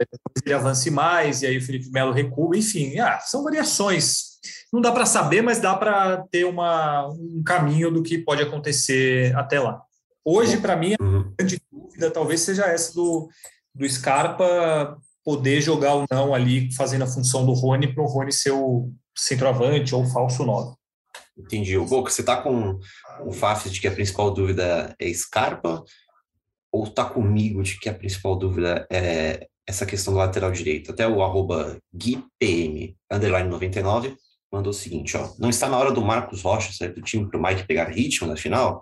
ele 0.43 0.51
avance 0.55 0.89
mais, 0.89 1.43
e 1.43 1.45
aí 1.45 1.59
o 1.59 1.61
Felipe 1.61 1.91
Melo 1.91 2.11
recua, 2.11 2.57
enfim, 2.57 2.97
ah, 2.97 3.19
são 3.19 3.43
variações. 3.43 4.39
Não 4.73 4.81
dá 4.81 4.91
para 4.91 5.05
saber, 5.05 5.43
mas 5.43 5.59
dá 5.59 5.75
para 5.75 6.25
ter 6.31 6.43
uma, 6.43 7.07
um 7.07 7.43
caminho 7.45 7.91
do 7.91 8.01
que 8.01 8.17
pode 8.17 8.41
acontecer 8.41 9.31
até 9.35 9.59
lá. 9.59 9.79
Hoje, 10.25 10.57
para 10.57 10.75
mim, 10.75 10.95
a 10.99 11.03
Uhum. 11.03 11.31
grande 11.37 11.61
dúvida 11.71 12.09
talvez 12.09 12.41
seja 12.41 12.65
essa 12.65 12.95
do, 12.95 13.29
do 13.75 13.87
Scarpa 13.87 14.97
poder 15.23 15.61
jogar 15.61 15.93
ou 15.93 16.05
não 16.09 16.33
ali, 16.33 16.73
fazendo 16.73 17.03
a 17.03 17.07
função 17.07 17.45
do 17.45 17.53
Rony, 17.53 17.93
para 17.93 18.03
o 18.03 18.07
Rony 18.07 18.33
ser 18.33 18.53
o 18.53 18.91
centroavante 19.15 19.93
ou 19.93 20.03
falso 20.03 20.43
9. 20.43 20.75
Entendi. 21.37 21.77
O 21.77 21.85
Boca, 21.85 22.11
você 22.11 22.23
tá 22.23 22.41
com 22.41 22.79
o 23.25 23.31
Fafs 23.31 23.71
de 23.71 23.81
que 23.81 23.87
a 23.87 23.91
principal 23.91 24.31
dúvida 24.31 24.95
é 24.99 25.13
Scarpa? 25.13 25.83
Ou 26.71 26.87
tá 26.89 27.05
comigo 27.05 27.61
de 27.63 27.79
que 27.79 27.89
a 27.89 27.93
principal 27.93 28.35
dúvida 28.35 28.87
é 28.91 29.47
essa 29.67 29.85
questão 29.85 30.13
do 30.13 30.19
lateral 30.19 30.51
direito? 30.51 30.91
Até 30.91 31.07
o 31.07 31.23
arroba 31.23 31.77
GuiPM, 31.93 32.95
underline 33.11 33.49
99, 33.49 34.15
mandou 34.51 34.71
o 34.71 34.73
seguinte, 34.73 35.17
ó. 35.17 35.33
Não 35.39 35.49
está 35.49 35.67
na 35.67 35.77
hora 35.77 35.91
do 35.91 36.01
Marcos 36.01 36.41
Rocha 36.41 36.71
sair 36.71 36.93
do 36.93 37.01
time 37.01 37.27
para 37.27 37.39
o 37.39 37.43
Mike 37.43 37.67
pegar 37.67 37.89
ritmo 37.89 38.27
na 38.27 38.35
final? 38.35 38.81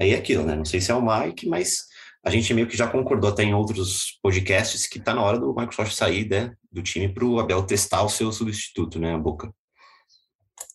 Aí 0.00 0.10
é 0.10 0.16
aquilo, 0.16 0.44
né? 0.44 0.56
Não 0.56 0.64
sei 0.64 0.80
se 0.80 0.90
é 0.90 0.94
o 0.94 1.02
Mike, 1.02 1.48
mas 1.48 1.84
a 2.24 2.30
gente 2.30 2.54
meio 2.54 2.68
que 2.68 2.76
já 2.76 2.88
concordou 2.88 3.30
até 3.30 3.42
em 3.42 3.54
outros 3.54 4.18
podcasts 4.22 4.86
que 4.86 5.00
tá 5.00 5.14
na 5.14 5.22
hora 5.22 5.38
do 5.38 5.52
Marcos 5.52 5.76
Rocha 5.76 5.92
sair 5.92 6.28
né, 6.28 6.52
do 6.70 6.82
time 6.82 7.08
para 7.08 7.24
o 7.24 7.40
Abel 7.40 7.62
testar 7.64 8.02
o 8.02 8.08
seu 8.08 8.32
substituto, 8.32 8.98
né, 9.00 9.16
Boca? 9.16 9.52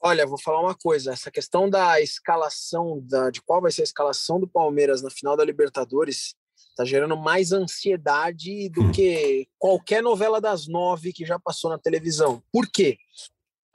Olha, 0.02 0.28
vou 0.28 0.40
falar 0.40 0.62
uma 0.62 0.76
coisa. 0.76 1.14
Essa 1.14 1.32
questão 1.32 1.70
da 1.70 2.00
escalação, 2.00 3.00
da, 3.04 3.30
de 3.30 3.42
qual 3.42 3.62
vai 3.62 3.72
ser 3.72 3.82
a 3.82 3.84
escalação 3.84 4.40
do 4.40 4.48
Palmeiras 4.48 5.02
na 5.02 5.10
final 5.10 5.36
da 5.36 5.44
Libertadores, 5.44 6.36
tá 6.76 6.86
gerando 6.86 7.18
mais 7.18 7.52
ansiedade 7.52 8.70
do 8.70 8.84
Hum. 8.84 8.92
que 8.92 9.48
qualquer 9.58 10.04
novela 10.04 10.40
das 10.40 10.68
nove 10.68 11.12
que 11.12 11.26
já 11.26 11.40
passou 11.40 11.72
na 11.72 11.80
televisão. 11.80 12.44
Por 12.52 12.68
quê? 12.68 12.98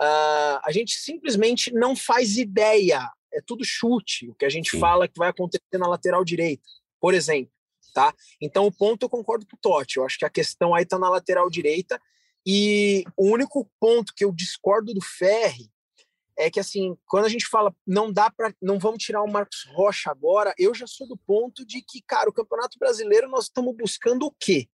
Ah, 0.01 0.61
a 0.65 0.71
gente 0.71 0.95
simplesmente 0.99 1.73
não 1.73 1.97
faz 1.97 2.37
ideia. 2.37 3.11
É 3.33 3.41
tudo 3.45 3.65
chute. 3.65 4.29
O 4.31 4.35
que 4.35 4.45
a 4.45 4.49
gente 4.49 4.71
Sim. 4.71 4.79
fala 4.79 5.09
que 5.09 5.19
vai 5.19 5.29
acontecer 5.29 5.79
na 5.79 5.89
lateral 5.89 6.25
direita, 6.25 6.63
por 7.01 7.15
exemplo. 7.15 7.53
Tá? 7.93 8.15
Então, 8.41 8.67
o 8.67 8.73
ponto 8.73 9.03
eu 9.03 9.09
concordo 9.09 9.45
com 9.47 9.55
o 9.55 9.59
Totti. 9.61 9.99
Eu 9.99 10.07
acho 10.07 10.19
que 10.19 10.25
a 10.25 10.31
questão 10.31 10.75
aí 10.75 10.87
tá 10.87 10.99
na 10.99 11.11
lateral 11.11 11.51
direita. 11.51 12.01
E 12.47 13.05
o 13.17 13.31
único 13.31 13.71
ponto 13.79 14.15
que 14.15 14.25
eu 14.25 14.33
discordo 14.33 14.95
do 14.95 15.01
Ferri 15.01 15.72
é 16.43 16.51
que 16.51 16.61
assim, 16.61 16.97
quando 17.07 17.25
a 17.25 17.29
gente 17.29 17.47
fala 17.47 17.75
não 17.87 18.13
dá 18.13 18.31
para 18.31 18.55
não 18.61 18.79
vamos 18.79 19.03
tirar 19.03 19.23
o 19.23 19.31
Marcos 19.31 19.65
Rocha 19.73 20.11
agora, 20.11 20.55
eu 20.59 20.75
já 20.75 20.87
sou 20.87 21.07
do 21.07 21.17
ponto 21.17 21.65
de 21.65 21.83
que, 21.83 22.03
cara, 22.07 22.29
o 22.29 22.33
Campeonato 22.33 22.79
Brasileiro 22.79 23.29
nós 23.29 23.45
estamos 23.45 23.75
buscando 23.77 24.27
o 24.27 24.35
quê? 24.39 24.69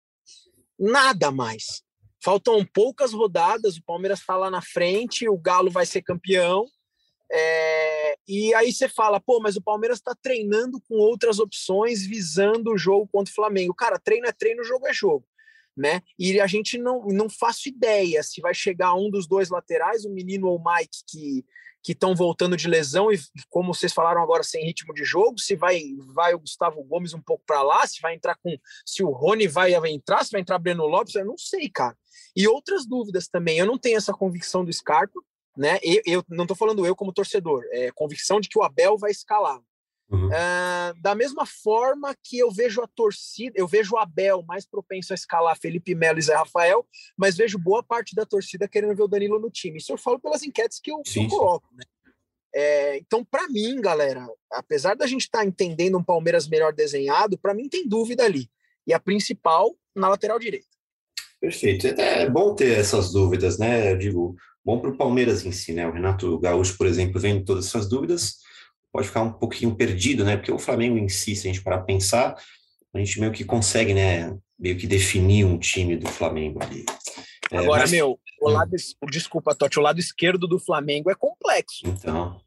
Nada 0.78 1.30
mais. 1.30 1.82
Faltam 2.22 2.64
poucas 2.64 3.12
rodadas, 3.12 3.76
o 3.76 3.84
Palmeiras 3.84 4.20
está 4.20 4.36
lá 4.36 4.50
na 4.50 4.62
frente, 4.62 5.28
o 5.28 5.38
Galo 5.38 5.70
vai 5.70 5.86
ser 5.86 6.02
campeão. 6.02 6.66
é, 7.30 8.16
e 8.26 8.54
aí 8.54 8.72
você 8.72 8.88
fala, 8.88 9.20
pô, 9.20 9.38
mas 9.40 9.56
o 9.56 9.62
Palmeiras 9.62 9.98
está 9.98 10.14
treinando 10.20 10.80
com 10.88 10.96
outras 10.96 11.38
opções 11.38 12.06
visando 12.06 12.72
o 12.72 12.78
jogo 12.78 13.08
contra 13.12 13.30
o 13.30 13.34
Flamengo. 13.34 13.74
Cara, 13.74 13.98
treino 13.98 14.26
é 14.26 14.32
treino, 14.32 14.64
jogo 14.64 14.86
é 14.86 14.92
jogo 14.92 15.26
né? 15.78 16.02
E 16.18 16.40
a 16.40 16.46
gente 16.46 16.76
não, 16.76 17.06
não 17.06 17.30
faço 17.30 17.68
ideia 17.68 18.22
se 18.22 18.40
vai 18.40 18.52
chegar 18.52 18.94
um 18.94 19.08
dos 19.08 19.26
dois 19.26 19.48
laterais, 19.48 20.04
o 20.04 20.10
menino 20.10 20.48
ou 20.48 20.58
o 20.58 20.62
Mike, 20.64 21.04
que 21.06 21.44
que 21.80 21.92
estão 21.92 22.14
voltando 22.14 22.56
de 22.56 22.68
lesão 22.68 23.10
e 23.12 23.18
como 23.48 23.72
vocês 23.72 23.92
falaram 23.92 24.20
agora 24.20 24.42
sem 24.42 24.64
ritmo 24.64 24.92
de 24.92 25.04
jogo, 25.04 25.38
se 25.38 25.54
vai 25.54 25.80
vai 26.12 26.34
o 26.34 26.38
Gustavo 26.38 26.82
Gomes 26.82 27.14
um 27.14 27.22
pouco 27.22 27.44
para 27.46 27.62
lá, 27.62 27.86
se 27.86 28.00
vai 28.00 28.14
entrar 28.14 28.36
com 28.42 28.58
se 28.84 29.02
o 29.02 29.10
Rony 29.10 29.46
vai 29.46 29.72
entrar, 29.86 30.24
se 30.24 30.32
vai 30.32 30.40
entrar 30.40 30.58
Breno 30.58 30.86
Lopes, 30.86 31.14
eu 31.14 31.24
não 31.24 31.38
sei, 31.38 31.70
cara. 31.70 31.96
E 32.34 32.46
outras 32.48 32.84
dúvidas 32.84 33.28
também. 33.28 33.58
Eu 33.58 33.66
não 33.66 33.78
tenho 33.78 33.96
essa 33.96 34.12
convicção 34.12 34.64
do 34.64 34.72
Scarpa, 34.72 35.20
né? 35.56 35.78
Eu, 35.82 36.02
eu 36.04 36.24
não 36.28 36.44
estou 36.44 36.56
falando 36.56 36.84
eu 36.84 36.96
como 36.96 37.12
torcedor, 37.12 37.64
é 37.70 37.90
convicção 37.92 38.40
de 38.40 38.48
que 38.48 38.58
o 38.58 38.62
Abel 38.62 38.98
vai 38.98 39.10
escalar. 39.10 39.60
Uhum. 40.10 40.30
Ah, 40.32 40.94
da 41.02 41.14
mesma 41.14 41.44
forma 41.44 42.16
que 42.24 42.38
eu 42.38 42.50
vejo 42.50 42.80
a 42.80 42.86
torcida, 42.86 43.52
eu 43.54 43.68
vejo 43.68 43.94
o 43.94 43.98
Abel 43.98 44.42
mais 44.42 44.64
propenso 44.64 45.12
a 45.12 45.14
escalar 45.14 45.58
Felipe 45.58 45.94
Melo 45.94 46.18
e 46.18 46.22
Zé 46.22 46.34
Rafael, 46.34 46.86
mas 47.16 47.36
vejo 47.36 47.58
boa 47.58 47.82
parte 47.82 48.14
da 48.14 48.24
torcida 48.24 48.66
querendo 48.66 48.96
ver 48.96 49.02
o 49.02 49.08
Danilo 49.08 49.38
no 49.38 49.50
time. 49.50 49.78
Isso 49.78 49.92
eu 49.92 49.98
falo 49.98 50.18
pelas 50.18 50.42
enquetes 50.42 50.80
que 50.80 50.90
eu, 50.90 51.02
que 51.02 51.18
eu 51.18 51.28
coloco. 51.28 51.68
Né? 51.74 51.84
É, 52.54 52.96
então, 52.96 53.22
para 53.22 53.46
mim, 53.48 53.80
galera, 53.80 54.26
apesar 54.50 54.96
da 54.96 55.06
gente 55.06 55.22
estar 55.22 55.44
entendendo 55.44 55.98
um 55.98 56.02
Palmeiras 56.02 56.48
melhor 56.48 56.72
desenhado, 56.72 57.38
para 57.38 57.52
mim 57.52 57.68
tem 57.68 57.86
dúvida 57.86 58.24
ali. 58.24 58.50
E 58.86 58.94
a 58.94 58.98
principal 58.98 59.76
na 59.94 60.08
lateral 60.08 60.38
direita. 60.38 60.66
Perfeito. 61.38 61.86
É 61.86 62.28
bom 62.28 62.54
ter 62.54 62.78
essas 62.78 63.12
dúvidas, 63.12 63.58
né? 63.58 63.92
Eu 63.92 63.98
digo, 63.98 64.34
bom 64.64 64.80
para 64.80 64.90
o 64.90 64.96
Palmeiras 64.96 65.44
em 65.44 65.52
si, 65.52 65.72
né? 65.72 65.86
O 65.86 65.92
Renato 65.92 66.38
Gaúcho, 66.38 66.76
por 66.78 66.86
exemplo, 66.86 67.20
vendo 67.20 67.44
todas 67.44 67.66
essas 67.66 67.88
dúvidas, 67.88 68.38
pode 68.92 69.08
ficar 69.08 69.22
um 69.22 69.32
pouquinho 69.32 69.74
perdido, 69.74 70.24
né? 70.24 70.36
Porque 70.36 70.52
o 70.52 70.58
Flamengo 70.58 70.96
em 70.98 71.08
si, 71.08 71.34
se 71.36 71.48
a 71.48 71.52
gente 71.52 71.62
parar 71.62 71.76
a 71.76 71.82
pensar, 71.84 72.34
a 72.94 72.98
gente 72.98 73.20
meio 73.20 73.32
que 73.32 73.44
consegue, 73.44 73.94
né? 73.94 74.36
Meio 74.58 74.76
que 74.76 74.86
definir 74.86 75.44
um 75.44 75.58
time 75.58 75.96
do 75.96 76.08
Flamengo 76.08 76.62
ali. 76.62 76.84
É, 77.50 77.58
Agora, 77.58 77.82
mas- 77.82 77.90
meu, 77.92 78.18
o 78.40 78.48
Hum. 78.48 78.52
lado, 78.52 78.74
es- 78.74 78.94
desculpa, 79.10 79.54
Totti, 79.54 79.78
o 79.78 79.82
lado 79.82 79.98
esquerdo 79.98 80.46
do 80.46 80.58
Flamengo 80.58 81.10
é 81.10 81.14
complexo. 81.14 81.86
Então, 81.86 82.40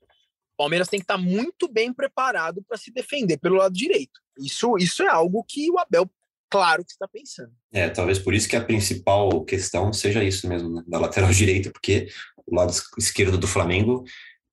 O 0.53 0.63
Palmeiras 0.63 0.87
tem 0.89 0.99
que 0.99 1.05
estar 1.05 1.17
muito 1.17 1.67
bem 1.67 1.91
preparado 1.91 2.61
para 2.67 2.77
se 2.77 2.91
defender 2.91 3.37
pelo 3.37 3.55
lado 3.55 3.73
direito. 3.73 4.19
Isso, 4.37 4.77
isso 4.77 5.01
é 5.01 5.07
algo 5.07 5.43
que 5.47 5.71
o 5.71 5.79
Abel 5.79 6.07
claro 6.51 6.85
que 6.85 6.91
está 6.91 7.07
pensando. 7.07 7.51
É, 7.73 7.89
talvez 7.89 8.19
por 8.19 8.31
isso 8.35 8.47
que 8.47 8.55
a 8.55 8.63
principal 8.63 9.43
questão 9.43 9.91
seja 9.91 10.23
isso 10.23 10.47
mesmo, 10.47 10.69
né? 10.69 10.83
da 10.85 10.99
lateral 10.99 11.31
direita, 11.33 11.71
porque 11.71 12.09
o 12.45 12.53
lado 12.55 12.71
esquerdo 12.99 13.39
do 13.39 13.47
Flamengo 13.47 14.03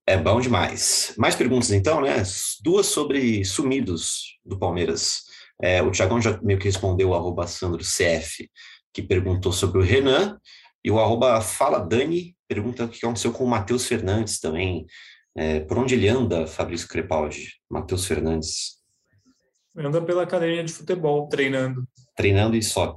é 0.09 0.17
bom 0.17 0.41
demais. 0.41 1.13
Mais 1.19 1.37
perguntas 1.37 1.71
então, 1.71 2.01
né? 2.01 2.23
Duas 2.63 2.87
sobre 2.87 3.45
sumidos 3.45 4.39
do 4.43 4.59
Palmeiras. 4.59 5.25
É, 5.61 5.83
o 5.83 5.91
Thiagão 5.91 6.19
já 6.19 6.41
meio 6.41 6.59
que 6.59 6.65
respondeu 6.65 7.11
o 7.11 7.15
arroba 7.15 7.47
Sandro 7.47 7.83
CF, 7.85 8.51
que 8.91 9.03
perguntou 9.03 9.53
sobre 9.53 9.79
o 9.79 9.85
Renan, 9.85 10.41
e 10.83 10.91
o 10.91 10.99
arroba 10.99 11.43
Fala 11.43 11.79
Dani 11.79 12.35
pergunta 12.49 12.87
o 12.87 12.89
que 12.89 13.05
aconteceu 13.05 13.33
com 13.33 13.45
o 13.45 13.49
Matheus 13.49 13.87
Fernandes 13.87 14.41
também. 14.41 14.87
É, 15.37 15.61
por 15.61 15.77
onde 15.77 15.95
ele 15.95 16.09
anda, 16.09 16.47
Fabrício 16.47 16.89
Crepaldi? 16.89 17.53
Matheus 17.71 18.07
Fernandes. 18.07 18.79
Anda 19.77 20.01
pela 20.01 20.23
academia 20.23 20.65
de 20.65 20.73
futebol, 20.73 21.29
treinando. 21.29 21.87
Treinando 22.17 22.57
e 22.57 22.63
só. 22.63 22.97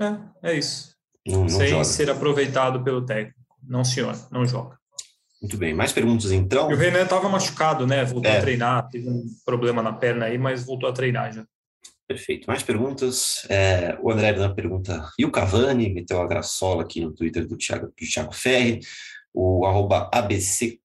É, 0.00 0.50
é 0.50 0.58
isso. 0.58 0.94
Não, 1.26 1.42
não 1.42 1.48
Sem 1.50 1.68
joga. 1.68 1.84
ser 1.84 2.10
aproveitado 2.10 2.82
pelo 2.82 3.04
técnico. 3.04 3.38
Não, 3.62 3.84
senhor, 3.84 4.16
não 4.32 4.46
joga. 4.46 4.78
Muito 5.44 5.58
bem. 5.58 5.74
Mais 5.74 5.92
perguntas 5.92 6.32
então? 6.32 6.70
E 6.70 6.74
o 6.74 6.76
Renan 6.78 7.02
estava 7.02 7.28
machucado, 7.28 7.86
né? 7.86 8.02
Voltou 8.02 8.32
É. 8.32 8.38
a 8.38 8.40
treinar, 8.40 8.88
teve 8.88 9.10
um 9.10 9.26
problema 9.44 9.82
na 9.82 9.92
perna 9.92 10.24
aí, 10.24 10.38
mas 10.38 10.64
voltou 10.64 10.88
a 10.88 10.92
treinar 10.92 11.34
já. 11.34 11.44
Perfeito. 12.08 12.46
Mais 12.46 12.62
perguntas? 12.62 13.46
É, 13.50 13.94
o 14.00 14.10
André 14.10 14.28
Hernan 14.28 14.54
pergunta, 14.54 15.06
e 15.18 15.24
o 15.26 15.30
Cavani? 15.30 15.92
Meteu 15.92 16.18
a 16.22 16.26
graçola 16.26 16.82
aqui 16.82 17.02
no 17.02 17.12
Twitter 17.12 17.46
do 17.46 17.58
Thiago, 17.58 17.88
do 17.88 18.06
Thiago 18.10 18.34
Ferri. 18.34 18.80
O 19.34 19.66
arroba 19.66 20.08
ABC 20.14 20.78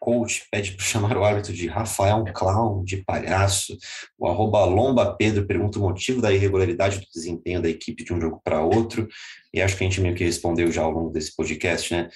Coach 0.00 0.48
pede 0.50 0.72
para 0.72 0.84
chamar 0.84 1.16
o 1.16 1.22
árbitro 1.22 1.52
de 1.52 1.68
Rafael 1.68 2.24
Clown, 2.34 2.82
de 2.82 2.96
palhaço. 3.04 3.78
O 4.18 4.26
arroba 4.26 4.64
Lomba 4.64 5.14
Pedro 5.14 5.46
pergunta 5.46 5.78
o 5.78 5.82
motivo 5.82 6.20
da 6.20 6.32
irregularidade 6.32 6.98
do 6.98 7.06
desempenho 7.14 7.62
da 7.62 7.68
equipe 7.68 8.02
de 8.02 8.12
um 8.12 8.20
jogo 8.20 8.40
para 8.42 8.64
outro. 8.64 9.06
E 9.54 9.62
acho 9.62 9.76
que 9.76 9.84
a 9.84 9.86
gente 9.88 10.00
meio 10.00 10.16
que 10.16 10.24
respondeu 10.24 10.72
já 10.72 10.82
ao 10.82 10.90
longo 10.90 11.10
desse 11.10 11.36
podcast, 11.36 11.94
né? 11.94 12.08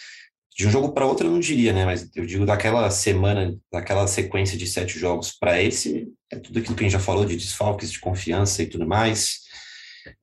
De 0.57 0.66
um 0.66 0.70
jogo 0.70 0.92
para 0.92 1.04
outro 1.04 1.26
eu 1.26 1.30
não 1.30 1.38
diria, 1.38 1.72
né? 1.72 1.84
Mas 1.84 2.09
eu 2.16 2.24
digo 2.24 2.46
daquela 2.46 2.90
semana, 2.90 3.54
daquela 3.70 4.07
sequência 4.07 4.57
de 4.57 4.66
sete 4.66 4.98
jogos 4.98 5.36
para 5.38 5.62
esse, 5.62 6.09
é 6.32 6.38
tudo 6.38 6.59
aquilo 6.59 6.74
que 6.74 6.82
a 6.82 6.88
gente 6.88 6.94
já 6.94 6.98
falou 6.98 7.26
de 7.26 7.36
desfalques, 7.36 7.92
de 7.92 8.00
confiança 8.00 8.62
e 8.62 8.66
tudo 8.66 8.86
mais. 8.86 9.40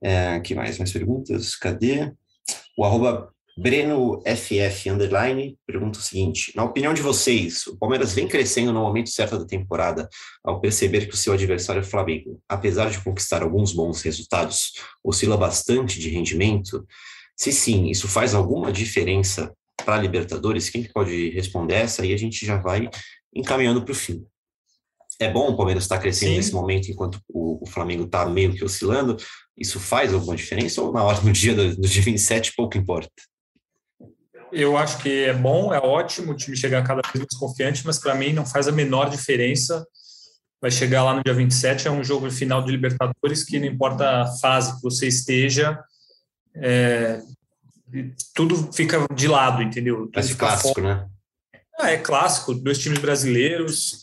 É, 0.02 0.40
que 0.40 0.52
mais? 0.54 0.76
Mais 0.76 0.92
perguntas? 0.92 1.54
Cadê? 1.54 2.12
O 2.76 2.84
arroba 2.84 3.32
Breno 3.56 4.20
FF 4.26 4.90
Underline 4.90 5.56
pergunta 5.64 6.00
o 6.00 6.02
seguinte: 6.02 6.52
na 6.56 6.64
opinião 6.64 6.92
de 6.92 7.00
vocês, 7.00 7.68
o 7.68 7.78
Palmeiras 7.78 8.12
vem 8.12 8.26
crescendo 8.26 8.72
no 8.72 8.80
momento 8.80 9.10
certo 9.10 9.38
da 9.38 9.46
temporada 9.46 10.08
ao 10.42 10.60
perceber 10.60 11.06
que 11.06 11.14
o 11.14 11.16
seu 11.16 11.32
adversário 11.32 11.78
é 11.78 11.84
Flamengo, 11.84 12.42
apesar 12.48 12.90
de 12.90 13.00
conquistar 13.00 13.42
alguns 13.42 13.72
bons 13.72 14.02
resultados, 14.02 14.72
oscila 15.04 15.36
bastante 15.36 16.00
de 16.00 16.10
rendimento? 16.10 16.84
Se 17.36 17.52
sim, 17.52 17.88
isso 17.88 18.08
faz 18.08 18.34
alguma 18.34 18.72
diferença 18.72 19.54
para 19.84 19.96
a 19.96 20.00
Libertadores? 20.00 20.70
Quem 20.70 20.82
que 20.82 20.92
pode 20.92 21.30
responder 21.30 21.74
essa? 21.74 22.04
E 22.04 22.12
a 22.12 22.16
gente 22.16 22.44
já 22.44 22.56
vai 22.56 22.88
encaminhando 23.34 23.82
para 23.82 23.92
o 23.92 23.94
fim. 23.94 24.24
É 25.20 25.30
bom 25.30 25.50
o 25.50 25.56
Palmeiras 25.56 25.84
estar 25.84 25.98
crescendo 25.98 26.30
Sim. 26.30 26.36
nesse 26.36 26.52
momento 26.52 26.90
enquanto 26.90 27.20
o, 27.28 27.62
o 27.62 27.66
Flamengo 27.66 28.04
está 28.04 28.26
meio 28.26 28.52
que 28.52 28.64
oscilando? 28.64 29.16
Isso 29.56 29.78
faz 29.78 30.12
alguma 30.12 30.34
diferença 30.34 30.82
ou 30.82 30.92
na 30.92 31.02
hora 31.02 31.20
no 31.20 31.32
dia 31.32 31.54
do, 31.54 31.76
do 31.76 31.88
dia 31.88 32.02
27 32.02 32.54
pouco 32.56 32.76
importa? 32.76 33.10
Eu 34.50 34.76
acho 34.76 34.98
que 34.98 35.24
é 35.24 35.32
bom, 35.32 35.74
é 35.74 35.78
ótimo 35.78 36.32
o 36.32 36.36
time 36.36 36.56
chegar 36.56 36.82
cada 36.84 37.02
vez 37.02 37.18
mais 37.18 37.38
confiante, 37.38 37.82
mas 37.84 37.98
para 37.98 38.14
mim 38.14 38.32
não 38.32 38.46
faz 38.46 38.68
a 38.68 38.72
menor 38.72 39.10
diferença. 39.10 39.84
Vai 40.60 40.70
chegar 40.70 41.02
lá 41.02 41.14
no 41.14 41.22
dia 41.24 41.34
27, 41.34 41.88
é 41.88 41.90
um 41.90 42.04
jogo 42.04 42.30
final 42.30 42.62
de 42.62 42.70
Libertadores 42.70 43.44
que 43.44 43.58
não 43.58 43.66
importa 43.66 44.22
a 44.22 44.26
fase 44.38 44.76
que 44.76 44.82
você 44.82 45.08
esteja, 45.08 45.78
é, 46.56 47.20
tudo 48.34 48.72
fica 48.72 49.06
de 49.14 49.28
lado, 49.28 49.62
entendeu? 49.62 50.06
Tudo 50.12 50.22
fica 50.22 50.46
clássico, 50.46 50.80
né? 50.80 51.06
Ah, 51.78 51.90
é 51.90 51.98
clássico, 51.98 52.54
dois 52.54 52.78
times 52.78 52.98
brasileiros. 52.98 54.02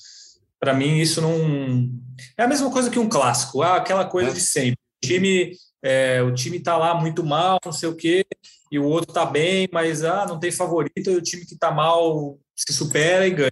Para 0.60 0.74
mim, 0.74 0.98
isso 1.00 1.22
não. 1.22 1.90
É 2.38 2.44
a 2.44 2.48
mesma 2.48 2.70
coisa 2.72 2.90
que 2.90 3.00
um 3.00 3.10
clássico, 3.10 3.62
ah, 3.62 3.78
aquela 3.78 4.06
coisa 4.06 4.30
É. 4.30 4.34
de 4.34 4.42
sempre. 4.42 4.78
O 5.04 5.08
time, 5.08 5.56
é, 5.84 6.22
o 6.22 6.34
time 6.34 6.60
tá 6.60 6.78
lá 6.78 6.94
muito 6.94 7.24
mal, 7.24 7.58
não 7.66 7.72
sei 7.72 7.90
o 7.90 7.96
quê, 7.96 8.24
e 8.72 8.78
o 8.78 8.84
outro 8.86 9.12
tá 9.12 9.26
bem, 9.26 9.68
mas 9.72 10.04
ah, 10.04 10.26
não 10.28 10.40
tem 10.40 10.52
favorito, 10.52 11.10
e 11.10 11.16
o 11.16 11.22
time 11.22 11.46
que 11.46 11.58
tá 11.58 11.72
mal 11.72 12.38
se 12.56 12.72
supera 12.74 13.26
e 13.26 13.32
ganha. 13.32 13.52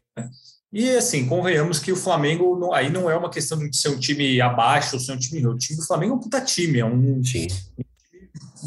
E 0.71 0.91
assim, 0.91 1.25
convenhamos 1.27 1.79
que 1.79 1.91
o 1.91 1.95
Flamengo 1.95 2.55
não- 2.59 2.71
aí 2.71 2.91
não 2.91 3.09
é 3.09 3.15
uma 3.17 3.31
questão 3.31 3.57
de 3.57 3.75
ser 3.75 3.89
um 3.89 3.99
time 3.99 4.39
abaixo 4.39 4.95
ou 4.95 4.99
ser 4.99 5.13
um 5.13 5.17
time 5.17 5.41
não. 5.41 5.53
O 5.53 5.57
time 5.57 5.79
do 5.79 5.85
Flamengo 5.87 6.13
é 6.13 6.15
um 6.17 6.19
puta 6.19 6.39
time, 6.41 6.77
é 6.79 6.85
um 6.85 7.23
Sim. 7.23 7.47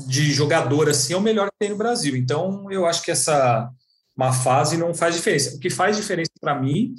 De 0.07 0.32
jogador 0.32 0.88
assim 0.88 1.14
é 1.14 1.16
o 1.16 1.20
melhor 1.20 1.47
que 1.51 1.59
tem 1.59 1.70
no 1.70 1.76
Brasil. 1.76 2.16
Então, 2.16 2.70
eu 2.70 2.86
acho 2.86 3.03
que 3.03 3.11
essa 3.11 3.70
má 4.16 4.32
fase 4.32 4.76
não 4.76 4.95
faz 4.95 5.14
diferença. 5.14 5.57
O 5.57 5.59
que 5.59 5.70
faz 5.70 5.97
diferença 5.97 6.30
para 6.40 6.61
mim 6.61 6.95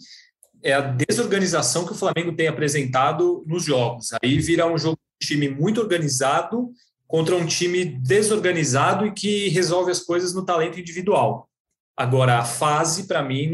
é 0.63 0.73
a 0.73 0.81
desorganização 0.81 1.85
que 1.85 1.91
o 1.91 1.95
Flamengo 1.95 2.35
tem 2.35 2.47
apresentado 2.47 3.43
nos 3.45 3.63
jogos. 3.63 4.09
Aí 4.21 4.39
vira 4.39 4.65
um 4.65 4.77
jogo 4.77 4.97
de 5.21 5.27
time 5.27 5.49
muito 5.49 5.81
organizado 5.81 6.71
contra 7.07 7.35
um 7.35 7.45
time 7.45 7.85
desorganizado 7.85 9.05
e 9.05 9.11
que 9.11 9.49
resolve 9.49 9.91
as 9.91 9.99
coisas 9.99 10.33
no 10.33 10.45
talento 10.45 10.79
individual. 10.79 11.47
Agora, 11.95 12.39
a 12.39 12.45
fase, 12.45 13.07
para 13.07 13.21
mim, 13.21 13.51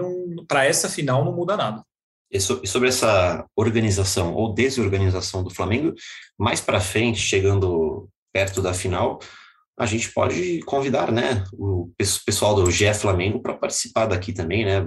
para 0.48 0.66
essa 0.66 0.88
final, 0.88 1.26
não 1.26 1.36
muda 1.36 1.58
nada. 1.58 1.84
E 2.32 2.40
sobre 2.40 2.88
essa 2.88 3.46
organização 3.56 4.34
ou 4.34 4.54
desorganização 4.54 5.44
do 5.44 5.50
Flamengo, 5.50 5.94
mais 6.38 6.62
para 6.62 6.80
frente, 6.80 7.20
chegando 7.20 8.08
perto 8.34 8.62
da 8.62 8.74
final, 8.74 9.20
a 9.78 9.86
gente 9.86 10.12
pode 10.12 10.60
convidar, 10.62 11.12
né, 11.12 11.44
o 11.54 11.92
pes- 11.98 12.18
pessoal 12.24 12.56
do 12.56 12.70
GE 12.70 12.94
Flamengo 12.94 13.42
para 13.42 13.54
participar 13.54 14.06
daqui 14.08 14.34
também, 14.34 14.66
né, 14.66 14.86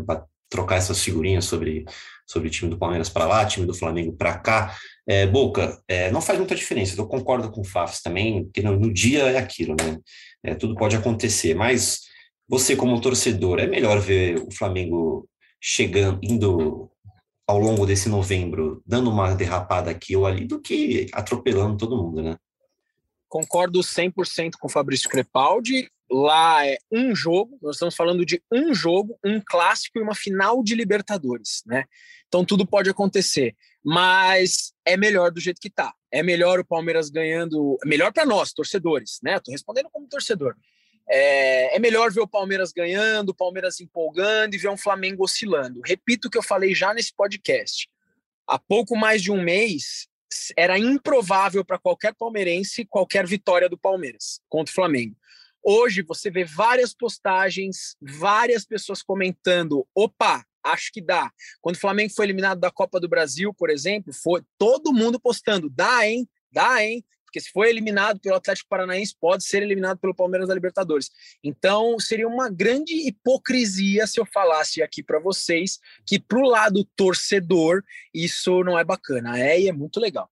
trocar 0.50 0.76
essas 0.76 1.02
figurinhas 1.02 1.46
sobre 1.46 1.84
sobre 2.26 2.48
time 2.50 2.70
do 2.70 2.78
Palmeiras 2.78 3.08
para 3.08 3.26
lá, 3.26 3.44
time 3.44 3.66
do 3.66 3.74
Flamengo 3.74 4.12
para 4.14 4.38
cá. 4.38 4.76
É, 5.06 5.26
Boca, 5.26 5.78
é, 5.86 6.10
não 6.10 6.22
faz 6.22 6.38
muita 6.38 6.54
diferença. 6.54 6.98
Eu 6.98 7.06
concordo 7.06 7.50
com 7.50 7.60
o 7.60 7.64
Fafs 7.64 8.00
também, 8.00 8.48
que 8.54 8.62
no, 8.62 8.78
no 8.78 8.92
dia 8.92 9.24
é 9.24 9.38
aquilo, 9.38 9.74
né? 9.74 9.98
É, 10.42 10.54
tudo 10.54 10.74
pode 10.74 10.96
acontecer, 10.96 11.54
mas 11.54 12.00
você 12.48 12.74
como 12.76 13.00
torcedor 13.00 13.58
é 13.58 13.66
melhor 13.66 14.00
ver 14.00 14.38
o 14.38 14.50
Flamengo 14.50 15.28
chegando, 15.60 16.18
indo 16.22 16.90
ao 17.46 17.58
longo 17.58 17.84
desse 17.84 18.08
novembro, 18.08 18.82
dando 18.86 19.10
uma 19.10 19.34
derrapada 19.34 19.90
aqui 19.90 20.16
ou 20.16 20.26
ali, 20.26 20.46
do 20.46 20.60
que 20.60 21.08
atropelando 21.12 21.76
todo 21.76 21.96
mundo, 21.96 22.22
né? 22.22 22.36
Concordo 23.32 23.80
100% 23.80 24.56
com 24.60 24.66
o 24.66 24.70
Fabrício 24.70 25.08
Crepaldi. 25.08 25.90
Lá 26.10 26.66
é 26.66 26.76
um 26.92 27.14
jogo, 27.14 27.58
nós 27.62 27.76
estamos 27.76 27.96
falando 27.96 28.26
de 28.26 28.42
um 28.52 28.74
jogo, 28.74 29.18
um 29.24 29.40
clássico 29.40 29.98
e 29.98 30.02
uma 30.02 30.14
final 30.14 30.62
de 30.62 30.74
Libertadores, 30.74 31.62
né? 31.64 31.86
Então 32.28 32.44
tudo 32.44 32.66
pode 32.66 32.90
acontecer, 32.90 33.56
mas 33.82 34.74
é 34.84 34.98
melhor 34.98 35.30
do 35.30 35.40
jeito 35.40 35.62
que 35.62 35.70
tá. 35.70 35.94
É 36.10 36.22
melhor 36.22 36.60
o 36.60 36.64
Palmeiras 36.64 37.08
ganhando, 37.08 37.78
melhor 37.86 38.12
para 38.12 38.26
nós, 38.26 38.52
torcedores, 38.52 39.18
né? 39.22 39.36
Estou 39.36 39.50
respondendo 39.50 39.88
como 39.90 40.06
torcedor. 40.06 40.54
É, 41.08 41.76
é 41.76 41.78
melhor 41.78 42.12
ver 42.12 42.20
o 42.20 42.28
Palmeiras 42.28 42.70
ganhando, 42.70 43.30
o 43.30 43.34
Palmeiras 43.34 43.80
empolgando 43.80 44.54
e 44.54 44.58
ver 44.58 44.68
um 44.68 44.76
Flamengo 44.76 45.24
oscilando. 45.24 45.80
Repito 45.82 46.28
o 46.28 46.30
que 46.30 46.36
eu 46.36 46.42
falei 46.42 46.74
já 46.74 46.92
nesse 46.92 47.14
podcast. 47.16 47.88
Há 48.46 48.58
pouco 48.58 48.94
mais 48.94 49.22
de 49.22 49.32
um 49.32 49.42
mês, 49.42 50.06
era 50.56 50.78
improvável 50.78 51.64
para 51.64 51.78
qualquer 51.78 52.14
palmeirense 52.14 52.84
qualquer 52.84 53.26
vitória 53.26 53.68
do 53.68 53.78
Palmeiras 53.78 54.40
contra 54.48 54.70
o 54.70 54.74
Flamengo. 54.74 55.16
Hoje 55.64 56.02
você 56.02 56.30
vê 56.30 56.44
várias 56.44 56.92
postagens, 56.92 57.96
várias 58.00 58.64
pessoas 58.64 59.02
comentando: 59.02 59.86
opa, 59.94 60.44
acho 60.62 60.92
que 60.92 61.00
dá. 61.00 61.30
Quando 61.60 61.76
o 61.76 61.80
Flamengo 61.80 62.12
foi 62.14 62.26
eliminado 62.26 62.58
da 62.58 62.70
Copa 62.70 62.98
do 62.98 63.08
Brasil, 63.08 63.54
por 63.54 63.70
exemplo, 63.70 64.12
foi 64.12 64.42
todo 64.58 64.92
mundo 64.92 65.20
postando: 65.20 65.70
dá, 65.70 66.06
hein? 66.06 66.28
Dá, 66.50 66.84
hein? 66.84 67.04
Porque 67.32 67.40
se 67.40 67.50
foi 67.50 67.70
eliminado 67.70 68.20
pelo 68.20 68.36
Atlético 68.36 68.68
Paranaense, 68.68 69.16
pode 69.18 69.42
ser 69.42 69.62
eliminado 69.62 69.96
pelo 69.96 70.14
Palmeiras 70.14 70.48
da 70.48 70.54
Libertadores. 70.54 71.10
Então, 71.42 71.98
seria 71.98 72.28
uma 72.28 72.50
grande 72.50 72.92
hipocrisia 73.08 74.06
se 74.06 74.20
eu 74.20 74.26
falasse 74.26 74.82
aqui 74.82 75.02
para 75.02 75.18
vocês 75.18 75.78
que, 76.06 76.20
para 76.20 76.38
o 76.38 76.46
lado 76.46 76.86
torcedor, 76.94 77.82
isso 78.12 78.62
não 78.62 78.78
é 78.78 78.84
bacana. 78.84 79.40
É 79.40 79.58
e 79.58 79.66
é 79.66 79.72
muito 79.72 79.98
legal. 79.98 80.28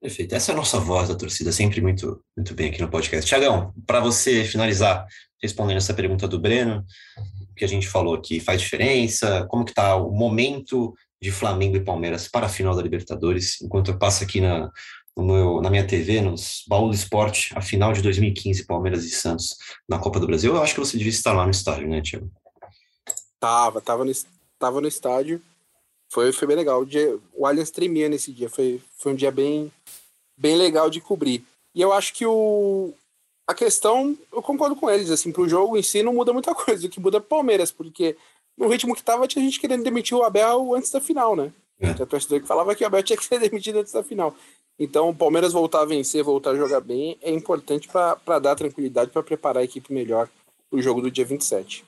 Perfeito. 0.00 0.36
Essa 0.36 0.52
é 0.52 0.54
a 0.54 0.56
nossa 0.56 0.78
voz 0.78 1.08
da 1.08 1.16
torcida, 1.16 1.50
sempre 1.50 1.80
muito, 1.80 2.22
muito 2.36 2.54
bem 2.54 2.68
aqui 2.68 2.80
no 2.80 2.88
podcast. 2.88 3.26
Tiagão, 3.28 3.74
para 3.84 3.98
você 3.98 4.44
finalizar, 4.44 5.04
respondendo 5.42 5.78
essa 5.78 5.94
pergunta 5.94 6.28
do 6.28 6.38
Breno, 6.38 6.84
o 7.50 7.54
que 7.56 7.64
a 7.64 7.68
gente 7.68 7.88
falou 7.88 8.14
aqui 8.14 8.38
faz 8.38 8.60
diferença? 8.60 9.44
Como 9.48 9.64
que 9.64 9.72
está 9.72 9.96
o 9.96 10.12
momento 10.12 10.94
de 11.20 11.32
Flamengo 11.32 11.76
e 11.76 11.84
Palmeiras 11.84 12.28
para 12.28 12.46
a 12.46 12.48
final 12.48 12.76
da 12.76 12.82
Libertadores? 12.82 13.60
Enquanto 13.60 13.90
eu 13.90 13.98
passo 13.98 14.22
aqui 14.22 14.40
na, 14.40 14.70
no 15.16 15.24
meu, 15.24 15.60
na 15.62 15.70
minha 15.70 15.86
TV, 15.86 16.20
nos 16.20 16.62
Baú 16.68 16.88
do 16.88 16.94
Esporte, 16.94 17.56
a 17.56 17.62
final 17.62 17.92
de 17.92 18.02
2015, 18.02 18.66
Palmeiras 18.66 19.04
e 19.04 19.10
Santos 19.10 19.56
na 19.88 19.98
Copa 19.98 20.20
do 20.20 20.26
Brasil, 20.26 20.54
eu 20.54 20.62
acho 20.62 20.74
que 20.74 20.80
você 20.80 20.96
devia 20.96 21.10
estar 21.10 21.32
lá 21.32 21.44
no 21.44 21.50
estádio, 21.50 21.88
né, 21.88 22.02
Tiago? 22.02 22.30
Tava, 23.40 23.80
tava 23.80 24.04
no, 24.04 24.12
tava 24.58 24.80
no 24.80 24.88
estádio. 24.88 25.40
Foi, 26.12 26.32
foi 26.32 26.46
bem 26.46 26.56
legal. 26.56 26.82
O, 26.82 26.86
dia, 26.86 27.18
o 27.34 27.46
Allianz 27.46 27.70
tremia 27.70 28.08
nesse 28.08 28.32
dia. 28.32 28.48
Foi, 28.48 28.80
foi 28.98 29.12
um 29.12 29.16
dia 29.16 29.30
bem, 29.30 29.72
bem 30.36 30.56
legal 30.56 30.90
de 30.90 31.00
cobrir. 31.00 31.44
E 31.74 31.80
eu 31.80 31.92
acho 31.92 32.12
que 32.14 32.26
o, 32.26 32.94
a 33.46 33.54
questão, 33.54 34.16
eu 34.32 34.42
concordo 34.42 34.76
com 34.76 34.90
eles, 34.90 35.10
assim, 35.10 35.32
pro 35.32 35.48
jogo 35.48 35.76
em 35.76 35.82
si 35.82 36.02
não 36.02 36.14
muda 36.14 36.32
muita 36.32 36.54
coisa, 36.56 36.86
o 36.86 36.90
que 36.90 37.00
muda 37.00 37.18
é 37.18 37.20
o 37.20 37.22
Palmeiras, 37.22 37.70
porque 37.70 38.16
no 38.56 38.68
ritmo 38.68 38.94
que 38.94 39.02
tava 39.02 39.28
tinha 39.28 39.44
gente 39.44 39.60
querendo 39.60 39.84
demitir 39.84 40.16
o 40.16 40.22
Abel 40.22 40.74
antes 40.74 40.90
da 40.90 41.00
final, 41.00 41.36
né? 41.36 41.52
É. 41.80 41.92
Tinha 41.92 42.06
torcedor 42.06 42.40
que 42.40 42.46
falava 42.46 42.74
que 42.74 42.84
o 42.84 42.86
Abel 42.86 43.02
tinha 43.04 43.16
que 43.16 43.24
ser 43.24 43.38
demitido 43.38 43.78
antes 43.78 43.92
da 43.92 44.02
final. 44.02 44.34
Então, 44.78 45.08
o 45.08 45.14
Palmeiras 45.14 45.52
voltar 45.52 45.82
a 45.82 45.86
vencer, 45.86 46.22
voltar 46.22 46.50
a 46.50 46.56
jogar 46.56 46.80
bem, 46.80 47.16
é 47.22 47.30
importante 47.30 47.88
para 47.88 48.38
dar 48.38 48.54
tranquilidade, 48.54 49.10
para 49.10 49.22
preparar 49.22 49.62
a 49.62 49.64
equipe 49.64 49.92
melhor 49.92 50.28
para 50.68 50.78
o 50.78 50.82
jogo 50.82 51.00
do 51.00 51.10
dia 51.10 51.24
27. 51.24 51.84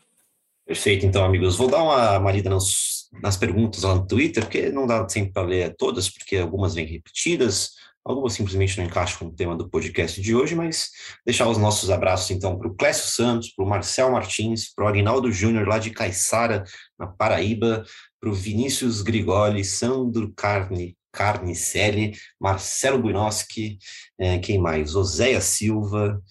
Perfeito, 0.66 1.04
então, 1.04 1.24
amigos. 1.24 1.56
Vou 1.56 1.68
dar 1.68 1.82
uma, 1.82 2.18
uma 2.18 2.32
lida 2.32 2.48
nos, 2.48 3.08
nas 3.22 3.36
perguntas 3.36 3.82
lá 3.82 3.94
no 3.94 4.06
Twitter, 4.06 4.44
porque 4.44 4.70
não 4.70 4.86
dá 4.86 5.06
sempre 5.08 5.32
para 5.32 5.42
ler 5.42 5.74
todas, 5.76 6.08
porque 6.08 6.36
algumas 6.36 6.74
vêm 6.74 6.86
repetidas, 6.86 7.72
algumas 8.04 8.32
simplesmente 8.32 8.78
não 8.78 8.84
encaixam 8.84 9.18
com 9.18 9.26
o 9.26 9.34
tema 9.34 9.56
do 9.56 9.68
podcast 9.68 10.20
de 10.20 10.34
hoje, 10.34 10.54
mas 10.54 10.90
deixar 11.24 11.48
os 11.48 11.58
nossos 11.58 11.90
abraços, 11.90 12.30
então, 12.30 12.58
para 12.58 12.68
o 12.68 12.74
Clécio 12.74 13.08
Santos, 13.08 13.48
para 13.50 13.64
o 13.64 13.68
Marcel 13.68 14.10
Martins, 14.10 14.72
para 14.74 14.84
o 14.84 14.88
Agnaldo 14.88 15.30
Júnior, 15.32 15.66
lá 15.66 15.78
de 15.78 15.90
Caiçara, 15.90 16.64
na 16.98 17.06
Paraíba, 17.06 17.84
para 18.20 18.30
o 18.30 18.34
Vinícius 18.34 19.02
Grigoli, 19.02 19.64
Sandro 19.64 20.32
Carne, 20.36 20.96
Carnicelli, 21.12 22.14
Marcelo 22.40 22.98
Buinoski, 22.98 23.78
é, 24.18 24.38
quem 24.38 24.58
mais? 24.58 24.94
Oséia 24.94 25.40
Silva, 25.40 26.22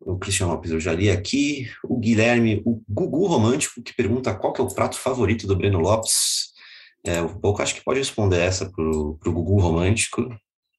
o 0.00 0.18
Cristiano 0.18 0.52
Lopes 0.52 0.70
eu 0.70 0.80
já 0.80 0.92
li 0.92 1.10
aqui, 1.10 1.68
o 1.84 1.98
Guilherme, 1.98 2.62
o 2.64 2.82
Gugu 2.88 3.26
Romântico, 3.26 3.82
que 3.82 3.94
pergunta 3.94 4.34
qual 4.34 4.52
que 4.52 4.60
é 4.60 4.64
o 4.64 4.72
prato 4.72 4.96
favorito 4.96 5.46
do 5.46 5.56
Breno 5.56 5.78
Lopes. 5.78 6.54
É, 7.04 7.20
o 7.20 7.38
Pouco 7.40 7.62
acho 7.62 7.74
que 7.74 7.84
pode 7.84 7.98
responder 7.98 8.38
essa 8.38 8.70
pro, 8.70 9.16
pro 9.20 9.32
Gugu 9.32 9.60
Romântico. 9.60 10.28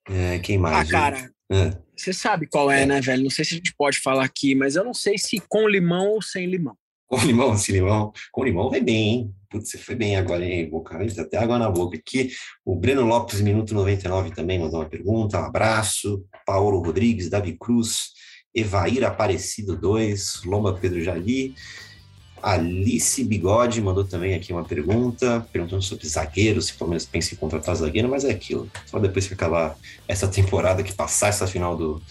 É, 0.09 0.39
quem 0.39 0.57
mais? 0.57 0.87
Ah, 0.87 0.91
cara, 0.91 1.31
é. 1.51 1.77
você 1.95 2.13
sabe 2.13 2.47
qual 2.47 2.71
é, 2.71 2.83
é, 2.83 2.85
né, 2.85 3.01
velho? 3.01 3.23
Não 3.23 3.29
sei 3.29 3.45
se 3.45 3.53
a 3.53 3.57
gente 3.57 3.73
pode 3.77 3.99
falar 3.99 4.23
aqui, 4.23 4.55
mas 4.55 4.75
eu 4.75 4.83
não 4.83 4.93
sei 4.93 5.17
se 5.17 5.41
com 5.47 5.67
limão 5.67 6.07
ou 6.09 6.21
sem 6.21 6.45
limão. 6.45 6.77
Com 7.07 7.17
limão, 7.25 7.57
sem 7.57 7.75
limão. 7.75 8.11
Com 8.31 8.43
limão 8.43 8.69
vai 8.69 8.81
bem, 8.81 9.09
hein? 9.09 9.33
Putz, 9.49 9.69
você 9.71 9.77
foi 9.77 9.95
bem 9.95 10.17
agora, 10.17 10.43
hein, 10.43 10.69
Boca? 10.69 10.97
Até 10.97 11.37
água 11.37 11.57
na 11.57 11.71
boca 11.71 11.97
aqui. 11.97 12.31
O 12.65 12.75
Breno 12.75 13.05
Lopes, 13.05 13.39
minuto 13.39 13.73
99, 13.73 14.31
também 14.31 14.59
mandou 14.59 14.81
uma 14.81 14.89
pergunta. 14.89 15.39
Um 15.39 15.45
abraço. 15.45 16.25
Paulo 16.45 16.79
Rodrigues, 16.79 17.29
Davi 17.29 17.55
Cruz, 17.57 18.09
Evair 18.53 19.05
Aparecido 19.05 19.77
2, 19.77 20.43
Lomba 20.43 20.73
Pedro 20.73 21.01
Jali. 21.01 21.55
Alice 22.41 23.23
Bigode 23.23 23.81
mandou 23.81 24.03
também 24.03 24.35
aqui 24.35 24.53
uma 24.53 24.63
pergunta, 24.63 25.45
perguntando 25.51 25.81
sobre 25.81 26.07
zagueiro, 26.07 26.61
se 26.61 26.73
o 26.73 26.77
Palmeiras 26.77 27.05
pensa 27.05 27.33
em 27.33 27.37
contratar 27.37 27.75
zagueiro, 27.75 28.07
mas 28.07 28.25
é 28.25 28.31
aquilo. 28.31 28.69
Só 28.85 28.99
depois 28.99 29.27
que 29.27 29.33
acabar 29.33 29.75
essa 30.07 30.27
temporada, 30.27 30.83
que 30.83 30.93
passar 30.93 31.29
essa 31.29 31.47
final 31.47 31.75
do, 31.75 32.01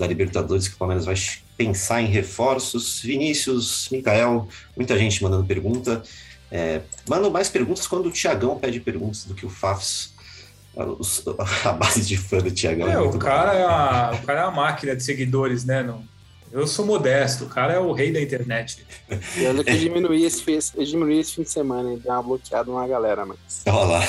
da 0.00 0.06
Libertadores, 0.06 0.66
que 0.66 0.74
o 0.74 0.78
Palmeiras 0.78 1.04
vai 1.04 1.14
pensar 1.56 2.00
em 2.00 2.06
reforços. 2.06 3.00
Vinícius, 3.02 3.88
Mikael, 3.92 4.48
muita 4.74 4.98
gente 4.98 5.22
mandando 5.22 5.44
pergunta. 5.44 6.02
É, 6.50 6.80
mandam 7.08 7.30
mais 7.30 7.48
perguntas 7.48 7.86
quando 7.86 8.06
o 8.06 8.10
Tiagão 8.10 8.58
pede 8.58 8.80
perguntas 8.80 9.24
do 9.24 9.34
que 9.34 9.44
o 9.44 9.50
Fafs. 9.50 10.12
A 10.76 11.72
base 11.74 12.02
de 12.02 12.16
fã 12.16 12.38
do 12.38 12.50
Tiagão. 12.50 12.88
É, 12.88 12.94
é 12.94 12.98
o, 12.98 13.18
cara 13.18 13.54
é 13.54 13.64
a, 13.64 14.12
o 14.14 14.26
cara 14.26 14.40
é 14.40 14.44
a 14.44 14.50
máquina 14.50 14.96
de 14.96 15.02
seguidores, 15.02 15.64
né? 15.64 15.82
Não, 15.82 16.02
eu 16.52 16.66
sou 16.66 16.84
modesto, 16.84 17.44
o 17.44 17.48
cara 17.48 17.72
é 17.72 17.78
o 17.78 17.92
rei 17.92 18.12
da 18.12 18.20
internet. 18.20 18.84
E 19.36 19.46
olha 19.46 19.62
que 19.62 19.70
eu 19.70 19.78
diminuí 19.78 20.24
esse, 20.24 20.44
eu 20.76 20.84
diminuí 20.84 21.18
esse 21.18 21.34
fim 21.34 21.42
de 21.42 21.50
semana, 21.50 21.96
deu 21.96 22.12
uma 22.12 22.22
bloqueada 22.22 22.70
numa 22.70 22.86
galera, 22.86 23.24
mas. 23.24 23.62
Olha 23.66 23.84
lá. 23.84 24.08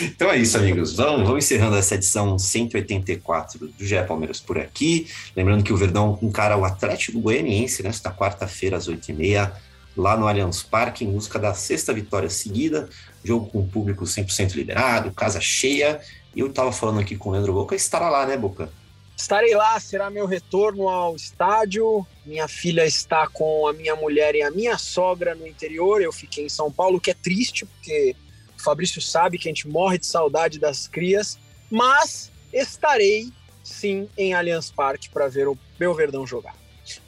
Então 0.00 0.30
é 0.30 0.38
isso, 0.38 0.56
amigos. 0.56 0.94
Vamos, 0.94 1.26
vamos 1.26 1.44
encerrando 1.44 1.76
essa 1.76 1.94
edição 1.94 2.38
184 2.38 3.58
do 3.58 3.84
GE 3.84 4.02
Palmeiras 4.06 4.40
por 4.40 4.58
aqui. 4.58 5.08
Lembrando 5.34 5.64
que 5.64 5.72
o 5.72 5.76
Verdão 5.76 6.18
encara 6.22 6.56
o 6.56 6.64
Atlético 6.64 7.20
Goianiense 7.20 7.82
nesta 7.82 8.10
quarta-feira, 8.10 8.76
às 8.76 8.88
8h30, 8.88 9.52
lá 9.96 10.16
no 10.16 10.28
Allianz 10.28 10.62
Parque, 10.62 11.04
em 11.04 11.10
busca 11.10 11.38
da 11.38 11.52
sexta 11.52 11.92
vitória 11.92 12.30
seguida. 12.30 12.88
Jogo 13.24 13.46
com 13.46 13.60
o 13.60 13.66
público 13.66 14.04
100% 14.04 14.54
liberado, 14.54 15.12
casa 15.12 15.40
cheia. 15.40 16.00
E 16.34 16.40
eu 16.40 16.46
estava 16.46 16.70
falando 16.70 17.00
aqui 17.00 17.16
com 17.16 17.30
o 17.30 17.32
Leandro 17.32 17.52
Boca, 17.52 17.74
estará 17.74 18.08
lá, 18.08 18.26
né, 18.26 18.36
Boca? 18.36 18.68
Estarei 19.16 19.54
lá, 19.54 19.80
será 19.80 20.10
meu 20.10 20.26
retorno 20.26 20.88
ao 20.88 21.16
estádio. 21.16 22.06
Minha 22.24 22.46
filha 22.46 22.84
está 22.84 23.26
com 23.26 23.66
a 23.66 23.72
minha 23.72 23.96
mulher 23.96 24.34
e 24.34 24.42
a 24.42 24.50
minha 24.50 24.76
sogra 24.76 25.34
no 25.34 25.46
interior. 25.46 26.02
Eu 26.02 26.12
fiquei 26.12 26.44
em 26.44 26.50
São 26.50 26.70
Paulo, 26.70 27.00
que 27.00 27.10
é 27.10 27.14
triste, 27.14 27.64
porque 27.64 28.14
o 28.58 28.62
Fabrício 28.62 29.00
sabe 29.00 29.38
que 29.38 29.48
a 29.48 29.50
gente 29.50 29.66
morre 29.66 29.96
de 29.96 30.06
saudade 30.06 30.58
das 30.58 30.86
crias. 30.86 31.38
Mas 31.70 32.30
estarei 32.52 33.32
sim 33.64 34.08
em 34.18 34.34
Allianz 34.34 34.70
Parque 34.70 35.08
para 35.08 35.28
ver 35.28 35.48
o 35.48 35.58
meu 35.80 35.94
Verdão 35.94 36.26
jogar. 36.26 36.54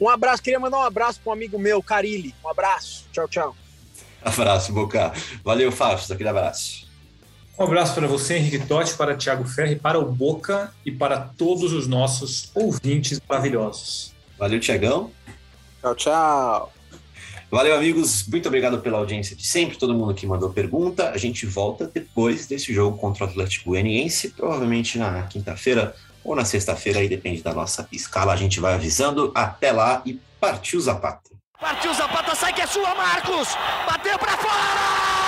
Um 0.01 0.09
abraço, 0.09 0.43
queria 0.43 0.59
mandar 0.59 0.79
um 0.79 0.83
abraço 0.83 1.21
para 1.21 1.31
um 1.31 1.35
amigo 1.35 1.59
meu, 1.59 1.83
Carilli. 1.83 2.35
Um 2.43 2.49
abraço, 2.49 3.07
tchau, 3.13 3.29
tchau. 3.29 3.57
Abraço, 4.23 4.73
Boca. 4.73 5.13
Valeu, 5.45 5.71
Fábio, 5.71 6.03
aquele 6.13 6.29
abraço. 6.29 6.88
Um 7.59 7.65
abraço 7.65 7.93
para 7.93 8.07
você, 8.07 8.37
Henrique 8.37 8.65
Totti, 8.67 8.95
para 8.95 9.17
Thiago 9.17 9.45
Ferri, 9.45 9.75
para 9.75 9.99
o 9.99 10.05
Boca 10.05 10.73
e 10.87 10.93
para 10.93 11.19
todos 11.19 11.73
os 11.73 11.89
nossos 11.89 12.53
ouvintes 12.55 13.21
maravilhosos. 13.29 14.15
Valeu, 14.39 14.61
Tiagão. 14.61 15.11
Tchau, 15.81 15.95
tchau. 15.97 16.73
Valeu, 17.51 17.75
amigos. 17.75 18.25
Muito 18.29 18.47
obrigado 18.47 18.79
pela 18.79 18.99
audiência 18.99 19.35
de 19.35 19.45
sempre, 19.45 19.77
todo 19.77 19.93
mundo 19.93 20.15
que 20.15 20.25
mandou 20.25 20.51
pergunta. 20.51 21.11
A 21.11 21.19
gente 21.19 21.47
volta 21.47 21.91
depois 21.93 22.47
desse 22.47 22.73
jogo 22.73 22.97
contra 22.97 23.25
o 23.25 23.29
Atlético 23.29 23.71
Goianiense, 23.71 24.29
provavelmente 24.29 24.97
na 24.97 25.23
quinta-feira 25.23 25.97
ou 26.23 26.37
na 26.37 26.45
sexta-feira, 26.45 27.01
aí 27.01 27.09
depende 27.09 27.43
da 27.43 27.53
nossa 27.53 27.89
escala. 27.91 28.33
A 28.33 28.37
gente 28.37 28.61
vai 28.61 28.75
avisando. 28.75 29.33
Até 29.35 29.73
lá 29.73 30.01
e 30.07 30.21
partiu 30.39 30.81
Zapata. 30.81 31.31
Partiu 31.59 31.93
Zapata, 31.93 32.37
sai 32.37 32.53
que 32.53 32.61
é 32.61 32.67
sua, 32.69 32.95
Marcos! 32.95 33.49
Bateu 33.85 34.17
para 34.17 34.37
fora! 34.37 35.28